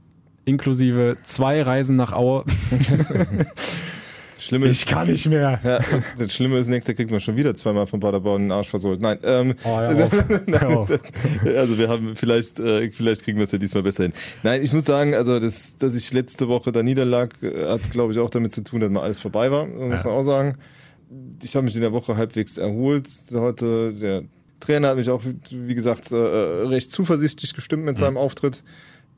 inklusive 0.45 1.17
zwei 1.23 1.61
Reisen 1.61 1.95
nach 1.95 2.13
Aue, 2.13 2.45
Schlimme 4.47 4.67
ich 4.69 4.85
kann 4.85 5.07
nicht 5.07 5.27
mehr. 5.27 5.59
Ja, 5.63 5.79
das 6.17 6.33
Schlimme 6.33 6.57
ist, 6.57 6.67
nächster 6.69 6.93
kriegt 6.93 7.11
man 7.11 7.19
schon 7.19 7.35
wieder 7.37 7.53
zweimal 7.53 7.85
von 7.85 7.99
Paderborn 7.99 8.43
den 8.43 8.51
Arsch 8.51 8.69
versohlt. 8.69 9.01
Nein, 9.01 9.19
ähm, 9.23 9.55
Oh. 9.63 9.77
Hör 9.79 10.77
auf. 10.79 10.89
also 11.45 11.77
wir 11.77 11.89
haben 11.89 12.15
vielleicht, 12.15 12.59
äh, 12.59 12.89
vielleicht 12.91 13.23
kriegen 13.23 13.37
wir 13.37 13.43
es 13.43 13.51
ja 13.51 13.57
diesmal 13.57 13.83
besser 13.83 14.03
hin. 14.03 14.13
Nein, 14.43 14.63
ich 14.63 14.71
muss 14.73 14.85
sagen, 14.85 15.13
also 15.15 15.39
das, 15.39 15.75
dass 15.75 15.95
ich 15.95 16.13
letzte 16.13 16.47
Woche 16.47 16.71
da 16.71 16.81
niederlag, 16.81 17.29
äh, 17.43 17.65
hat 17.67 17.91
glaube 17.91 18.13
ich 18.13 18.19
auch 18.19 18.29
damit 18.29 18.53
zu 18.53 18.63
tun, 18.63 18.79
dass 18.79 18.89
mal 18.89 19.01
alles 19.01 19.19
vorbei 19.19 19.51
war, 19.51 19.65
muss 19.65 20.03
Ja. 20.03 20.09
man 20.09 20.19
auch 20.19 20.23
sagen. 20.23 20.57
Ich 21.43 21.55
habe 21.55 21.65
mich 21.65 21.75
in 21.75 21.81
der 21.81 21.91
Woche 21.93 22.15
halbwegs 22.17 22.57
erholt. 22.57 23.07
Heute 23.33 23.93
der 23.93 24.23
Trainer 24.59 24.89
hat 24.89 24.97
mich 24.97 25.09
auch, 25.09 25.21
wie 25.51 25.75
gesagt, 25.75 26.11
äh, 26.11 26.15
recht 26.15 26.91
zuversichtlich 26.91 27.53
gestimmt 27.53 27.83
mit 27.85 27.97
seinem 27.97 28.17
Auftritt. 28.17 28.63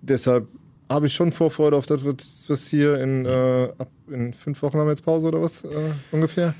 Deshalb 0.01 0.47
habe 0.89 1.05
ich 1.07 1.13
schon 1.13 1.31
Vorfreude 1.31 1.75
auf 1.77 1.85
das, 1.85 2.03
was- 2.03 2.45
was 2.47 2.67
hier 2.67 2.99
in, 3.01 3.25
äh, 3.25 3.69
ab, 3.77 3.89
in 4.09 4.33
fünf 4.33 4.61
Wochen 4.63 4.77
haben 4.77 4.87
wir 4.87 4.91
jetzt 4.91 5.05
Pause 5.05 5.27
oder 5.27 5.41
was 5.41 5.63
äh, 5.63 5.67
ungefähr 6.11 6.53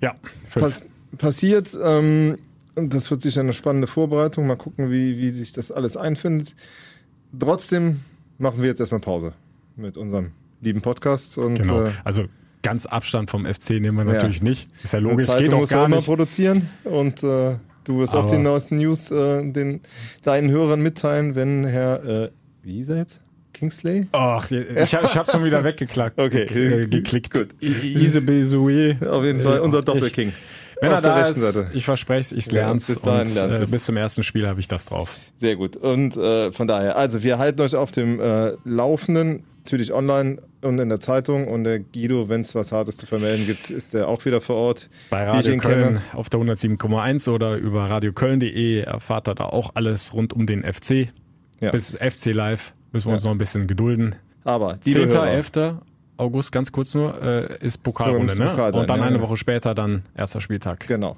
Ja, 0.00 0.14
fünf. 0.48 0.64
pass 0.64 0.86
passiert. 1.18 1.74
Ähm, 1.82 2.36
das 2.74 3.10
wird 3.10 3.22
sicher 3.22 3.40
eine 3.40 3.52
spannende 3.54 3.86
Vorbereitung. 3.86 4.46
Mal 4.46 4.56
gucken, 4.56 4.90
wie, 4.90 5.16
wie 5.18 5.30
sich 5.30 5.52
das 5.52 5.70
alles 5.70 5.96
einfindet. 5.96 6.54
Trotzdem 7.38 8.00
machen 8.38 8.62
wir 8.62 8.68
jetzt 8.68 8.80
erstmal 8.80 9.00
Pause 9.00 9.32
mit 9.76 9.96
unserem 9.96 10.32
lieben 10.60 10.82
Podcast. 10.82 11.38
Und 11.38 11.54
Genau. 11.54 11.84
äh, 11.84 11.90
Also 12.04 12.24
ganz 12.62 12.86
Abstand 12.86 13.30
vom 13.30 13.46
FC 13.46 13.80
nehmen 13.80 13.96
wir 13.98 14.04
Ja. 14.06 14.12
natürlich 14.14 14.42
nicht. 14.42 14.68
Ist 14.82 14.92
ja 14.92 14.98
eine 14.98 15.08
logisch, 15.08 15.26
geht 15.26 15.34
Zeitung 15.36 15.54
auch 15.54 15.60
muss 15.60 15.70
man 15.70 15.78
gar 15.78 15.86
immer 15.86 15.96
nicht. 15.96 16.06
produzieren. 16.06 16.68
Und 16.84 17.22
äh, 17.22 17.56
du 17.84 17.98
wirst 17.98 18.14
auch 18.14 18.24
Aber- 18.24 18.30
die 18.36 18.38
neuesten 18.42 18.76
News 18.76 19.10
äh, 19.10 19.50
den, 19.50 19.80
deinen 20.22 20.50
Hörern 20.50 20.80
mitteilen, 20.80 21.34
wenn 21.34 21.64
Herr, 21.64 22.04
äh, 22.04 22.30
wie 22.62 22.74
hieß 22.74 22.88
er 22.90 22.96
jetzt? 22.98 23.20
Kingsley? 23.54 24.06
Ach, 24.12 24.50
ich, 24.50 24.94
hab- 24.94 25.04
ich 25.04 25.16
habe 25.16 25.30
schon 25.30 25.44
wieder 25.44 25.64
weggeklackt. 25.64 26.18
Okay. 26.20 26.46
Ge- 26.46 26.86
geklickt. 26.88 27.32
Gut. 27.32 27.48
Ise 27.62 28.20
Besoué. 28.20 29.02
Auf 29.06 29.24
jeden 29.24 29.40
Fall 29.42 29.60
unser 29.60 29.80
Doppelking. 29.82 30.32
Wenn 30.80 30.90
er 30.92 31.00
da 31.00 31.22
ist, 31.22 31.36
Seite. 31.36 31.70
ich 31.72 31.84
verspreche 31.84 32.20
es, 32.20 32.32
ich 32.32 32.46
Ja, 32.52 32.66
lern's. 32.66 32.88
bis 32.88 33.00
dahin 33.00 33.26
und, 33.28 33.34
lernst 33.34 33.68
äh, 33.68 33.72
bis 33.72 33.84
zum 33.86 33.96
ersten 33.96 34.22
Spiel 34.22 34.46
habe 34.46 34.60
ich 34.60 34.68
das 34.68 34.86
drauf. 34.86 35.16
Sehr 35.36 35.56
gut. 35.56 35.76
Und 35.76 36.16
äh, 36.16 36.52
von 36.52 36.66
daher, 36.66 36.96
also 36.96 37.22
wir 37.22 37.38
halten 37.38 37.62
euch 37.62 37.74
auf 37.76 37.90
dem 37.92 38.20
äh, 38.20 38.52
Laufenden, 38.64 39.44
natürlich 39.64 39.92
online 39.94 40.42
und 40.62 40.78
in 40.80 40.88
der 40.88 41.00
Zeitung. 41.00 41.46
Und 41.48 41.64
der 41.64 41.78
Guido, 41.78 42.28
wenn 42.28 42.40
es 42.42 42.54
was 42.54 42.72
Hartes 42.72 42.96
zu 42.98 43.06
vermelden 43.06 43.46
gibt, 43.46 43.70
ist 43.70 43.94
er 43.94 44.08
auch 44.08 44.24
wieder 44.26 44.40
vor 44.40 44.56
Ort. 44.56 44.90
Bei 45.10 45.24
Radio 45.24 45.56
Köln 45.58 46.00
auf 46.12 46.28
der 46.28 46.40
107,1 46.40 47.30
oder 47.30 47.56
über 47.56 47.84
radioköln.de 47.88 48.80
erfahrt 48.80 49.28
ihr 49.28 49.34
da 49.36 49.44
auch 49.44 49.70
alles 49.74 50.12
rund 50.12 50.32
um 50.34 50.44
den 50.46 50.64
FC. 50.64 51.08
Ja. 51.60 51.70
Bis 51.70 51.92
FC 51.96 52.26
Live 52.34 52.74
müssen 52.94 53.06
wir 53.06 53.10
Ja. 53.12 53.16
uns 53.16 53.24
noch 53.24 53.32
ein 53.32 53.38
bisschen 53.38 53.66
gedulden. 53.66 54.14
Aber, 54.44 54.76
liebe 54.84 55.08
10. 55.08 55.08
Hörer, 55.10 55.28
11. 55.28 55.80
August, 56.16 56.52
ganz 56.52 56.70
kurz 56.70 56.94
nur, 56.94 57.20
äh, 57.20 57.58
ist 57.58 57.82
Pokalrunde. 57.82 58.38
Ne? 58.38 58.72
Und 58.72 58.88
dann 58.88 59.00
eine. 59.02 59.20
Woche 59.20 59.36
später 59.36 59.74
dann 59.74 60.02
erster 60.16 60.40
Spieltag. 60.40 60.86
Genau. 60.86 61.16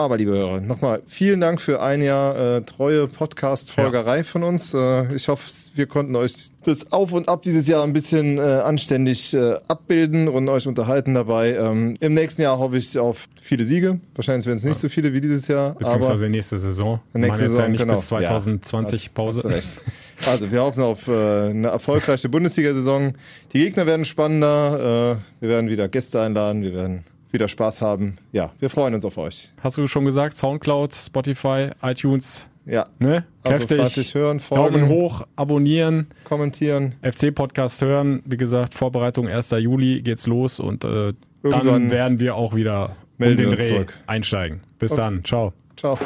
Aber 0.00 0.16
liebe 0.16 0.32
Hörer, 0.32 0.60
nochmal 0.60 1.02
vielen 1.06 1.40
Dank 1.40 1.60
für 1.60 1.82
ein 1.82 2.00
Jahr 2.00 2.56
äh, 2.56 2.62
treue 2.62 3.06
Podcast-Folgerei 3.06 4.24
von 4.24 4.42
uns. 4.42 4.72
Äh, 4.72 5.14
ich 5.14 5.28
hoffe, 5.28 5.50
wir 5.74 5.86
konnten 5.86 6.16
euch 6.16 6.48
das 6.64 6.90
Auf 6.90 7.12
und 7.12 7.28
Ab 7.28 7.42
dieses 7.42 7.68
Jahr 7.68 7.84
ein 7.84 7.92
bisschen 7.92 8.38
äh, 8.38 8.40
anständig 8.40 9.34
äh, 9.34 9.56
abbilden 9.68 10.28
und 10.28 10.48
euch 10.48 10.66
unterhalten 10.66 11.12
dabei. 11.14 11.54
Ähm, 11.54 11.94
Im 12.00 12.14
nächsten 12.14 12.40
Jahr 12.40 12.58
hoffe 12.58 12.78
ich 12.78 12.98
auf 12.98 13.28
viele 13.42 13.64
Siege. 13.64 14.00
Wahrscheinlich 14.14 14.46
werden 14.46 14.58
es 14.58 14.64
nicht 14.64 14.78
so 14.78 14.88
viele 14.88 15.12
wie 15.12 15.20
dieses 15.20 15.48
Jahr. 15.48 15.74
Beziehungsweise 15.74 16.28
nächste 16.28 16.58
Saison. 16.58 17.00
Nächste 17.12 17.48
Saison, 17.48 17.64
ja 17.64 17.68
nicht 17.68 17.80
genau. 17.80 17.92
bis 17.92 18.06
2020 18.06 19.04
Ja, 19.04 19.10
Pause. 19.12 19.52
Hast. 19.54 19.80
Also 20.26 20.50
wir 20.50 20.62
hoffen 20.62 20.82
auf 20.82 21.08
äh, 21.08 21.50
eine 21.50 21.68
erfolgreiche 21.68 22.28
Bundesliga-Saison. 22.28 23.14
Die 23.52 23.58
Gegner 23.58 23.86
werden 23.86 24.04
spannender. 24.04 25.18
Äh, 25.40 25.42
wir 25.42 25.48
werden 25.48 25.68
wieder 25.68 25.88
Gäste 25.88 26.20
einladen. 26.20 26.62
Wir 26.62 26.74
werden 26.74 27.04
wieder 27.32 27.48
Spaß 27.48 27.82
haben. 27.82 28.16
Ja, 28.32 28.50
wir 28.58 28.70
freuen 28.70 28.94
uns 28.94 29.04
auf 29.04 29.18
euch. 29.18 29.52
Hast 29.62 29.78
du 29.78 29.86
schon 29.86 30.04
gesagt, 30.04 30.36
Soundcloud, 30.36 30.94
Spotify, 30.94 31.70
iTunes, 31.82 32.48
Ja, 32.66 32.86
ne? 32.98 33.24
also 33.42 33.58
Kräftig. 33.58 33.76
fleißig 33.78 34.14
hören, 34.14 34.40
folgen, 34.40 34.80
Daumen 34.80 34.88
hoch, 34.88 35.26
abonnieren, 35.36 36.08
kommentieren. 36.24 36.94
FC-Podcast 37.02 37.82
hören. 37.82 38.22
Wie 38.26 38.36
gesagt, 38.36 38.74
Vorbereitung 38.74 39.28
1. 39.28 39.50
Juli 39.58 40.02
geht's 40.02 40.26
los 40.26 40.60
und 40.60 40.84
äh, 40.84 41.12
dann 41.42 41.90
werden 41.90 42.20
wir 42.20 42.34
auch 42.34 42.54
wieder 42.54 42.96
um 43.18 43.36
den 43.36 43.50
Dreh 43.50 43.68
zurück. 43.68 43.98
einsteigen. 44.06 44.60
Bis 44.78 44.94
dann. 44.94 45.24
Ciao. 45.24 45.52
Ciao. 45.76 45.98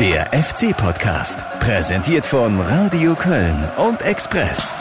Der 0.00 0.26
FC-Podcast, 0.32 1.44
präsentiert 1.60 2.26
von 2.26 2.58
Radio 2.60 3.14
Köln 3.14 3.64
und 3.76 4.02
Express. 4.02 4.74